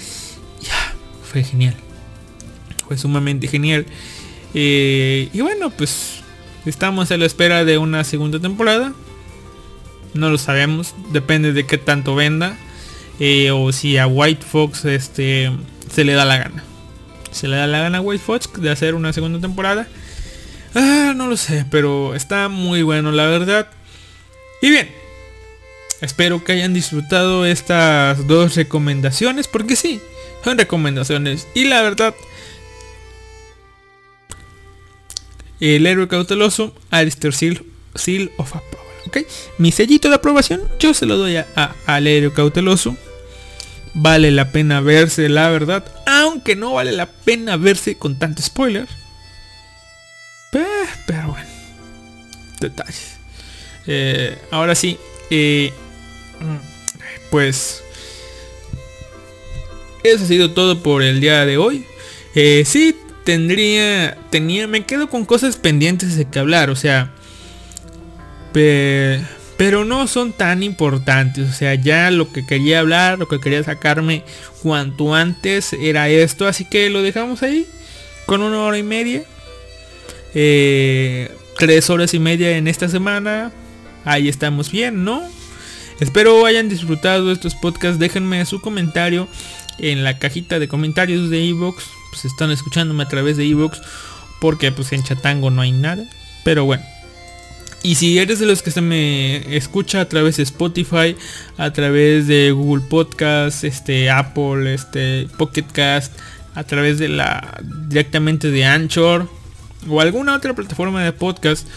[0.62, 1.76] Ya, fue genial.
[2.88, 3.86] Fue sumamente genial.
[4.54, 6.22] Eh, y bueno, pues
[6.66, 8.94] estamos a la espera de una segunda temporada.
[10.14, 10.96] No lo sabemos.
[11.12, 12.58] Depende de qué tanto venda.
[13.20, 15.52] Eh, o si a White Fox este,
[15.92, 16.64] se le da la gana.
[17.32, 19.88] Se le da la gana a White Fox de hacer una segunda temporada.
[20.76, 23.68] Ah, no lo sé, pero está muy bueno, la verdad.
[24.62, 24.90] Y bien,
[26.02, 30.02] espero que hayan disfrutado estas dos recomendaciones, porque sí,
[30.44, 31.48] son recomendaciones.
[31.56, 32.14] Y la verdad,
[35.60, 37.64] el héroe cauteloso, Alistair Seal,
[37.96, 38.86] Seal of Approval.
[39.08, 39.18] ¿ok?
[39.58, 42.98] Mi sellito de aprobación, yo se lo doy a, a- al héroe cauteloso.
[43.94, 45.86] Vale la pena verse, la verdad.
[46.06, 48.88] Aunque no vale la pena verse con tanto spoiler.
[50.52, 50.66] Pe-
[51.06, 51.48] Pero bueno.
[52.60, 53.18] Detalles.
[53.88, 54.98] Eh, ahora sí.
[55.30, 55.74] eh,
[57.30, 57.82] pues.
[60.04, 61.86] Eso ha sido todo por el día de hoy.
[62.36, 64.18] Eh, sí, tendría.
[64.30, 64.68] Tenía.
[64.68, 66.70] Me quedo con cosas pendientes de que hablar.
[66.70, 67.12] O sea.
[68.54, 69.22] pe-
[69.58, 71.50] pero no son tan importantes.
[71.50, 74.24] O sea, ya lo que quería hablar, lo que quería sacarme
[74.62, 76.46] cuanto antes era esto.
[76.48, 77.66] Así que lo dejamos ahí.
[78.26, 79.24] Con una hora y media.
[80.36, 83.52] Eh, tres horas y media en esta semana.
[84.04, 85.24] Ahí estamos bien, ¿no?
[86.00, 87.98] Espero hayan disfrutado estos podcasts.
[87.98, 89.28] Déjenme su comentario
[89.80, 91.86] en la cajita de comentarios de Evox.
[92.12, 93.82] Pues están escuchándome a través de Evox.
[94.42, 96.04] Porque pues en Chatango no hay nada.
[96.44, 96.84] Pero bueno.
[97.82, 101.16] Y si eres de los que se me escucha a través de Spotify,
[101.56, 106.12] a través de Google Podcast, este Apple, este Pocket Cast,
[106.56, 109.30] a través de la directamente de Anchor
[109.90, 111.68] o alguna otra plataforma de podcast,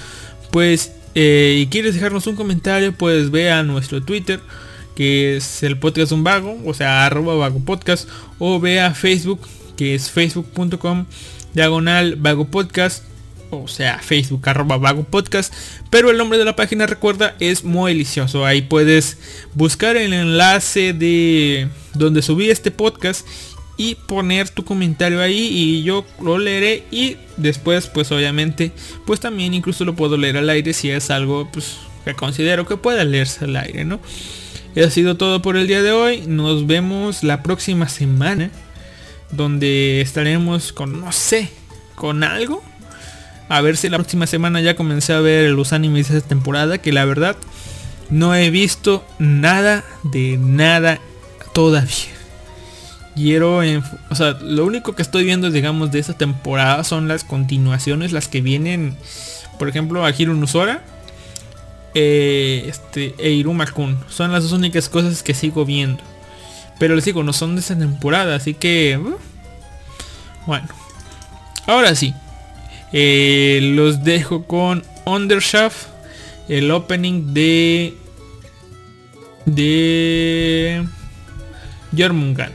[0.51, 4.41] pues eh, y quieres dejarnos un comentario, pues ve a nuestro Twitter
[4.99, 8.09] que es el podcast un vago, o sea arroba vago podcast,
[8.41, 9.41] o ve a Facebook
[9.77, 11.07] que es facebook.com
[11.55, 13.05] diagonal vago podcast
[13.51, 15.53] o sea, Facebook arroba vago podcast.
[15.91, 18.45] Pero el nombre de la página, recuerda, es muy delicioso.
[18.45, 19.19] Ahí puedes
[19.55, 23.27] buscar el enlace de donde subí este podcast
[23.78, 28.72] y poner tu comentario ahí y yo lo leeré y después pues obviamente
[29.06, 32.76] pues también incluso lo puedo leer al aire si es algo pues que considero que
[32.76, 34.00] pueda leerse al aire, ¿no?
[34.76, 36.22] Ha sido todo por el día de hoy.
[36.26, 38.50] Nos vemos la próxima semana
[39.30, 41.48] donde estaremos con no sé,
[41.94, 42.62] con algo
[43.48, 46.78] a ver si la próxima semana ya comencé a ver los animes de esta temporada.
[46.78, 47.36] Que la verdad
[48.10, 51.00] no he visto nada de nada
[51.55, 52.18] todavía.
[53.19, 53.59] Quiero,
[54.11, 58.28] o sea, lo único que estoy viendo, digamos, de esta temporada son las continuaciones, las
[58.28, 58.97] que vienen,
[59.59, 60.85] por ejemplo, a Hiro Nusora
[61.95, 63.99] eh, este, e Iruma-kun.
[64.09, 66.01] Son las dos únicas cosas que sigo viendo.
[66.78, 68.97] Pero les digo, no son de esta temporada, así que...
[68.97, 69.16] uh,
[70.47, 70.69] bueno.
[71.66, 72.15] Ahora sí.
[72.93, 75.89] Eh, los dejo con Undershaft.
[76.49, 77.97] El opening de...
[79.45, 80.86] De...
[81.97, 82.55] Jormungand.